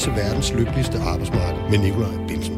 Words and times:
til 0.00 0.12
verdens 0.12 0.52
lykkeligste 0.52 0.98
arbejdsmarked 0.98 1.70
med 1.70 1.78
Nikolaj 1.78 2.26
Bilsen. 2.28 2.54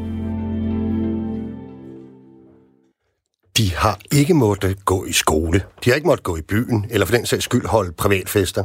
De 3.56 3.74
har 3.74 3.98
ikke 4.12 4.34
måttet 4.34 4.84
gå 4.84 5.04
i 5.04 5.12
skole. 5.12 5.64
De 5.84 5.90
har 5.90 5.94
ikke 5.94 6.06
måttet 6.06 6.24
gå 6.24 6.36
i 6.36 6.42
byen, 6.42 6.86
eller 6.90 7.06
for 7.06 7.14
den 7.16 7.26
sags 7.26 7.44
skyld 7.44 7.66
holde 7.66 7.92
privatfester. 7.92 8.64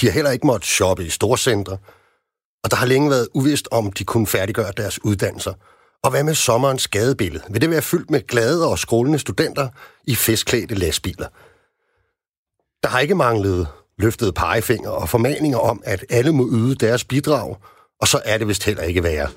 De 0.00 0.06
har 0.06 0.12
heller 0.12 0.30
ikke 0.30 0.46
måttet 0.46 0.68
shoppe 0.68 1.04
i 1.04 1.08
storcentre. 1.08 1.78
Og 2.64 2.70
der 2.70 2.76
har 2.76 2.86
længe 2.86 3.10
været 3.10 3.28
uvist, 3.34 3.68
om 3.70 3.92
de 3.92 4.04
kunne 4.04 4.26
færdiggøre 4.26 4.72
deres 4.76 5.04
uddannelser. 5.04 5.52
Og 6.02 6.10
hvad 6.10 6.24
med 6.24 6.34
sommerens 6.34 6.88
gadebillede? 6.88 7.44
Vil 7.50 7.60
det 7.60 7.70
være 7.70 7.82
fyldt 7.82 8.10
med 8.10 8.26
glade 8.26 8.68
og 8.68 8.78
skrålende 8.78 9.18
studenter 9.18 9.68
i 10.04 10.14
festklædte 10.14 10.74
lastbiler? 10.74 11.28
Der 12.82 12.88
har 12.88 13.00
ikke 13.00 13.14
manglet 13.14 13.68
løftede 13.98 14.32
pegefinger 14.32 14.90
og 14.90 15.08
formaninger 15.08 15.58
om, 15.58 15.82
at 15.84 16.04
alle 16.10 16.32
må 16.32 16.48
yde 16.52 16.74
deres 16.74 17.04
bidrag, 17.04 17.56
og 18.02 18.08
så 18.08 18.20
er 18.24 18.38
det 18.38 18.48
vist 18.48 18.64
heller 18.64 18.82
ikke 18.82 19.02
værre. 19.02 19.28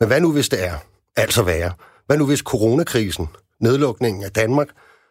Men 0.00 0.06
hvad 0.06 0.20
nu 0.20 0.32
hvis 0.32 0.48
det 0.48 0.64
er? 0.64 0.74
Altså 1.16 1.42
værre. 1.42 1.72
Hvad 2.06 2.16
nu 2.16 2.26
hvis 2.26 2.38
coronakrisen, 2.38 3.28
nedlukningen 3.60 4.24
af 4.24 4.30
Danmark, 4.30 4.68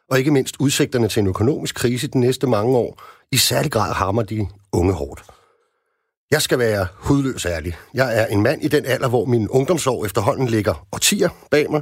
og 0.09 0.19
ikke 0.19 0.31
mindst 0.31 0.55
udsigterne 0.59 1.07
til 1.07 1.19
en 1.19 1.27
økonomisk 1.27 1.75
krise 1.75 2.07
de 2.07 2.19
næste 2.19 2.47
mange 2.47 2.77
år, 2.77 3.01
i 3.31 3.37
særlig 3.37 3.71
grad 3.71 3.93
hammer 3.93 4.23
de 4.23 4.47
unge 4.71 4.93
hårdt? 4.93 5.23
Jeg 6.31 6.41
skal 6.41 6.59
være 6.59 6.87
hudløs 6.95 7.45
ærlig. 7.45 7.77
Jeg 7.93 8.19
er 8.21 8.25
en 8.25 8.43
mand 8.43 8.63
i 8.63 8.67
den 8.67 8.85
alder, 8.85 9.09
hvor 9.09 9.25
min 9.25 9.49
ungdomsår 9.49 10.05
efterhånden 10.05 10.47
ligger 10.47 10.87
årtier 10.91 11.29
bag 11.51 11.71
mig, 11.71 11.81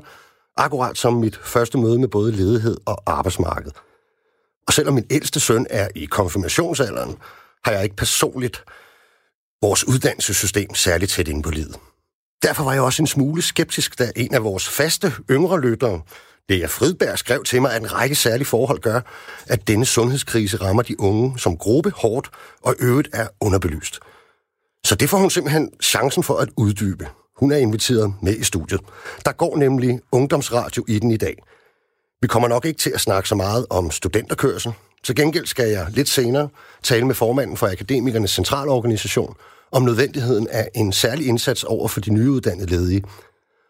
akkurat 0.57 0.97
som 0.97 1.13
mit 1.13 1.39
første 1.43 1.77
møde 1.77 1.99
med 1.99 2.07
både 2.07 2.31
ledighed 2.31 2.77
og 2.85 3.03
arbejdsmarked. 3.05 3.71
Og 4.67 4.73
selvom 4.73 4.93
min 4.93 5.05
ældste 5.09 5.39
søn 5.39 5.67
er 5.69 5.87
i 5.95 6.05
konfirmationsalderen, 6.05 7.17
har 7.63 7.71
jeg 7.71 7.83
ikke 7.83 7.95
personligt 7.95 8.63
vores 9.61 9.87
uddannelsessystem 9.87 10.75
særligt 10.75 11.11
tæt 11.11 11.27
ind 11.27 11.43
på 11.43 11.51
livet. 11.51 11.75
Derfor 12.43 12.63
var 12.63 12.73
jeg 12.73 12.81
også 12.81 13.03
en 13.03 13.07
smule 13.07 13.41
skeptisk, 13.41 13.99
da 13.99 14.11
en 14.15 14.33
af 14.33 14.43
vores 14.43 14.69
faste 14.69 15.13
yngre 15.31 15.61
lyttere, 15.61 16.01
Lea 16.49 16.65
Fridberg, 16.65 17.19
skrev 17.19 17.43
til 17.43 17.61
mig, 17.61 17.73
at 17.73 17.81
en 17.81 17.93
række 17.93 18.15
særlige 18.15 18.45
forhold 18.45 18.79
gør, 18.79 19.01
at 19.47 19.67
denne 19.67 19.85
sundhedskrise 19.85 20.57
rammer 20.57 20.83
de 20.83 20.99
unge 20.99 21.39
som 21.39 21.57
gruppe 21.57 21.91
hårdt 21.95 22.29
og 22.63 22.75
øvrigt 22.79 23.09
er 23.13 23.27
underbelyst. 23.41 23.99
Så 24.85 24.95
det 24.95 25.09
får 25.09 25.17
hun 25.17 25.29
simpelthen 25.29 25.71
chancen 25.83 26.23
for 26.23 26.37
at 26.37 26.49
uddybe. 26.57 27.07
Hun 27.39 27.51
er 27.51 27.57
inviteret 27.57 28.13
med 28.21 28.35
i 28.35 28.43
studiet. 28.43 28.81
Der 29.25 29.31
går 29.31 29.57
nemlig 29.57 29.99
ungdomsradio 30.11 30.85
i 30.87 30.99
den 30.99 31.11
i 31.11 31.17
dag. 31.17 31.35
Vi 32.21 32.27
kommer 32.27 32.47
nok 32.47 32.65
ikke 32.65 32.79
til 32.79 32.89
at 32.89 33.01
snakke 33.01 33.29
så 33.29 33.35
meget 33.35 33.65
om 33.69 33.91
studenterkørsel. 33.91 34.73
Til 35.05 35.15
gengæld 35.15 35.45
skal 35.45 35.69
jeg 35.69 35.87
lidt 35.89 36.09
senere 36.09 36.49
tale 36.83 37.07
med 37.07 37.15
formanden 37.15 37.57
for 37.57 37.67
Akademikernes 37.67 38.31
Centralorganisation 38.31 39.35
om 39.71 39.83
nødvendigheden 39.83 40.47
af 40.47 40.69
en 40.75 40.91
særlig 40.91 41.27
indsats 41.27 41.63
over 41.63 41.87
for 41.87 42.01
de 42.01 42.13
nyuddannede 42.13 42.69
ledige. 42.69 43.03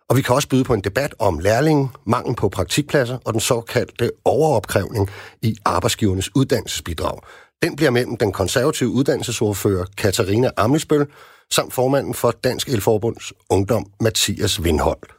Og 0.09 0.17
vi 0.17 0.21
kan 0.21 0.35
også 0.35 0.47
byde 0.47 0.63
på 0.63 0.73
en 0.73 0.81
debat 0.81 1.15
om 1.19 1.39
lærlinge, 1.39 1.89
mangel 2.05 2.35
på 2.35 2.49
praktikpladser 2.49 3.17
og 3.25 3.33
den 3.33 3.41
såkaldte 3.41 4.11
overopkrævning 4.25 5.09
i 5.41 5.55
arbejdsgivernes 5.65 6.35
uddannelsesbidrag. 6.35 7.19
Den 7.61 7.75
bliver 7.75 7.91
mellem 7.91 8.17
den 8.17 8.31
konservative 8.31 8.89
uddannelsesordfører 8.89 9.85
Katarina 9.97 10.49
Amnesbøl 10.57 11.07
samt 11.51 11.73
formanden 11.73 12.13
for 12.13 12.31
Dansk 12.31 12.69
Elforbunds 12.69 13.33
Ungdom 13.49 13.85
Mathias 13.99 14.63
Vindhold. 14.63 15.09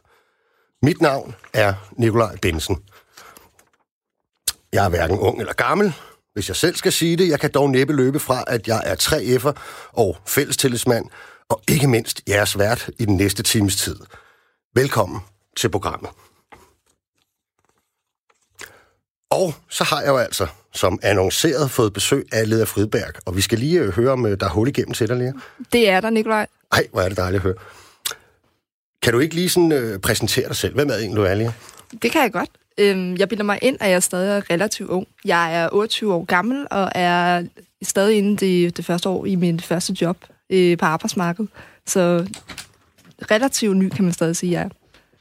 Mit 0.81 1.01
navn 1.01 1.35
er 1.53 1.73
Nikolaj 1.97 2.35
Bensen. 2.41 2.77
Jeg 4.77 4.85
er 4.85 4.89
hverken 4.89 5.19
ung 5.19 5.39
eller 5.39 5.53
gammel, 5.53 5.93
hvis 6.33 6.47
jeg 6.47 6.55
selv 6.55 6.75
skal 6.75 6.91
sige 6.91 7.17
det. 7.17 7.29
Jeg 7.29 7.39
kan 7.39 7.51
dog 7.51 7.69
næppe 7.69 7.93
løbe 7.93 8.19
fra, 8.19 8.43
at 8.47 8.67
jeg 8.67 8.81
er 8.85 8.95
3F'er 8.95 9.61
og 9.91 10.17
fællestillidsmand, 10.25 11.05
og 11.49 11.61
ikke 11.67 11.87
mindst 11.87 12.21
jeres 12.27 12.57
vært 12.57 12.89
i 12.99 13.05
den 13.05 13.17
næste 13.17 13.43
times 13.43 13.75
tid. 13.75 13.95
Velkommen 14.75 15.19
til 15.57 15.69
programmet. 15.69 16.09
Og 19.29 19.53
så 19.69 19.83
har 19.83 20.01
jeg 20.01 20.07
jo 20.07 20.17
altså, 20.17 20.47
som 20.73 20.99
annonceret, 21.03 21.71
fået 21.71 21.93
besøg 21.93 22.27
af 22.31 22.49
Leder 22.49 22.65
Fridberg, 22.65 23.13
og 23.25 23.35
vi 23.35 23.41
skal 23.41 23.59
lige 23.59 23.79
øh, 23.79 23.89
høre, 23.89 24.11
om 24.11 24.25
øh, 24.25 24.39
der 24.39 24.45
er 24.45 24.49
hul 24.49 24.67
igennem 24.67 24.93
til 24.93 25.07
dig, 25.07 25.17
Lea. 25.17 25.31
Det 25.73 25.89
er 25.89 26.01
der, 26.01 26.09
Nikolaj. 26.09 26.47
Ej, 26.71 26.87
hvor 26.91 27.01
er 27.01 27.07
det 27.07 27.17
dejligt 27.17 27.39
at 27.39 27.43
høre. 27.43 27.55
Kan 29.01 29.13
du 29.13 29.19
ikke 29.19 29.35
lige 29.35 29.49
sådan 29.49 29.71
øh, 29.71 29.99
præsentere 29.99 30.47
dig 30.47 30.55
selv? 30.55 30.73
Hvem 30.73 30.89
er 30.89 30.93
egentlig, 30.93 31.17
du 31.17 31.23
er, 31.23 31.33
Lea? 31.33 31.51
Det 32.01 32.11
kan 32.11 32.21
jeg 32.21 32.31
godt. 32.31 32.49
Øhm, 32.77 33.15
jeg 33.15 33.29
bilder 33.29 33.43
mig 33.43 33.59
ind, 33.61 33.77
at 33.79 33.89
jeg 33.89 34.03
stadig 34.03 34.37
er 34.37 34.51
relativt 34.51 34.89
ung. 34.89 35.07
Jeg 35.25 35.55
er 35.55 35.69
28 35.71 36.13
år 36.13 36.25
gammel, 36.25 36.67
og 36.71 36.91
er 36.95 37.43
stadig 37.81 38.17
inde 38.17 38.37
det, 38.37 38.77
det 38.77 38.85
første 38.85 39.09
år 39.09 39.25
i 39.25 39.35
min 39.35 39.59
første 39.59 39.97
job 40.01 40.17
øh, 40.49 40.77
på 40.77 40.85
arbejdsmarkedet. 40.85 41.49
Så 41.85 42.27
relativt 43.31 43.77
ny, 43.77 43.89
kan 43.89 44.03
man 44.03 44.13
stadig 44.13 44.35
sige, 44.35 44.51
jeg 44.51 44.61
er. 44.61 44.69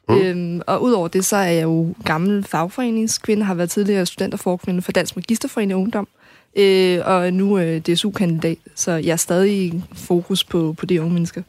Mm. 0.09 0.19
Øhm, 0.19 0.61
og 0.67 0.83
udover 0.83 1.09
det, 1.09 1.25
så 1.25 1.37
er 1.37 1.50
jeg 1.50 1.62
jo 1.62 1.94
gammel 2.05 2.44
fagforeningskvinde, 2.44 3.44
har 3.44 3.55
været 3.55 3.71
tidligere 3.71 4.06
studenterforkvinde 4.06 4.83
for 4.83 4.93
Dansk 4.93 5.17
Magisterforening 5.17 5.81
Ungdom, 5.81 6.09
øh, 6.56 7.00
og 7.05 7.33
nu 7.33 7.59
øh, 7.59 7.81
DSU-kandidat, 7.81 8.59
så 8.75 8.93
jeg 8.93 9.12
er 9.12 9.17
stadig 9.17 9.53
i 9.53 9.83
fokus 9.94 10.44
på, 10.44 10.75
på 10.78 10.87
de 10.87 11.00
unge 11.00 11.15
mennesker. 11.15 11.43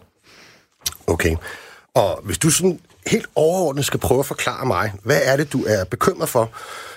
Okay. 1.08 1.36
Og 1.94 2.22
hvis 2.24 2.38
du 2.38 2.50
sådan 2.50 2.80
helt 3.08 3.28
overordnet 3.36 3.86
skal 3.86 4.00
prøve 4.00 4.20
at 4.20 4.26
forklare 4.26 4.66
mig, 4.66 4.92
hvad 5.04 5.20
er 5.24 5.38
det, 5.38 5.54
du 5.54 5.64
er 5.68 5.84
bekymret 5.84 6.30
for 6.30 6.50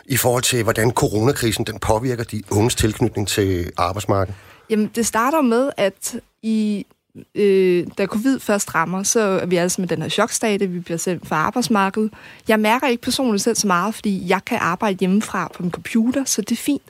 i 0.04 0.16
forhold 0.16 0.42
til, 0.42 0.62
hvordan 0.62 0.90
coronakrisen 0.90 1.64
den 1.64 1.78
påvirker 1.78 2.24
de 2.24 2.42
unges 2.50 2.74
tilknytning 2.74 3.28
til 3.28 3.72
arbejdsmarkedet? 3.76 4.38
Jamen, 4.70 4.90
det 4.94 5.06
starter 5.06 5.40
med, 5.40 5.70
at 5.76 6.16
i 6.42 6.86
øh, 7.34 7.86
da 7.98 8.06
covid 8.06 8.40
først 8.40 8.74
rammer, 8.74 9.02
så 9.02 9.20
er 9.20 9.46
vi 9.46 9.56
altså 9.56 9.80
med 9.80 9.88
den 9.88 10.02
her 10.02 10.08
chokstate, 10.08 10.66
vi 10.66 10.80
bliver 10.80 10.98
sendt 10.98 11.28
fra 11.28 11.36
arbejdsmarkedet. 11.36 12.12
Jeg 12.48 12.60
mærker 12.60 12.86
ikke 12.86 13.02
personligt 13.02 13.44
selv 13.44 13.56
så 13.56 13.66
meget, 13.66 13.94
fordi 13.94 14.28
jeg 14.28 14.40
kan 14.46 14.58
arbejde 14.60 14.96
hjemmefra 15.00 15.50
på 15.54 15.62
min 15.62 15.72
computer, 15.72 16.24
så 16.24 16.42
det 16.42 16.52
er 16.52 16.56
fint. 16.56 16.82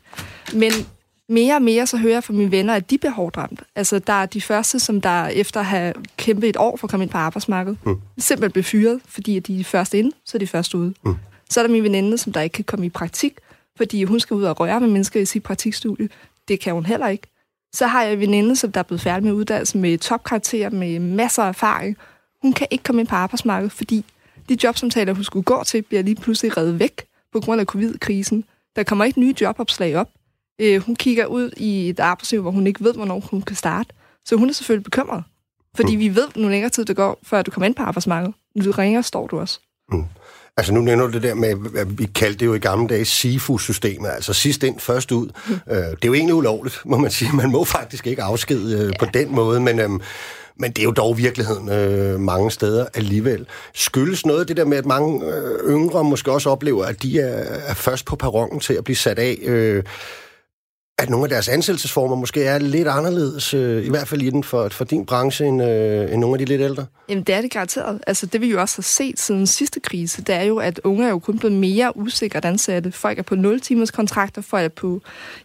Men 0.52 0.72
mere 1.30 1.54
og 1.54 1.62
mere 1.62 1.86
så 1.86 1.96
hører 1.96 2.14
jeg 2.14 2.24
fra 2.24 2.32
mine 2.32 2.50
venner, 2.50 2.74
at 2.74 2.90
de 2.90 2.98
bliver 2.98 3.12
hårdt 3.12 3.36
ramt. 3.36 3.62
Altså, 3.76 3.98
der 3.98 4.12
er 4.12 4.26
de 4.26 4.40
første, 4.40 4.80
som 4.80 5.00
der 5.00 5.26
efter 5.26 5.60
at 5.60 5.66
have 5.66 5.94
kæmpet 6.16 6.48
et 6.48 6.56
år 6.56 6.76
for 6.76 6.86
at 6.86 6.90
komme 6.90 7.04
ind 7.04 7.10
på 7.10 7.18
arbejdsmarkedet, 7.18 7.78
mm. 7.86 8.00
simpelthen 8.18 8.52
bliver 8.52 8.64
fyret, 8.64 9.00
fordi 9.06 9.38
de 9.38 9.60
er 9.60 9.64
først 9.64 9.94
inde, 9.94 10.12
så 10.24 10.36
er 10.36 10.38
de 10.38 10.46
først 10.46 10.74
ude. 10.74 10.94
Mm. 11.04 11.14
Så 11.50 11.60
er 11.60 11.64
der 11.64 11.72
min 11.72 11.82
veninde, 11.82 12.18
som 12.18 12.32
der 12.32 12.40
ikke 12.40 12.54
kan 12.54 12.64
komme 12.64 12.86
i 12.86 12.88
praktik, 12.88 13.38
fordi 13.76 14.04
hun 14.04 14.20
skal 14.20 14.34
ud 14.34 14.42
og 14.42 14.60
røre 14.60 14.80
med 14.80 14.88
mennesker 14.88 15.20
i 15.20 15.24
sit 15.24 15.42
praktikstudie. 15.42 16.08
Det 16.48 16.60
kan 16.60 16.74
hun 16.74 16.86
heller 16.86 17.08
ikke. 17.08 17.26
Så 17.74 17.86
har 17.86 18.02
jeg 18.02 18.12
en 18.12 18.20
veninde, 18.20 18.56
som 18.56 18.72
der 18.72 18.80
er 18.80 18.84
blevet 18.84 19.00
færdig 19.00 19.24
med 19.24 19.32
uddannelse 19.32 19.78
med 19.78 19.98
topkarakter, 19.98 20.70
med 20.70 20.98
masser 20.98 21.42
af 21.42 21.48
erfaring. 21.48 21.96
Hun 22.42 22.52
kan 22.52 22.66
ikke 22.70 22.84
komme 22.84 23.00
ind 23.00 23.08
på 23.08 23.14
arbejdsmarkedet, 23.14 23.72
fordi 23.72 24.04
de 24.48 24.56
jobsamtaler, 24.64 25.14
hun 25.14 25.24
skulle 25.24 25.44
gå 25.44 25.64
til, 25.64 25.82
bliver 25.82 26.02
lige 26.02 26.16
pludselig 26.16 26.56
reddet 26.56 26.78
væk 26.78 27.02
på 27.32 27.40
grund 27.40 27.60
af 27.60 27.66
covid-krisen. 27.66 28.44
Der 28.76 28.82
kommer 28.82 29.04
ikke 29.04 29.20
nye 29.20 29.34
jobopslag 29.40 29.96
op. 29.96 30.08
Øh, 30.60 30.80
hun 30.80 30.96
kigger 30.96 31.26
ud 31.26 31.50
i 31.56 31.88
et 31.88 32.00
arbejdsliv, 32.00 32.42
hvor 32.42 32.50
hun 32.50 32.66
ikke 32.66 32.84
ved, 32.84 32.94
hvornår 32.94 33.20
hun 33.30 33.42
kan 33.42 33.56
starte. 33.56 33.90
Så 34.24 34.36
hun 34.36 34.48
er 34.48 34.52
selvfølgelig 34.52 34.84
bekymret. 34.84 35.24
Fordi 35.76 35.96
mm. 35.96 36.00
vi 36.00 36.14
ved, 36.14 36.28
nu 36.36 36.48
længere 36.48 36.70
tid 36.70 36.84
det 36.84 36.96
går, 36.96 37.18
før 37.22 37.42
du 37.42 37.50
kommer 37.50 37.66
ind 37.66 37.74
på 37.74 37.82
arbejdsmarkedet. 37.82 38.34
Du 38.64 38.70
ringer, 38.70 39.02
står 39.02 39.26
du 39.26 39.40
også. 39.40 39.60
Mm. 39.92 40.04
Altså 40.56 40.72
nu 40.72 40.80
nævner 40.80 41.06
du 41.06 41.12
det 41.12 41.22
der 41.22 41.34
med, 41.34 41.48
at 41.76 41.98
vi 41.98 42.04
kaldte 42.04 42.40
det 42.40 42.46
jo 42.46 42.54
i 42.54 42.58
gamle 42.58 42.88
dage 42.88 43.04
SIFU-systemet, 43.04 44.08
altså 44.08 44.32
sidst 44.32 44.62
ind, 44.62 44.80
først 44.80 45.12
ud. 45.12 45.30
Mm. 45.48 45.54
Øh, 45.70 45.76
det 45.76 45.82
er 45.82 45.96
jo 46.04 46.14
egentlig 46.14 46.34
ulovligt, 46.34 46.82
må 46.84 46.96
man 46.98 47.10
sige. 47.10 47.36
Man 47.36 47.50
må 47.50 47.64
faktisk 47.64 48.06
ikke 48.06 48.22
afskede 48.22 48.78
øh, 48.78 48.86
ja. 48.86 48.98
på 48.98 49.06
den 49.14 49.34
måde, 49.34 49.60
men... 49.60 49.78
Øh, 49.78 49.90
men 50.56 50.72
det 50.72 50.78
er 50.78 50.84
jo 50.84 50.90
dog 50.90 51.18
virkeligheden 51.18 51.68
øh, 51.68 52.20
mange 52.20 52.50
steder 52.50 52.86
alligevel. 52.94 53.46
Skyldes 53.74 54.26
noget 54.26 54.48
det 54.48 54.56
der 54.56 54.64
med, 54.64 54.78
at 54.78 54.86
mange 54.86 55.24
øh, 55.26 55.70
yngre 55.70 56.04
måske 56.04 56.32
også 56.32 56.50
oplever, 56.50 56.84
at 56.84 57.02
de 57.02 57.20
er, 57.20 57.60
er 57.66 57.74
først 57.74 58.04
på 58.04 58.16
perronen 58.16 58.60
til 58.60 58.74
at 58.74 58.84
blive 58.84 58.96
sat 58.96 59.18
af. 59.18 59.38
Øh, 59.42 59.84
at 61.00 61.10
nogle 61.10 61.24
af 61.24 61.28
deres 61.28 61.48
ansættelsesformer 61.48 62.16
måske 62.16 62.44
er 62.44 62.58
lidt 62.58 62.88
anderledes, 62.88 63.54
øh, 63.54 63.86
i 63.86 63.90
hvert 63.90 64.08
fald 64.08 64.22
i 64.22 64.30
den 64.30 64.44
for, 64.44 64.68
for 64.68 64.84
din 64.84 65.06
branche, 65.06 65.46
end, 65.46 65.62
øh, 65.62 66.12
end 66.12 66.20
nogle 66.20 66.34
af 66.34 66.38
de 66.38 66.44
lidt 66.44 66.60
ældre? 66.60 66.86
Jamen, 67.08 67.24
det 67.24 67.34
er 67.34 67.40
det 67.40 67.50
garanteret. 67.50 68.00
Altså, 68.06 68.26
det 68.26 68.40
vi 68.40 68.50
jo 68.50 68.60
også 68.60 68.76
har 68.76 68.82
set 68.82 69.20
siden 69.20 69.46
sidste 69.46 69.80
krise, 69.80 70.22
det 70.22 70.34
er 70.34 70.42
jo, 70.42 70.56
at 70.56 70.80
unge 70.84 71.04
er 71.06 71.10
jo 71.10 71.18
kun 71.18 71.38
blevet 71.38 71.56
mere 71.56 71.96
usikre 71.96 72.46
ansatte. 72.46 72.92
Folk 72.92 73.18
er 73.18 73.22
på 73.22 73.34
0 73.34 73.60
timers 73.60 73.90
kontrakter, 73.90 74.42
folk 74.42 74.64
er 74.64 74.68
på 74.68 75.00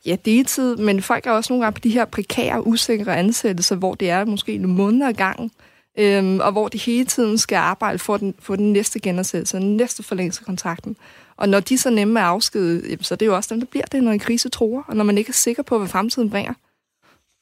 ja, 0.06 0.16
deltid, 0.26 0.76
men 0.76 1.02
folk 1.02 1.26
er 1.26 1.32
også 1.32 1.54
nogle 1.54 1.66
gange 1.66 1.76
på 1.76 1.82
de 1.84 1.90
her 1.90 2.06
prekære, 2.06 2.68
usikre 2.68 3.18
ansættelser, 3.18 3.76
hvor 3.76 3.96
det 3.96 4.10
er 4.10 4.26
måske 4.26 4.58
nogle 4.58 4.78
måneder 4.78 5.08
ad 5.08 5.14
gangen, 5.14 5.52
øhm, 6.00 6.40
og 6.40 6.52
hvor 6.52 6.68
de 6.68 6.78
hele 6.78 7.06
tiden 7.06 7.38
skal 7.38 7.56
arbejde 7.56 8.00
for 8.00 8.18
den, 8.18 8.36
for 8.40 8.56
den 8.56 8.74
næste 8.74 9.00
genansættelse, 9.00 9.58
den 9.58 9.78
næste 9.78 10.04
forlængelse 10.04 10.42
af 10.42 10.46
kontrakten. 10.46 10.96
Og 11.38 11.50
når 11.50 11.60
de 11.60 11.78
så 11.78 11.90
nemme 11.90 12.20
er 12.20 12.24
afskedet, 12.24 13.06
så 13.06 13.14
er 13.14 13.18
det 13.18 13.26
jo 13.26 13.36
også 13.36 13.54
dem, 13.54 13.60
der 13.60 13.68
bliver 13.72 13.86
det, 13.86 14.04
når 14.04 14.12
en 14.12 14.20
krise 14.20 14.50
tror, 14.50 14.86
og 14.88 14.96
når 14.96 15.04
man 15.04 15.18
ikke 15.18 15.30
er 15.30 15.34
sikker 15.34 15.64
på, 15.64 15.78
hvad 15.78 15.88
fremtiden 15.88 16.30
bringer. 16.30 16.54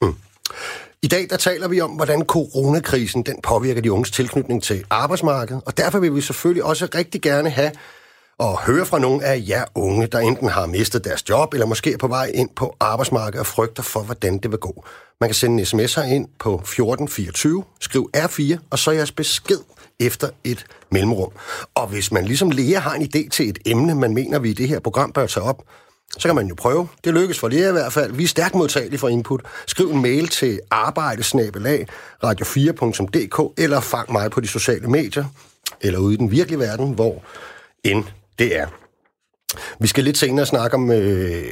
Mm. 0.02 0.14
I 1.02 1.06
dag 1.06 1.26
der 1.30 1.36
taler 1.36 1.68
vi 1.68 1.80
om, 1.80 1.90
hvordan 1.90 2.24
coronakrisen 2.24 3.22
den 3.22 3.40
påvirker 3.42 3.82
de 3.82 3.92
unges 3.92 4.10
tilknytning 4.10 4.62
til 4.62 4.84
arbejdsmarkedet, 4.90 5.62
og 5.66 5.76
derfor 5.76 5.98
vil 5.98 6.14
vi 6.14 6.20
selvfølgelig 6.20 6.64
også 6.64 6.88
rigtig 6.94 7.22
gerne 7.22 7.50
have 7.50 7.70
og 8.38 8.58
høre 8.58 8.86
fra 8.86 8.98
nogle 8.98 9.24
af 9.24 9.44
jer 9.48 9.64
unge, 9.74 10.06
der 10.06 10.18
enten 10.18 10.48
har 10.48 10.66
mistet 10.66 11.04
deres 11.04 11.28
job, 11.28 11.54
eller 11.54 11.66
måske 11.66 11.92
er 11.92 11.98
på 11.98 12.08
vej 12.08 12.30
ind 12.34 12.48
på 12.56 12.76
arbejdsmarkedet 12.80 13.40
og 13.40 13.46
frygter 13.46 13.82
for, 13.82 14.00
hvordan 14.00 14.38
det 14.38 14.50
vil 14.50 14.58
gå. 14.58 14.84
Man 15.20 15.28
kan 15.28 15.34
sende 15.34 15.60
en 15.60 15.66
sms 15.66 15.96
ind 15.96 16.28
på 16.38 16.54
1424, 16.54 17.64
skriv 17.80 18.10
R4, 18.16 18.56
og 18.70 18.78
så 18.78 18.90
jeres 18.90 19.12
besked 19.12 19.58
efter 20.00 20.28
et 20.44 20.66
mellemrum. 20.90 21.32
Og 21.74 21.86
hvis 21.86 22.12
man 22.12 22.24
ligesom 22.24 22.50
Lea 22.50 22.78
har 22.78 22.94
en 22.94 23.02
idé 23.02 23.28
til 23.28 23.48
et 23.48 23.58
emne, 23.66 23.94
man 23.94 24.14
mener, 24.14 24.38
vi 24.38 24.50
i 24.50 24.52
det 24.52 24.68
her 24.68 24.80
program 24.80 25.12
bør 25.12 25.26
tage 25.26 25.44
op, 25.44 25.62
så 26.18 26.28
kan 26.28 26.34
man 26.34 26.46
jo 26.46 26.54
prøve. 26.54 26.88
Det 27.04 27.14
lykkes 27.14 27.38
for 27.38 27.48
Lea 27.48 27.68
i 27.68 27.72
hvert 27.72 27.92
fald. 27.92 28.12
Vi 28.12 28.24
er 28.24 28.28
stærkt 28.28 28.54
modtagelige 28.54 28.98
for 28.98 29.08
input. 29.08 29.42
Skriv 29.66 29.90
en 29.90 30.02
mail 30.02 30.28
til 30.28 30.60
arbejdesnabelag 30.70 31.86
radio4.dk 32.24 33.62
eller 33.62 33.80
fang 33.80 34.12
mig 34.12 34.30
på 34.30 34.40
de 34.40 34.46
sociale 34.46 34.86
medier 34.86 35.24
eller 35.80 35.98
ude 35.98 36.14
i 36.14 36.16
den 36.16 36.30
virkelige 36.30 36.58
verden, 36.58 36.92
hvor 36.92 37.22
end 37.84 38.04
det 38.38 38.58
er. 38.58 38.66
Vi 39.80 39.86
skal 39.86 40.04
lidt 40.04 40.18
senere 40.18 40.46
snakke 40.46 40.74
om 40.74 40.90
øh, 40.90 41.44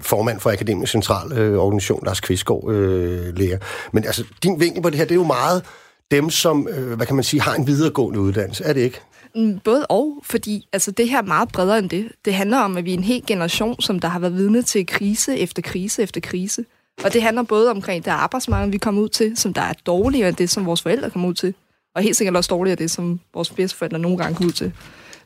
formand 0.00 0.40
for 0.40 0.50
Akademisk 0.50 0.92
Central 0.92 1.32
øh, 1.32 1.58
Organisation, 1.58 2.04
Lars 2.04 2.20
Kvistgaard, 2.20 2.70
øh, 2.70 3.36
læger. 3.36 3.58
Men 3.92 4.04
altså, 4.04 4.24
din 4.42 4.60
vinkel 4.60 4.82
på 4.82 4.90
det 4.90 4.98
her, 4.98 5.04
det 5.04 5.12
er 5.12 5.18
jo 5.18 5.24
meget 5.24 5.62
dem, 6.10 6.30
som, 6.30 6.68
øh, 6.68 6.92
hvad 6.92 7.06
kan 7.06 7.14
man 7.14 7.24
sige, 7.24 7.40
har 7.40 7.54
en 7.54 7.66
videregående 7.66 8.20
uddannelse. 8.20 8.64
Er 8.64 8.72
det 8.72 8.80
ikke? 8.80 9.00
Mm, 9.36 9.58
både 9.58 9.86
og, 9.86 10.22
fordi 10.22 10.68
altså, 10.72 10.90
det 10.90 11.08
her 11.08 11.18
er 11.18 11.22
meget 11.22 11.48
bredere 11.48 11.78
end 11.78 11.90
det. 11.90 12.12
Det 12.24 12.34
handler 12.34 12.58
om, 12.58 12.76
at 12.76 12.84
vi 12.84 12.90
er 12.90 12.98
en 12.98 13.04
hel 13.04 13.22
generation, 13.26 13.80
som 13.80 13.98
der 13.98 14.08
har 14.08 14.18
været 14.18 14.36
vidne 14.36 14.62
til 14.62 14.86
krise 14.86 15.38
efter 15.38 15.62
krise 15.62 16.02
efter 16.02 16.20
krise. 16.20 16.64
Og 17.04 17.12
det 17.12 17.22
handler 17.22 17.42
både 17.42 17.70
omkring 17.70 18.04
det 18.04 18.10
arbejdsmarked, 18.10 18.70
vi 18.70 18.78
kommer 18.78 19.02
ud 19.02 19.08
til, 19.08 19.36
som 19.36 19.54
der 19.54 19.60
er 19.60 19.72
dårligere 19.86 20.28
end 20.28 20.36
det, 20.36 20.50
som 20.50 20.66
vores 20.66 20.82
forældre 20.82 21.10
kommer 21.10 21.28
ud 21.28 21.34
til. 21.34 21.54
Og 21.94 22.02
helt 22.02 22.16
sikkert 22.16 22.36
også 22.36 22.48
dårligere 22.48 22.72
end 22.72 22.78
det, 22.78 22.90
som 22.90 23.20
vores 23.34 23.50
bedsteforældre 23.50 23.98
nogle 23.98 24.18
gange 24.18 24.36
kommer 24.36 24.48
ud 24.48 24.52
til. 24.52 24.72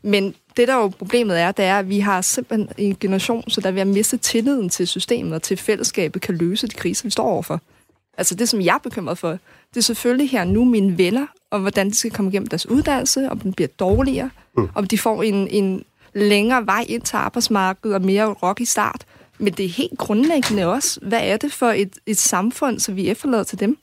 Men 0.02 0.34
det, 0.56 0.68
der 0.68 0.74
jo 0.74 0.88
problemet 0.88 1.40
er, 1.40 1.52
det 1.52 1.64
er, 1.64 1.78
at 1.78 1.88
vi 1.88 2.00
har 2.00 2.20
simpelthen 2.20 2.68
en 2.78 2.96
generation, 3.00 3.50
så 3.50 3.60
der 3.60 3.70
vil 3.70 3.86
miste 3.86 4.16
tilliden 4.16 4.68
til 4.68 4.88
systemet 4.88 5.32
og 5.32 5.42
til 5.42 5.56
fællesskabet 5.56 6.22
kan 6.22 6.36
løse 6.36 6.66
de 6.66 6.74
kriser, 6.74 7.04
vi 7.04 7.10
står 7.10 7.24
overfor. 7.24 7.60
Altså 8.18 8.34
det, 8.34 8.48
som 8.48 8.60
jeg 8.60 8.74
er 8.74 8.78
bekymret 8.78 9.18
for, 9.18 9.30
det 9.70 9.76
er 9.76 9.80
selvfølgelig 9.80 10.30
her 10.30 10.44
nu 10.44 10.64
mine 10.64 10.98
venner, 10.98 11.26
og 11.50 11.60
hvordan 11.60 11.90
de 11.90 11.94
skal 11.94 12.10
komme 12.10 12.30
igennem 12.30 12.46
deres 12.46 12.66
uddannelse, 12.66 13.30
om 13.30 13.40
den 13.40 13.52
bliver 13.52 13.68
dårligere, 13.78 14.30
mm. 14.56 14.68
om 14.74 14.86
de 14.86 14.98
får 14.98 15.22
en, 15.22 15.48
en 15.48 15.84
længere 16.14 16.66
vej 16.66 16.84
ind 16.88 17.02
til 17.02 17.16
arbejdsmarkedet 17.16 17.94
og 17.94 18.02
mere 18.02 18.26
rock 18.26 18.60
i 18.60 18.64
start. 18.64 19.04
Men 19.38 19.52
det 19.52 19.64
er 19.64 19.68
helt 19.68 19.98
grundlæggende 19.98 20.66
også, 20.66 21.00
hvad 21.02 21.20
er 21.22 21.36
det 21.36 21.52
for 21.52 21.66
et, 21.66 21.92
et 22.06 22.16
samfund, 22.16 22.80
som 22.80 22.96
vi 22.96 23.08
efterlader 23.08 23.44
til 23.44 23.60
dem? 23.60 23.78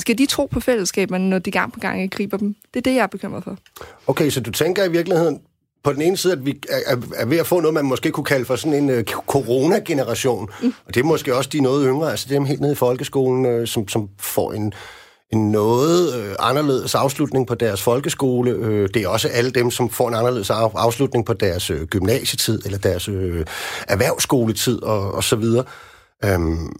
Skal 0.00 0.18
de 0.18 0.26
tro 0.26 0.46
på 0.46 0.60
fællesskaberne, 0.60 1.30
når 1.30 1.38
de 1.38 1.50
gang 1.50 1.72
på 1.72 1.80
gang 1.80 2.10
griber 2.10 2.36
dem? 2.36 2.54
Det 2.74 2.80
er 2.80 2.82
det, 2.82 2.94
jeg 2.94 3.02
er 3.02 3.06
bekymret 3.06 3.44
for. 3.44 3.58
Okay, 4.06 4.30
så 4.30 4.40
du 4.40 4.50
tænker 4.50 4.84
i 4.84 4.90
virkeligheden, 4.90 5.40
på 5.82 5.92
den 5.92 6.02
ene 6.02 6.16
side, 6.16 6.32
at 6.32 6.46
vi 6.46 6.60
er, 6.86 6.96
er 7.16 7.26
ved 7.26 7.38
at 7.38 7.46
få 7.46 7.60
noget, 7.60 7.74
man 7.74 7.84
måske 7.84 8.10
kunne 8.10 8.24
kalde 8.24 8.44
for 8.44 8.56
sådan 8.56 8.90
en 8.90 8.98
uh, 8.98 9.02
corona-generation. 9.04 10.48
Mm. 10.62 10.74
Og 10.86 10.94
det 10.94 11.00
er 11.00 11.04
måske 11.04 11.36
også 11.36 11.50
de 11.52 11.60
noget 11.60 11.86
yngre, 11.88 12.10
altså 12.10 12.26
dem 12.30 12.44
helt 12.44 12.60
nede 12.60 12.72
i 12.72 12.76
folkeskolen, 12.76 13.60
uh, 13.60 13.66
som, 13.66 13.88
som 13.88 14.08
får 14.18 14.52
en, 14.52 14.72
en 15.32 15.50
noget 15.50 16.14
øh, 16.14 16.34
anderledes 16.38 16.94
afslutning 16.94 17.46
på 17.46 17.54
deres 17.54 17.82
folkeskole. 17.82 18.50
Øh, 18.50 18.88
det 18.94 19.02
er 19.02 19.08
også 19.08 19.28
alle 19.28 19.50
dem, 19.50 19.70
som 19.70 19.90
får 19.90 20.08
en 20.08 20.14
anderledes 20.14 20.50
af, 20.50 20.70
afslutning 20.74 21.26
på 21.26 21.32
deres 21.32 21.70
øh, 21.70 21.86
gymnasietid 21.86 22.64
eller 22.64 22.78
deres 22.78 23.08
øh, 23.08 23.46
erhvervsskoletid 23.88 24.82
og, 24.82 25.12
og 25.12 25.24
så 25.24 25.36
videre. 25.36 25.64
Øhm, 26.24 26.72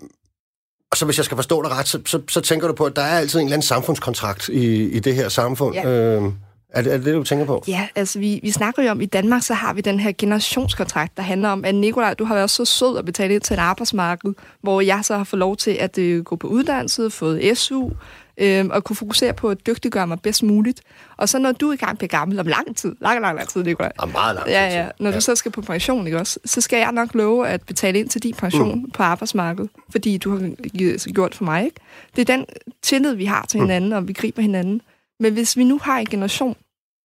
og 0.90 0.96
så 0.96 1.04
hvis 1.04 1.16
jeg 1.16 1.24
skal 1.24 1.36
forstå 1.36 1.62
det 1.62 1.70
ret, 1.70 1.88
så, 1.88 2.00
så, 2.06 2.20
så 2.28 2.40
tænker 2.40 2.66
du 2.66 2.74
på, 2.74 2.84
at 2.84 2.96
der 2.96 3.02
er 3.02 3.18
altid 3.18 3.38
en 3.38 3.46
eller 3.46 3.54
anden 3.54 3.66
samfundskontrakt 3.66 4.48
i, 4.48 4.88
i 4.88 4.98
det 4.98 5.14
her 5.14 5.28
samfund. 5.28 5.74
Ja. 5.74 5.88
Øhm, 5.88 6.34
er 6.70 6.82
det, 6.82 6.92
er 6.92 6.96
det 6.96 7.06
det, 7.06 7.14
du 7.14 7.24
tænker 7.24 7.46
på? 7.46 7.64
Ja, 7.68 7.88
altså 7.94 8.18
vi, 8.18 8.40
vi 8.42 8.50
snakker 8.50 8.82
jo 8.82 8.90
om, 8.90 9.00
i 9.00 9.06
Danmark 9.06 9.42
så 9.42 9.54
har 9.54 9.72
vi 9.72 9.80
den 9.80 10.00
her 10.00 10.12
generationskontrakt, 10.18 11.16
der 11.16 11.22
handler 11.22 11.48
om, 11.48 11.64
at 11.64 11.74
Nikolaj, 11.74 12.14
du 12.14 12.24
har 12.24 12.34
været 12.34 12.50
så 12.50 12.64
sød 12.64 12.98
at 12.98 13.04
betale 13.04 13.34
ind 13.34 13.42
til 13.42 13.54
et 13.54 13.60
arbejdsmarked, 13.60 14.32
hvor 14.62 14.80
jeg 14.80 15.00
så 15.02 15.16
har 15.16 15.24
fået 15.24 15.38
lov 15.38 15.56
til 15.56 15.70
at 15.70 15.98
uh, 15.98 16.24
gå 16.24 16.36
på 16.36 16.46
uddannelse, 16.46 17.10
fået 17.10 17.58
SU, 17.58 17.90
øh, 18.38 18.66
og 18.70 18.84
kunne 18.84 18.96
fokusere 18.96 19.32
på 19.32 19.50
at 19.50 19.66
dygtiggøre 19.66 20.06
mig 20.06 20.20
bedst 20.20 20.42
muligt. 20.42 20.82
Og 21.16 21.28
så 21.28 21.38
når 21.38 21.52
du 21.52 21.72
i 21.72 21.76
gang 21.76 21.98
bliver 21.98 22.08
gammel 22.08 22.40
om 22.40 22.46
lang 22.46 22.76
tid, 22.76 22.96
lang, 23.00 23.20
lang, 23.20 23.36
lang 23.36 23.48
tid, 23.48 23.64
Nikolaj. 23.64 23.92
Og 23.98 24.08
meget 24.08 24.34
lang 24.34 24.46
tid. 24.46 24.54
Ja, 24.54 24.66
ja. 24.66 24.88
Når 25.00 25.10
ja. 25.10 25.16
du 25.16 25.20
så 25.20 25.34
skal 25.34 25.52
på 25.52 25.62
pension, 25.62 26.06
ikke 26.06 26.18
også, 26.18 26.38
så 26.44 26.60
skal 26.60 26.78
jeg 26.78 26.92
nok 26.92 27.14
love 27.14 27.48
at 27.48 27.62
betale 27.62 27.98
ind 27.98 28.08
til 28.08 28.22
din 28.22 28.34
pension 28.34 28.78
mm. 28.78 28.90
på 28.90 29.02
arbejdsmarkedet, 29.02 29.70
fordi 29.90 30.18
du 30.18 30.30
har 30.30 31.12
gjort 31.12 31.34
for 31.34 31.44
mig, 31.44 31.64
ikke? 31.64 31.80
Det 32.16 32.30
er 32.30 32.36
den 32.36 32.46
tillid, 32.82 33.14
vi 33.14 33.24
har 33.24 33.46
til 33.48 33.60
mm. 33.60 33.66
hinanden, 33.66 33.92
og 33.92 34.08
vi 34.08 34.12
griber 34.12 34.42
hinanden. 34.42 34.82
Men 35.20 35.32
hvis 35.32 35.56
vi 35.56 35.64
nu 35.64 35.78
har 35.82 35.98
en 35.98 36.06
generation, 36.06 36.56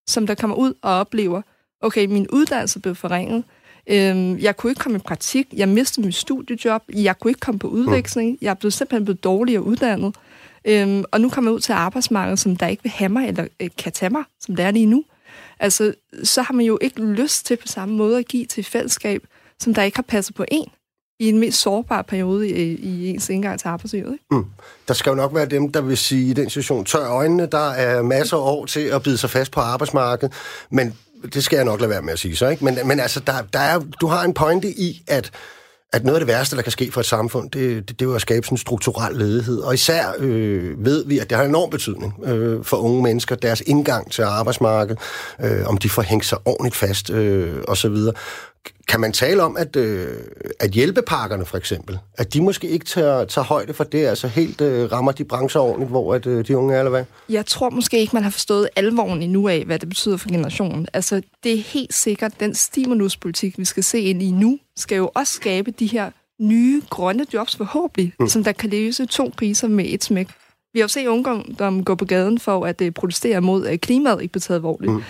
som 0.08 0.28
der 0.28 0.36
kommer 0.36 0.56
ud 0.56 0.74
og 0.82 0.92
oplever, 0.92 1.42
okay, 1.82 2.06
min 2.06 2.28
uddannelse 2.30 2.80
blev 2.80 2.96
forringet, 2.96 3.44
øhm, 3.88 4.38
jeg 4.38 4.58
kunne 4.58 4.72
ikke 4.72 4.80
komme 4.80 4.98
i 4.98 5.02
praktik, 5.02 5.48
jeg 5.54 5.70
mistede 5.70 6.06
mit 6.06 6.16
studiejob, 6.16 6.82
jeg 6.94 7.20
kunne 7.20 7.32
ikke 7.32 7.40
komme 7.40 7.60
på 7.60 7.68
udveksling, 7.68 8.32
mm. 8.32 8.38
jeg 8.42 8.58
blev 8.58 8.72
simpelthen 8.72 9.06
blevet 9.06 9.24
dårligere 9.24 9.64
uddannet, 9.64 10.16
øhm, 10.66 11.04
og 11.12 11.22
nu 11.22 11.30
kommer 11.30 11.52
jeg 11.52 11.56
ud 11.56 11.60
til 11.60 11.74
arbejdsmarkedet, 11.74 12.40
som 12.40 12.56
der 12.56 12.68
ikke 12.68 12.84
vil 12.84 12.92
have 12.92 13.10
mig, 13.10 13.28
eller 13.28 13.48
øh, 13.60 13.70
kan 13.78 13.92
tage 13.92 14.10
mig, 14.10 14.24
som 14.40 14.56
det 14.56 14.66
er 14.66 14.72
lige 14.72 14.86
nu. 14.86 15.04
Altså, 15.60 15.94
så 16.24 16.42
har 16.42 16.54
man 16.54 16.66
jo 16.66 16.78
ikke 16.82 17.02
lyst 17.02 17.46
til 17.46 17.58
på 17.58 17.68
samme 17.68 17.96
måde 17.96 18.18
at 18.18 18.28
give 18.28 18.46
til 18.46 18.64
fællesskab, 18.64 19.28
som 19.60 19.74
der 19.74 19.84
ikke 19.84 19.98
har 19.98 20.04
passet 20.04 20.36
på 20.36 20.46
en 20.48 20.68
i 21.20 21.30
en 21.30 21.40
mest 21.40 21.62
sårbar 21.62 22.02
periode 22.02 22.50
i, 22.50 22.76
i 22.76 23.10
ens 23.10 23.30
indgang 23.30 23.60
til 23.60 23.68
arbejdslivet. 23.68 24.14
Ikke? 24.14 24.26
Mm. 24.32 24.46
Der 24.88 24.94
skal 24.94 25.10
jo 25.10 25.16
nok 25.16 25.36
være 25.36 25.46
dem, 25.46 25.72
der 25.72 25.82
vil 25.82 25.98
sige 25.98 26.30
i 26.30 26.34
den 26.34 26.50
situation, 26.50 26.86
tør 26.86 27.10
øjnene, 27.10 27.46
der 27.46 27.70
er 27.70 28.02
masser 28.02 28.38
af 28.38 28.42
år 28.42 28.66
til 28.66 28.80
at 28.80 29.04
bide 29.04 29.18
sig 29.18 29.30
fast 29.30 29.52
på 29.52 29.60
arbejdsmarkedet, 29.60 30.34
men 30.70 30.94
det 31.34 31.44
skal 31.44 31.56
jeg 31.56 31.66
nok 31.66 31.80
lade 31.80 31.90
være 31.90 32.02
med 32.02 32.14
at 32.14 32.20
sige 32.20 32.36
så, 32.36 32.48
ikke? 32.48 32.66
Men, 32.66 32.78
men 32.86 33.00
altså, 33.00 33.20
der, 33.20 33.34
der 33.54 33.60
er, 33.60 33.80
du 34.02 34.08
har 34.08 34.24
en 34.24 34.34
pointe 34.34 34.68
i, 34.68 35.04
at 35.08 35.32
at 35.94 36.04
noget 36.04 36.16
af 36.16 36.26
det 36.26 36.28
værste, 36.28 36.56
der 36.56 36.62
kan 36.62 36.72
ske 36.72 36.92
for 36.92 37.00
et 37.00 37.06
samfund, 37.06 37.50
det, 37.52 37.90
det, 37.90 38.00
det 38.00 38.06
er 38.06 38.10
jo 38.10 38.16
at 38.16 38.22
skabe 38.22 38.46
sådan 38.46 38.54
en 38.54 38.58
strukturel 38.58 39.16
ledighed. 39.16 39.60
Og 39.60 39.74
især 39.74 40.14
øh, 40.20 40.86
ved 40.86 41.06
vi, 41.06 41.20
at 41.20 41.30
det 41.30 41.38
har 41.38 41.46
enorm 41.46 41.70
betydning 41.70 42.14
øh, 42.24 42.64
for 42.64 42.78
unge 42.78 43.04
mennesker, 43.04 43.36
deres 43.36 43.64
indgang 43.66 44.12
til 44.12 44.22
arbejdsmarkedet, 44.22 45.02
øh, 45.44 45.66
om 45.66 45.78
de 45.78 45.90
får 45.90 46.02
hængt 46.02 46.26
sig 46.26 46.38
ordentligt 46.46 46.76
fast 46.76 47.10
øh, 47.10 47.54
osv. 47.68 47.96
Kan 48.88 49.00
man 49.00 49.12
tale 49.12 49.44
om, 49.44 49.58
at, 49.58 49.76
øh, 49.76 50.08
at 50.60 50.72
hjælpepakkerne 50.72 51.46
for 51.46 51.58
eksempel, 51.58 52.00
at 52.18 52.34
de 52.34 52.42
måske 52.42 52.70
ikke 52.70 52.86
tager, 52.86 53.26
tager 53.26 53.46
højde 53.46 53.74
for 53.74 53.84
det, 53.84 54.06
altså 54.06 54.28
helt 54.28 54.62
øh, 54.62 54.92
rammer 54.92 55.12
de 55.12 55.24
brancher 55.24 55.62
ordentligt, 55.62 55.90
hvor 55.90 56.16
at, 56.16 56.26
øh, 56.26 56.48
de 56.48 56.58
unge 56.58 56.76
er, 56.76 56.80
eller 56.80 56.90
hvad? 56.90 57.06
Jeg 57.30 57.46
tror 57.46 57.70
måske 57.70 58.00
ikke, 58.00 58.16
man 58.16 58.24
har 58.24 58.30
forstået 58.30 58.70
alvoren 58.76 59.22
endnu 59.22 59.48
af, 59.48 59.64
hvad 59.66 59.80
det 59.80 59.90
betyder 59.90 60.18
for 60.18 60.30
generationen. 60.30 60.88
Altså, 60.94 61.22
det 61.44 61.54
er 61.54 61.58
helt 61.58 61.94
sikkert, 61.94 62.40
den 62.40 62.56
stimuluspolitik, 62.56 63.60
vi 63.60 63.66
skal 63.66 63.84
se 63.84 64.00
ind 64.00 64.22
i 64.22 64.32
nu, 64.32 64.60
skal 64.76 64.96
jo 64.96 65.12
også 65.16 65.34
skabe 65.34 65.72
de 65.72 65.88
her 65.88 66.12
nye 66.42 66.82
grønne 66.90 67.26
jobs 67.34 67.56
forhåbentlig, 67.56 68.14
mm. 68.20 68.28
som 68.28 68.44
der 68.44 68.52
kan 68.52 68.70
løse 68.70 69.06
to 69.06 69.32
kriser 69.38 69.68
med 69.68 69.86
et 69.88 70.04
smæk. 70.04 70.28
Vi 70.74 70.80
har 70.80 70.84
jo 70.84 70.88
set 70.88 71.08
ungdom 71.08 71.84
gå 71.84 71.96
på 71.96 72.06
gaden 72.06 72.40
for 72.40 72.66
at 72.66 72.82
uh, 72.82 72.90
protestere 72.90 73.42
mod, 73.42 73.66
at 73.66 73.82
klimaet 73.82 74.22
ikke 74.22 74.32
bliver 74.32 74.42
taget 74.42 74.58
alvorligt. 74.58 74.92
Mm 74.92 75.04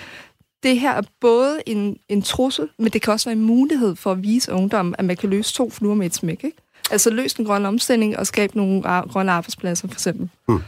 det 0.64 0.80
her 0.80 0.92
er 0.92 1.02
både 1.22 1.60
en, 1.66 1.98
en 2.10 2.22
trussel, 2.22 2.70
men 2.80 2.92
det 2.92 3.02
kan 3.02 3.14
også 3.14 3.30
være 3.30 3.38
en 3.38 3.46
mulighed 3.46 3.96
for 3.96 4.12
at 4.12 4.24
vise 4.24 4.52
ungdom, 4.52 4.96
at 4.98 5.06
man 5.06 5.16
kan 5.16 5.30
løse 5.30 5.54
to 5.54 5.70
fluer 5.70 5.96
med 5.96 6.06
et 6.06 6.16
smæk. 6.16 6.44
Ikke? 6.44 6.58
Altså 6.92 7.10
løse 7.10 7.38
den 7.38 7.46
grønne 7.46 7.68
omstilling 7.68 8.18
og 8.18 8.28
skabe 8.28 8.58
nogle 8.58 8.82
grønne 8.82 9.32
arbejdspladser, 9.32 9.88
for 9.88 9.96
eksempel. 9.96 10.30
Hmm. 10.48 10.62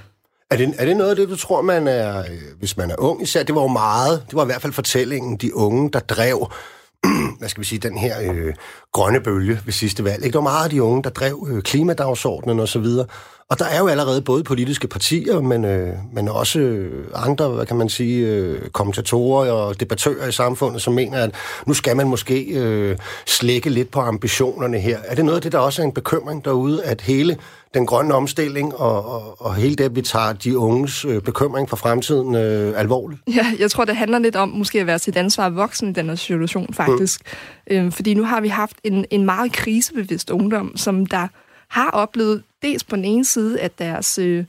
Er 0.51 0.57
det, 0.57 0.73
er 0.77 0.85
det 0.85 0.97
noget 0.97 1.09
af 1.09 1.15
det, 1.15 1.29
du 1.29 1.35
tror, 1.35 1.61
man 1.61 1.87
er, 1.87 2.19
øh, 2.19 2.59
hvis 2.59 2.77
man 2.77 2.91
er 2.91 2.95
ung 2.97 3.21
især? 3.21 3.43
Det 3.43 3.55
var 3.55 3.61
jo 3.61 3.67
meget, 3.67 4.23
det 4.27 4.35
var 4.35 4.43
i 4.43 4.45
hvert 4.45 4.61
fald 4.61 4.73
fortællingen, 4.73 5.37
de 5.37 5.55
unge, 5.55 5.89
der 5.91 5.99
drev, 5.99 6.51
hvad 7.39 7.49
skal 7.49 7.61
vi 7.61 7.65
sige, 7.65 7.79
den 7.79 7.97
her 7.97 8.31
øh, 8.31 8.53
grønne 8.91 9.19
bølge 9.19 9.59
ved 9.65 9.73
sidste 9.73 10.03
valg. 10.03 10.23
Ikke? 10.23 10.33
Det 10.33 10.35
var 10.35 10.41
meget 10.41 10.63
af 10.63 10.69
de 10.69 10.83
unge, 10.83 11.03
der 11.03 11.09
drev 11.09 11.47
øh, 11.51 11.61
klimadagsordenen 11.61 12.59
og 12.59 12.67
så 12.67 12.79
videre. 12.79 13.07
Og 13.49 13.59
der 13.59 13.65
er 13.65 13.79
jo 13.79 13.87
allerede 13.87 14.21
både 14.21 14.43
politiske 14.43 14.87
partier, 14.87 15.41
men, 15.41 15.65
øh, 15.65 15.93
men 16.13 16.27
også 16.27 16.87
andre, 17.15 17.49
hvad 17.49 17.65
kan 17.65 17.77
man 17.77 17.89
sige, 17.89 18.27
øh, 18.27 18.69
kommentatorer 18.69 19.51
og 19.51 19.79
debattører 19.79 20.27
i 20.27 20.31
samfundet, 20.31 20.81
som 20.81 20.93
mener, 20.93 21.23
at 21.23 21.35
nu 21.67 21.73
skal 21.73 21.95
man 21.95 22.07
måske 22.07 22.43
øh, 22.43 22.97
slække 23.25 23.69
lidt 23.69 23.91
på 23.91 23.99
ambitionerne 23.99 24.79
her. 24.79 24.99
Er 25.05 25.15
det 25.15 25.25
noget 25.25 25.35
af 25.35 25.41
det, 25.41 25.51
der 25.51 25.57
også 25.59 25.81
er 25.81 25.85
en 25.85 25.91
bekymring 25.91 26.45
derude, 26.45 26.83
at 26.83 27.01
hele 27.01 27.37
den 27.73 27.85
grønne 27.85 28.13
omstilling 28.13 28.75
og, 28.75 29.05
og, 29.05 29.41
og 29.41 29.55
hele 29.55 29.75
det, 29.75 29.83
at 29.83 29.95
vi 29.95 30.01
tager 30.01 30.33
de 30.33 30.57
unges 30.57 31.05
øh, 31.05 31.21
bekymring 31.21 31.69
for 31.69 31.75
fremtiden 31.75 32.35
øh, 32.35 32.79
alvorligt? 32.79 33.21
Ja, 33.35 33.45
jeg 33.59 33.71
tror, 33.71 33.85
det 33.85 33.95
handler 33.95 34.19
lidt 34.19 34.35
om 34.35 34.49
måske 34.49 34.79
at 34.79 34.87
være 34.87 34.99
sit 34.99 35.17
ansvar 35.17 35.49
voksen 35.49 35.89
i 35.89 35.93
den 35.93 36.09
her 36.09 36.15
situation, 36.15 36.73
faktisk. 36.73 37.21
Mm. 37.69 37.75
Øh, 37.75 37.91
fordi 37.91 38.13
nu 38.13 38.23
har 38.23 38.41
vi 38.41 38.47
haft 38.47 38.77
en, 38.83 39.05
en 39.11 39.25
meget 39.25 39.51
krisebevidst 39.51 40.29
ungdom, 40.29 40.77
som 40.77 41.05
der 41.05 41.27
har 41.69 41.89
oplevet 41.89 42.43
dels 42.65 42.83
på 42.83 42.95
den 42.95 43.05
ene 43.05 43.25
side, 43.25 43.59
at 43.59 43.79
deres, 43.79 44.17
øh, 44.17 44.45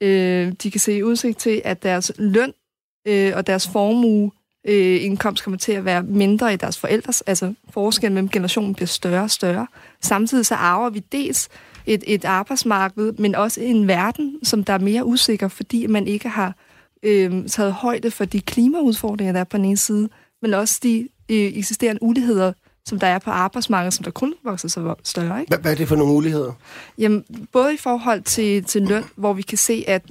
øh 0.00 0.52
de 0.62 0.70
kan 0.70 0.80
se 0.80 1.04
udsigt 1.04 1.38
til, 1.38 1.62
at 1.64 1.82
deres 1.82 2.12
løn 2.18 2.52
øh, 3.08 3.32
og 3.36 3.46
deres 3.46 3.68
formue 3.68 4.30
øh, 4.68 5.04
indkomst 5.04 5.44
kommer 5.44 5.58
til 5.58 5.72
at 5.72 5.84
være 5.84 6.02
mindre 6.02 6.54
i 6.54 6.56
deres 6.56 6.78
forældres, 6.78 7.20
altså 7.20 7.54
forskellen 7.70 8.14
mellem 8.14 8.28
generationen 8.28 8.74
bliver 8.74 8.86
større 8.86 9.22
og 9.22 9.30
større. 9.30 9.66
Samtidig 10.00 10.46
så 10.46 10.54
arver 10.54 10.90
vi 10.90 10.98
dels 11.12 11.48
et, 11.86 12.04
et 12.06 12.24
arbejdsmarked, 12.24 13.12
men 13.12 13.34
også 13.34 13.60
en 13.60 13.88
verden, 13.88 14.38
som 14.42 14.64
der 14.64 14.72
er 14.72 14.78
mere 14.78 15.04
usikker, 15.04 15.48
fordi 15.48 15.86
man 15.86 16.06
ikke 16.06 16.28
har 16.28 16.54
øh, 17.02 17.48
taget 17.48 17.72
højde 17.72 18.10
for 18.10 18.24
de 18.24 18.40
klimaudfordringer, 18.40 19.32
der 19.32 19.40
er 19.40 19.44
på 19.44 19.56
den 19.56 19.64
ene 19.64 19.76
side, 19.76 20.08
men 20.42 20.54
også 20.54 20.80
de 20.82 21.08
øh, 21.28 21.36
eksisterende 21.36 22.02
uligheder, 22.02 22.52
som 22.88 22.98
der 22.98 23.06
er 23.06 23.18
på 23.18 23.30
arbejdsmarkedet, 23.30 23.94
som 23.94 24.04
der 24.04 24.10
kun 24.10 24.34
vokser 24.44 24.68
sig 24.68 24.94
større. 25.04 25.40
Ikke? 25.40 25.56
Hvad, 25.56 25.72
er 25.72 25.76
det 25.76 25.88
for 25.88 25.96
nogle 25.96 26.12
muligheder? 26.12 26.52
Jamen, 26.98 27.24
både 27.52 27.74
i 27.74 27.76
forhold 27.76 28.22
til, 28.22 28.64
til 28.64 28.82
løn, 28.82 29.04
hvor 29.16 29.32
vi 29.32 29.42
kan 29.42 29.58
se, 29.58 29.84
at 29.86 30.02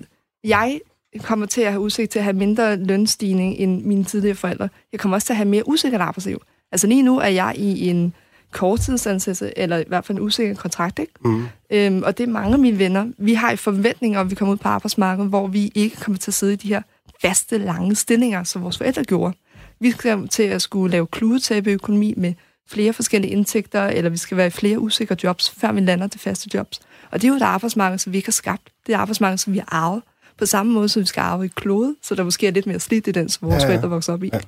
jeg 0.44 0.80
kommer 1.24 1.46
til 1.46 1.62
at 1.62 1.72
have 1.72 1.82
udsigt 1.82 2.12
til 2.12 2.20
at 2.20 2.24
have 2.24 2.36
mindre 2.36 2.76
lønstigning 2.76 3.56
end 3.58 3.84
mine 3.84 4.04
tidligere 4.04 4.36
forældre. 4.36 4.70
Jeg 4.92 5.00
kommer 5.00 5.18
også 5.18 5.26
til 5.26 5.34
at 5.34 5.38
have 5.38 5.50
mere 5.50 5.68
usikkert 5.68 6.02
arbejdsliv. 6.02 6.42
Altså 6.72 6.88
lige 6.88 7.04
nu 7.04 7.20
er 7.20 7.28
jeg 7.28 7.54
i 7.58 7.90
en 7.90 8.14
korttidsansættelse, 8.52 9.58
eller 9.58 9.78
i 9.78 9.84
hvert 9.88 10.06
fald 10.06 10.18
en 10.18 10.24
usikker 10.24 10.56
kontrakt, 10.56 11.00
ikke? 11.00 11.14
Mm. 11.26 11.46
Øhm, 11.70 12.04
og 12.04 12.18
det 12.18 12.24
er 12.24 12.32
mange 12.32 12.54
af 12.54 12.60
mine 12.60 12.80
venner. 12.80 13.08
Vi 13.18 13.34
har 13.34 13.52
i 13.52 13.56
forventninger, 13.56 14.20
om 14.20 14.30
vi 14.30 14.36
kommer 14.36 14.54
ud 14.54 14.58
på 14.58 14.68
arbejdsmarkedet, 14.68 15.30
hvor 15.30 15.48
vi 15.48 15.72
ikke 15.76 15.96
kommer 15.96 16.18
til 16.18 16.32
at 16.32 16.36
sidde 16.36 16.54
i 16.54 16.56
de 16.56 16.68
her 16.68 16.82
faste, 17.22 17.58
lange 17.58 17.96
stillinger, 17.96 18.44
som 18.44 18.64
vores 18.64 18.78
forældre 18.78 19.04
gjorde. 19.04 19.34
Vi 19.80 19.92
skal 19.92 20.28
til 20.28 20.44
at 20.44 20.62
skulle 20.62 20.92
lave 20.92 21.08
kludetæppeøkonomi 21.08 22.14
med 22.18 22.34
flere 22.70 22.94
forskellige 22.94 23.32
indtægter, 23.32 23.84
eller 23.84 24.10
vi 24.10 24.18
skal 24.18 24.38
være 24.38 24.48
i 24.48 24.50
flere 24.50 24.80
usikre 24.80 25.16
jobs, 25.24 25.54
før 25.58 25.72
vi 25.72 25.80
lander 25.80 26.08
til 26.08 26.20
faste 26.20 26.50
jobs. 26.54 26.80
Og 27.12 27.22
det 27.22 27.28
er 27.28 27.32
jo 27.32 27.36
et 27.36 27.42
arbejdsmarked, 27.42 27.98
som 27.98 28.14
vi 28.14 28.18
ikke 28.18 28.28
har 28.28 28.32
skabt. 28.32 28.64
Det 28.88 28.94
er 28.94 28.98
et 28.98 29.02
arbejdsmarked, 29.02 29.38
som 29.38 29.54
vi 29.54 29.58
har 29.58 29.68
arvet. 29.72 30.02
På 30.38 30.46
samme 30.46 30.74
måde, 30.74 30.90
som 30.90 31.02
vi 31.02 31.06
skal 31.06 31.22
arve 31.22 31.46
i 31.46 31.50
klode, 31.56 31.96
så 32.04 32.16
der 32.16 32.24
måske 32.24 32.48
er 32.48 32.52
lidt 32.52 32.66
mere 32.66 32.80
slidt 32.80 33.08
i 33.08 33.12
den, 33.12 33.30
som 33.30 33.50
vores 33.50 33.64
ja, 33.64 33.68
ja. 33.68 33.74
forældre 33.74 33.90
vokser 33.90 34.14
op 34.14 34.24
i. 34.24 34.30
Ja. 34.34 34.40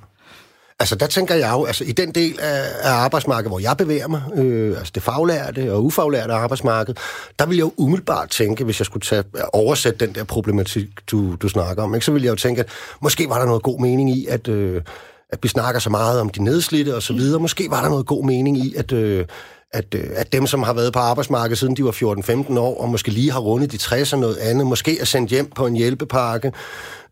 Altså, 0.79 0.95
der 0.95 1.07
tænker 1.07 1.35
jeg 1.35 1.51
jo, 1.51 1.65
altså 1.65 1.83
i 1.83 1.91
den 1.91 2.11
del 2.11 2.39
af, 2.39 2.63
af 2.81 2.91
arbejdsmarkedet, 2.91 3.51
hvor 3.51 3.59
jeg 3.59 3.77
bevæger 3.77 4.07
mig, 4.07 4.21
øh, 4.35 4.77
altså 4.77 4.91
det 4.95 5.03
faglærte 5.03 5.73
og 5.73 5.85
ufaglærte 5.85 6.33
arbejdsmarked, 6.33 6.95
der 7.39 7.45
vil 7.45 7.57
jeg 7.57 7.63
jo 7.63 7.73
umiddelbart 7.77 8.29
tænke, 8.29 8.63
hvis 8.63 8.79
jeg 8.79 8.85
skulle 8.85 9.03
tage, 9.03 9.23
oversætte 9.53 10.05
den 10.05 10.15
der 10.15 10.23
problematik, 10.23 10.87
du, 11.11 11.35
du 11.35 11.49
snakker 11.49 11.83
om, 11.83 11.95
ikke, 11.95 12.05
så 12.05 12.11
vil 12.11 12.23
jeg 12.23 12.29
jo 12.29 12.35
tænke, 12.35 12.61
at 12.61 12.69
måske 13.01 13.29
var 13.29 13.39
der 13.39 13.45
noget 13.45 13.63
god 13.63 13.81
mening 13.81 14.11
i, 14.11 14.25
at, 14.25 14.47
øh, 14.47 14.81
at 15.29 15.39
vi 15.41 15.47
snakker 15.47 15.79
så 15.79 15.89
meget 15.89 16.21
om 16.21 16.29
de 16.29 16.43
nedslidte 16.43 16.95
og 16.95 17.03
så 17.03 17.13
videre. 17.13 17.39
Måske 17.39 17.67
var 17.69 17.81
der 17.81 17.89
noget 17.89 18.05
god 18.05 18.25
mening 18.25 18.57
i, 18.57 18.75
at... 18.75 18.91
Øh, 18.91 19.25
at, 19.71 19.95
øh, 19.95 20.03
at 20.15 20.33
dem, 20.33 20.47
som 20.47 20.63
har 20.63 20.73
været 20.73 20.93
på 20.93 20.99
arbejdsmarkedet 20.99 21.57
siden 21.57 21.75
de 21.75 21.83
var 21.83 21.91
14-15 21.91 22.59
år, 22.59 22.81
og 22.81 22.89
måske 22.89 23.11
lige 23.11 23.31
har 23.31 23.39
rundet 23.39 23.71
de 23.71 23.77
60 23.77 24.13
og 24.13 24.19
noget 24.19 24.37
andet, 24.37 24.67
måske 24.67 24.99
er 24.99 25.05
sendt 25.05 25.29
hjem 25.29 25.51
på 25.55 25.67
en 25.67 25.75
hjælpepakke, 25.75 26.51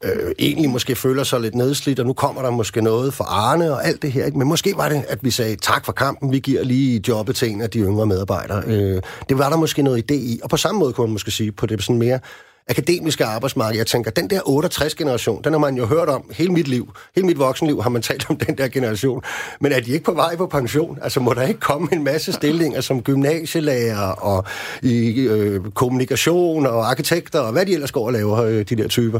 øh, 0.03 0.31
egentlig 0.39 0.69
måske 0.69 0.95
føler 0.95 1.23
sig 1.23 1.39
lidt 1.41 1.55
nedslidt, 1.55 1.99
og 1.99 2.05
nu 2.05 2.13
kommer 2.13 2.41
der 2.41 2.49
måske 2.49 2.81
noget 2.81 3.13
for 3.13 3.23
Arne 3.23 3.71
og 3.71 3.87
alt 3.87 4.01
det 4.01 4.11
her. 4.11 4.25
Ikke? 4.25 4.37
Men 4.37 4.47
måske 4.47 4.73
var 4.77 4.89
det, 4.89 5.03
at 5.09 5.19
vi 5.21 5.31
sagde, 5.31 5.55
tak 5.55 5.85
for 5.85 5.91
kampen, 5.91 6.31
vi 6.31 6.39
giver 6.39 6.63
lige 6.63 7.03
jobbet 7.07 7.35
til 7.35 7.49
en 7.49 7.61
af 7.61 7.69
de 7.69 7.79
yngre 7.79 8.05
medarbejdere. 8.05 8.63
Øh, 8.65 9.01
det 9.29 9.37
var 9.37 9.49
der 9.49 9.57
måske 9.57 9.81
noget 9.81 10.11
idé 10.11 10.15
i. 10.15 10.39
Og 10.43 10.49
på 10.49 10.57
samme 10.57 10.79
måde 10.79 10.93
kunne 10.93 11.07
man 11.07 11.13
måske 11.13 11.31
sige, 11.31 11.51
på 11.51 11.65
det 11.65 11.83
sådan 11.83 11.97
mere 11.97 12.19
akademiske 12.69 13.25
arbejdsmarked. 13.25 13.77
Jeg 13.77 13.87
tænker, 13.87 14.11
den 14.11 14.29
der 14.29 14.41
68-generation, 14.41 15.41
den 15.43 15.53
har 15.53 15.59
man 15.59 15.77
jo 15.77 15.85
hørt 15.85 16.09
om 16.09 16.23
hele 16.31 16.51
mit 16.51 16.67
liv. 16.67 16.93
Hele 17.15 17.27
mit 17.27 17.39
voksenliv 17.39 17.81
har 17.81 17.89
man 17.89 18.01
talt 18.01 18.29
om 18.29 18.37
den 18.37 18.57
der 18.57 18.67
generation. 18.67 19.23
Men 19.59 19.71
er 19.71 19.79
de 19.79 19.91
ikke 19.91 20.05
på 20.05 20.13
vej 20.13 20.35
på 20.35 20.47
pension? 20.47 20.99
Altså 21.01 21.19
må 21.19 21.33
der 21.33 21.41
ikke 21.41 21.59
komme 21.59 21.87
en 21.91 22.03
masse 22.03 22.33
stillinger 22.33 22.81
som 22.81 23.01
gymnasielærer 23.01 24.11
og 24.11 24.45
i 24.81 25.19
øh, 25.19 25.61
kommunikation 25.71 26.65
og 26.65 26.89
arkitekter 26.89 27.39
og 27.39 27.51
hvad 27.51 27.65
de 27.65 27.73
ellers 27.73 27.91
går 27.91 28.05
og 28.05 28.13
laver, 28.13 28.37
øh, 28.37 28.65
de 28.69 28.75
der 28.75 28.87
typer? 28.87 29.19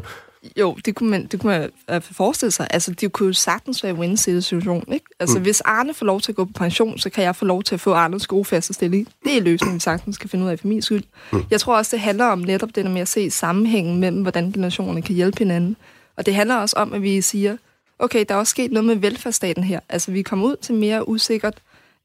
Jo, 0.57 0.77
det 0.85 0.95
kunne 0.95 1.09
man, 1.09 1.25
det 1.25 1.39
kunne 1.39 1.69
man 1.87 2.01
forestille 2.01 2.51
sig. 2.51 2.67
Altså, 2.69 2.91
det 2.91 3.11
kunne 3.11 3.27
jo 3.27 3.33
sagtens 3.33 3.83
være 3.83 4.05
en 4.05 4.17
situation, 4.17 4.83
ikke? 4.93 5.05
Altså, 5.19 5.37
mm. 5.37 5.43
hvis 5.43 5.61
Arne 5.61 5.93
får 5.93 6.05
lov 6.05 6.21
til 6.21 6.31
at 6.31 6.35
gå 6.35 6.45
på 6.45 6.53
pension, 6.55 6.97
så 6.97 7.09
kan 7.09 7.23
jeg 7.23 7.35
få 7.35 7.45
lov 7.45 7.63
til 7.63 7.75
at 7.75 7.81
få 7.81 7.93
Arnes 7.93 8.27
gode 8.27 8.45
faste 8.45 8.73
stilling. 8.73 9.07
Det 9.23 9.37
er 9.37 9.41
løsningen, 9.41 9.75
vi 9.75 9.79
sagtens 9.79 10.15
skal 10.15 10.29
finde 10.29 10.45
ud 10.45 10.49
af 10.49 10.59
for 10.59 10.67
min 10.67 10.81
skyld. 10.81 11.03
Mm. 11.31 11.43
Jeg 11.51 11.59
tror 11.59 11.77
også, 11.77 11.95
det 11.95 11.99
handler 11.99 12.25
om 12.25 12.39
netop 12.39 12.69
det 12.75 12.91
med 12.91 13.01
at 13.01 13.07
se 13.07 13.29
sammenhængen 13.31 13.99
mellem, 13.99 14.21
hvordan 14.21 14.51
generationerne 14.51 15.01
kan 15.01 15.15
hjælpe 15.15 15.37
hinanden. 15.37 15.75
Og 16.17 16.25
det 16.25 16.35
handler 16.35 16.55
også 16.55 16.75
om, 16.75 16.93
at 16.93 17.01
vi 17.01 17.21
siger, 17.21 17.57
okay, 17.99 18.25
der 18.29 18.35
er 18.35 18.39
også 18.39 18.51
sket 18.51 18.71
noget 18.71 18.85
med 18.85 18.95
velfærdsstaten 18.95 19.63
her. 19.63 19.79
Altså, 19.89 20.11
vi 20.11 20.21
kommer 20.21 20.45
ud 20.45 20.55
til 20.55 20.75
mere 20.75 21.09
usikkert 21.09 21.57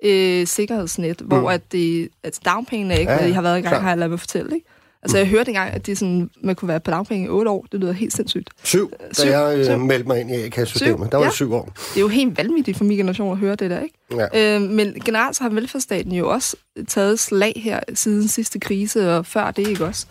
øh, 0.05 0.47
sikkerhedsnet, 0.47 1.21
mm. 1.21 1.27
hvor 1.27 1.51
at 1.51 1.73
det, 1.73 2.09
at 2.23 2.39
dagpengene 2.45 3.01
ikke, 3.01 3.13
ja, 3.13 3.27
ja, 3.27 3.33
har 3.33 3.43
været 3.43 3.59
i 3.59 3.63
gang, 3.63 3.73
klar. 3.73 3.81
har 3.81 3.89
jeg 3.89 3.99
ladet 3.99 4.11
mig 4.11 4.21
fortælle, 4.21 4.55
ikke? 4.55 4.67
Altså, 5.03 5.19
jeg 5.19 5.27
hørte 5.27 5.49
engang, 5.49 5.71
at 5.75 5.87
de 5.87 5.97
sådan, 5.97 6.31
man 6.41 6.55
kunne 6.55 6.69
være 6.69 6.81
på 6.81 6.91
dagpenge 6.91 7.27
i 7.27 7.29
otte 7.29 7.51
år. 7.51 7.67
Det 7.73 7.81
lyder 7.81 7.93
helt 7.93 8.13
sindssygt. 8.13 8.51
Syv, 8.63 8.91
da 8.91 8.97
syv, 9.13 9.29
jeg 9.29 9.59
øh, 9.59 9.65
syv. 9.65 9.79
meldte 9.79 10.09
mig 10.09 10.21
ind 10.21 10.31
i 10.31 10.35
A-kassesystemet. 10.35 11.13
Der 11.13 11.19
var 11.19 11.25
ja. 11.25 11.31
syv 11.31 11.55
år. 11.55 11.65
Det 11.65 11.97
er 11.97 12.01
jo 12.01 12.09
helt 12.09 12.39
vanvittigt 12.39 12.77
for 12.77 12.85
min 12.85 12.97
generation 12.97 13.33
at 13.33 13.39
høre 13.39 13.55
det 13.55 13.71
der, 13.71 13.81
ikke? 13.81 13.99
Ja. 14.35 14.57
Øh, 14.57 14.63
men 14.63 14.95
generelt 15.05 15.37
så 15.37 15.43
har 15.43 15.51
velfærdsstaten 15.51 16.13
jo 16.13 16.31
også 16.31 16.57
taget 16.89 17.19
slag 17.19 17.53
her 17.57 17.81
siden 17.95 18.29
sidste 18.29 18.59
krise, 18.61 19.17
og 19.17 19.27
før 19.27 19.51
det, 19.51 19.69
ikke 19.69 19.85
også? 19.85 20.07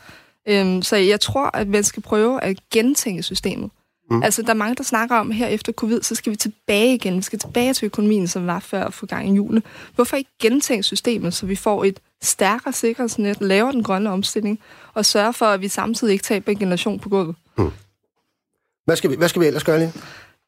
Øh, 0.48 0.84
så 0.84 0.96
jeg 0.96 1.20
tror, 1.20 1.58
at 1.58 1.68
man 1.68 1.84
skal 1.84 2.04
prøve 2.04 2.44
at 2.44 2.58
gentænke 2.74 3.24
systemet. 3.24 3.70
Mm. 4.12 4.24
Altså, 4.24 4.42
der 4.42 4.50
er 4.50 4.54
mange, 4.54 4.76
der 4.76 4.84
snakker 4.84 5.16
om, 5.16 5.30
at 5.30 5.36
her 5.36 5.48
efter 5.48 5.72
covid, 5.72 6.02
så 6.02 6.16
skal 6.16 6.32
vi 6.32 6.36
tilbage 6.36 6.94
igen. 6.94 7.18
Vi 7.18 7.22
skal 7.22 7.40
tilbage 7.40 7.74
til 7.74 7.86
økonomien, 7.86 8.28
som 8.28 8.48
var 8.48 8.60
før 8.60 8.84
at 8.84 8.94
få 8.94 9.06
gang 9.06 9.30
i 9.30 9.34
julen. 9.34 9.64
Hvorfor 9.96 10.18
ikke 10.18 10.30
gentænke 10.42 10.84
systemet, 10.84 11.34
så 11.34 11.46
vi 11.46 11.56
får 11.56 11.84
et 11.84 12.00
stærkere 12.24 12.74
sikkerhedsnet, 12.74 13.42
laver 13.42 13.72
den 13.72 13.84
grønne 13.84 14.10
omstilling, 14.10 14.60
og 14.94 15.06
sørger 15.06 15.32
for, 15.32 15.46
at 15.46 15.62
vi 15.62 15.68
samtidig 15.68 16.12
ikke 16.12 16.24
taber 16.24 16.52
en 16.52 16.60
generation 16.60 17.00
på 17.00 17.10
gulvet. 17.10 17.36
Mm. 17.58 17.72
Hvad, 18.86 18.96
skal 18.96 19.10
vi, 19.10 19.16
hvad 19.16 19.30
skal 19.30 19.42
vi 19.42 19.48
ellers 19.48 19.64
gøre 19.64 19.80
lige? 19.80 19.94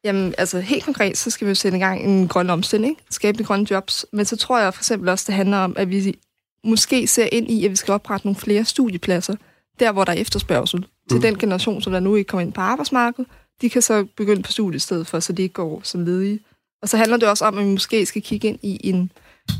Jamen, 0.04 0.34
altså 0.38 0.60
helt 0.60 0.84
konkret, 0.84 1.18
så 1.18 1.30
skal 1.30 1.44
vi 1.44 1.50
jo 1.50 1.54
sætte 1.54 1.78
i 1.78 1.80
gang 1.80 2.04
en 2.04 2.28
grøn 2.28 2.50
omstilling, 2.50 2.98
skabe 3.10 3.38
de 3.38 3.44
grønne 3.44 3.66
jobs. 3.70 4.06
Men 4.12 4.24
så 4.24 4.36
tror 4.36 4.58
jeg 4.58 4.74
for 4.74 4.80
eksempel 4.80 5.08
også, 5.08 5.24
det 5.26 5.34
handler 5.34 5.56
om, 5.56 5.74
at 5.76 5.90
vi 5.90 6.18
måske 6.64 7.06
ser 7.06 7.28
ind 7.32 7.50
i, 7.50 7.64
at 7.64 7.70
vi 7.70 7.76
skal 7.76 7.92
oprette 7.92 8.26
nogle 8.26 8.40
flere 8.40 8.64
studiepladser, 8.64 9.36
der 9.80 9.92
hvor 9.92 10.04
der 10.04 10.12
er 10.12 10.16
efterspørgsel 10.16 10.80
mm. 10.80 10.86
til 11.10 11.22
den 11.22 11.38
generation, 11.38 11.82
som 11.82 11.92
der 11.92 12.00
nu 12.00 12.14
ikke 12.14 12.28
kommer 12.28 12.42
ind 12.42 12.52
på 12.52 12.60
arbejdsmarkedet. 12.60 13.26
De 13.60 13.70
kan 13.70 13.82
så 13.82 14.06
begynde 14.16 14.42
på 14.42 14.52
studiet 14.52 14.82
stedet 14.82 15.06
for, 15.06 15.20
så 15.20 15.32
de 15.32 15.42
ikke 15.42 15.52
går 15.52 15.80
som 15.84 16.04
ledige. 16.04 16.40
Og 16.82 16.88
så 16.88 16.96
handler 16.96 17.16
det 17.16 17.28
også 17.28 17.44
om, 17.44 17.58
at 17.58 17.64
vi 17.64 17.70
måske 17.70 18.06
skal 18.06 18.22
kigge 18.22 18.48
ind 18.48 18.58
i 18.62 18.80
en 18.88 19.12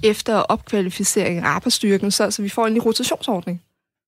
efter- 0.02 0.34
og 0.34 0.46
opkvalificering 0.48 1.38
af 1.38 1.48
arbejdsstyrken, 1.48 2.10
så, 2.10 2.30
så 2.30 2.42
vi 2.42 2.48
får 2.48 2.66
en 2.66 2.82
rotationsordning. 2.82 3.62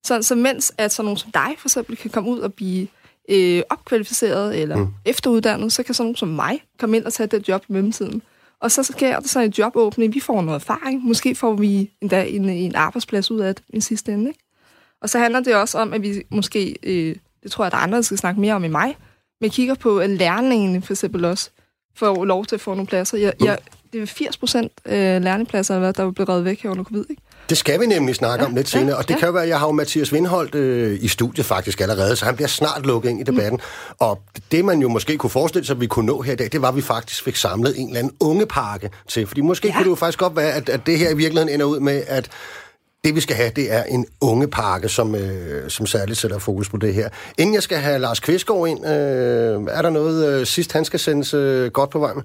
Så, 0.06 0.22
så 0.22 0.34
mens 0.34 0.72
at 0.78 0.92
sådan 0.92 1.04
nogen 1.04 1.18
som 1.18 1.30
dig 1.30 1.54
for 1.58 1.68
eksempel 1.68 1.96
kan 1.96 2.10
komme 2.10 2.30
ud 2.30 2.38
og 2.38 2.54
blive 2.54 2.86
øh, 3.28 3.62
opkvalificeret 3.70 4.60
eller 4.60 4.76
mm. 4.76 4.88
efteruddannet, 5.04 5.72
så 5.72 5.82
kan 5.82 5.94
sådan 5.94 6.04
nogen 6.04 6.16
som 6.16 6.28
mig 6.28 6.62
komme 6.78 6.96
ind 6.96 7.04
og 7.04 7.12
tage 7.12 7.26
det 7.26 7.48
job 7.48 7.64
i 7.68 7.72
mellemtiden. 7.72 8.22
Og 8.60 8.70
så 8.70 8.82
sker 8.82 9.20
der 9.20 9.28
så 9.28 9.40
en 9.40 9.54
jobåbning, 9.58 10.14
vi 10.14 10.20
får 10.20 10.42
noget 10.42 10.60
erfaring, 10.60 11.04
måske 11.04 11.34
får 11.34 11.54
vi 11.54 11.90
endda 12.00 12.24
en, 12.24 12.48
en 12.48 12.74
arbejdsplads 12.74 13.30
ud 13.30 13.40
af 13.40 13.54
det 13.54 13.64
i 13.68 13.80
sidste 13.80 14.12
ende. 14.12 14.28
Ikke? 14.28 14.40
Og 15.02 15.10
så 15.10 15.18
handler 15.18 15.40
det 15.40 15.54
også 15.54 15.78
om, 15.78 15.92
at 15.92 16.02
vi 16.02 16.22
måske, 16.30 16.76
øh, 16.82 17.16
det 17.42 17.50
tror 17.50 17.64
jeg, 17.64 17.72
der 17.72 17.78
er 17.78 17.82
andre, 17.82 17.96
der 17.96 18.02
skal 18.02 18.18
snakke 18.18 18.40
mere 18.40 18.54
om 18.54 18.64
i 18.64 18.68
mig, 18.68 18.96
men 19.40 19.50
kigger 19.50 19.74
på, 19.74 19.98
at 19.98 20.10
lærlingene 20.10 20.82
for 20.82 20.92
eksempel 20.92 21.24
også 21.24 21.50
får 21.96 22.24
lov 22.24 22.46
til 22.46 22.54
at 22.54 22.60
få 22.60 22.70
nogle 22.70 22.86
pladser. 22.86 23.18
Jeg, 23.18 23.32
jeg, 23.40 23.58
det 23.92 24.02
er 24.02 24.06
80 24.06 24.36
procent 24.36 24.72
øh, 24.86 24.94
lærlingepladser, 25.22 25.92
der 25.92 26.06
er 26.06 26.10
blevet 26.10 26.28
reddet 26.28 26.44
væk 26.44 26.62
her 26.62 26.70
under 26.70 26.84
covid, 26.84 27.04
ikke? 27.10 27.22
Det 27.48 27.58
skal 27.58 27.80
vi 27.80 27.86
nemlig 27.86 28.14
snakke 28.14 28.42
ja, 28.42 28.48
om 28.48 28.54
lidt 28.54 28.68
senere, 28.68 28.96
og 28.96 29.08
det 29.08 29.14
ja. 29.14 29.18
kan 29.18 29.26
jo 29.26 29.32
være, 29.32 29.42
at 29.42 29.48
jeg 29.48 29.58
har 29.58 29.66
jo 29.66 29.72
Mathias 29.72 30.12
Vindholdt 30.12 30.54
øh, 30.54 30.98
i 31.00 31.08
studiet 31.08 31.46
faktisk 31.46 31.80
allerede, 31.80 32.16
så 32.16 32.24
han 32.24 32.36
bliver 32.36 32.48
snart 32.48 32.86
lukket 32.86 33.10
ind 33.10 33.20
i 33.20 33.22
debatten. 33.22 33.60
Mm. 33.88 33.94
Og 33.98 34.22
det, 34.52 34.64
man 34.64 34.80
jo 34.80 34.88
måske 34.88 35.18
kunne 35.18 35.30
forestille 35.30 35.66
sig, 35.66 35.74
at 35.74 35.80
vi 35.80 35.86
kunne 35.86 36.06
nå 36.06 36.22
her 36.22 36.32
i 36.32 36.36
dag, 36.36 36.48
det 36.52 36.62
var, 36.62 36.68
at 36.68 36.76
vi 36.76 36.82
faktisk 36.82 37.24
fik 37.24 37.36
samlet 37.36 37.80
en 37.80 37.86
eller 37.86 37.98
anden 37.98 38.12
ungepakke 38.20 38.90
til. 39.08 39.26
Fordi 39.26 39.40
måske 39.40 39.68
ja. 39.68 39.74
kunne 39.74 39.84
det 39.84 39.90
jo 39.90 39.94
faktisk 39.94 40.18
godt 40.18 40.36
være, 40.36 40.52
at, 40.52 40.68
at 40.68 40.86
det 40.86 40.98
her 40.98 41.10
i 41.10 41.16
virkeligheden 41.16 41.54
ender 41.54 41.66
ud 41.66 41.80
med, 41.80 42.02
at 42.06 42.30
det 43.06 43.14
vi 43.14 43.20
skal 43.20 43.36
have, 43.36 43.50
det 43.56 43.72
er 43.72 43.82
en 43.82 44.06
ungepakke, 44.20 44.88
som, 44.88 45.14
øh, 45.14 45.70
som 45.70 45.86
særligt 45.86 46.18
sætter 46.18 46.38
fokus 46.38 46.68
på 46.68 46.76
det 46.76 46.94
her. 46.94 47.08
Inden 47.38 47.54
jeg 47.54 47.62
skal 47.62 47.78
have 47.78 47.98
Lars 47.98 48.20
Kvistgaard 48.20 48.68
ind, 48.68 48.86
øh, 48.86 49.62
er 49.70 49.82
der 49.82 49.90
noget 49.90 50.40
øh, 50.40 50.46
sidst, 50.46 50.72
han 50.72 50.84
skal 50.84 51.00
sendes 51.00 51.34
øh, 51.34 51.70
godt 51.70 51.90
på 51.90 51.98
vej 51.98 52.14
med? 52.14 52.22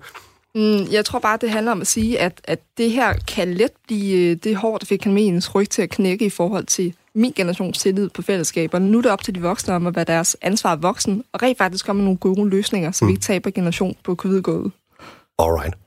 Mm, 0.56 0.92
jeg 0.92 1.06
tror 1.06 1.20
bare, 1.20 1.38
det 1.42 1.50
handler 1.50 1.72
om 1.72 1.82
at 1.82 1.88
sige, 1.88 2.20
at, 2.20 2.42
at 2.44 2.60
det 2.78 2.92
her 2.92 3.14
kan 3.28 3.54
let 3.54 3.72
blive 3.88 4.32
øh, 4.32 4.38
det 4.44 4.56
hårdt 4.56 4.88
fik 4.88 5.02
økonomiens 5.02 5.56
ryg 5.56 5.70
til 5.70 5.82
at 5.82 5.90
knække 5.90 6.26
i 6.26 6.30
forhold 6.30 6.66
til 6.66 6.94
min 7.16 7.34
generations 7.36 7.80
tillid 7.80 8.10
på 8.10 8.22
fællesskaberne. 8.22 8.92
Nu 8.92 8.98
er 8.98 9.02
det 9.02 9.12
op 9.12 9.24
til 9.24 9.36
de 9.36 9.42
voksne 9.42 9.74
om 9.74 9.88
at 9.88 9.96
være 9.96 10.06
deres 10.06 10.38
ansvar 10.42 10.76
voksen, 10.76 11.24
og 11.34 11.44
rent 11.44 11.58
faktisk 11.58 11.86
kommer 11.86 12.04
nogle 12.04 12.18
gode 12.18 12.50
løsninger, 12.50 12.92
så 12.92 13.06
mm. 13.06 13.08
vi 13.08 13.14
ikke 13.14 13.24
taber 13.24 13.50
generation 13.50 13.96
på 14.04 14.16
covid-gået. 14.16 14.72
Alright. 15.40 15.81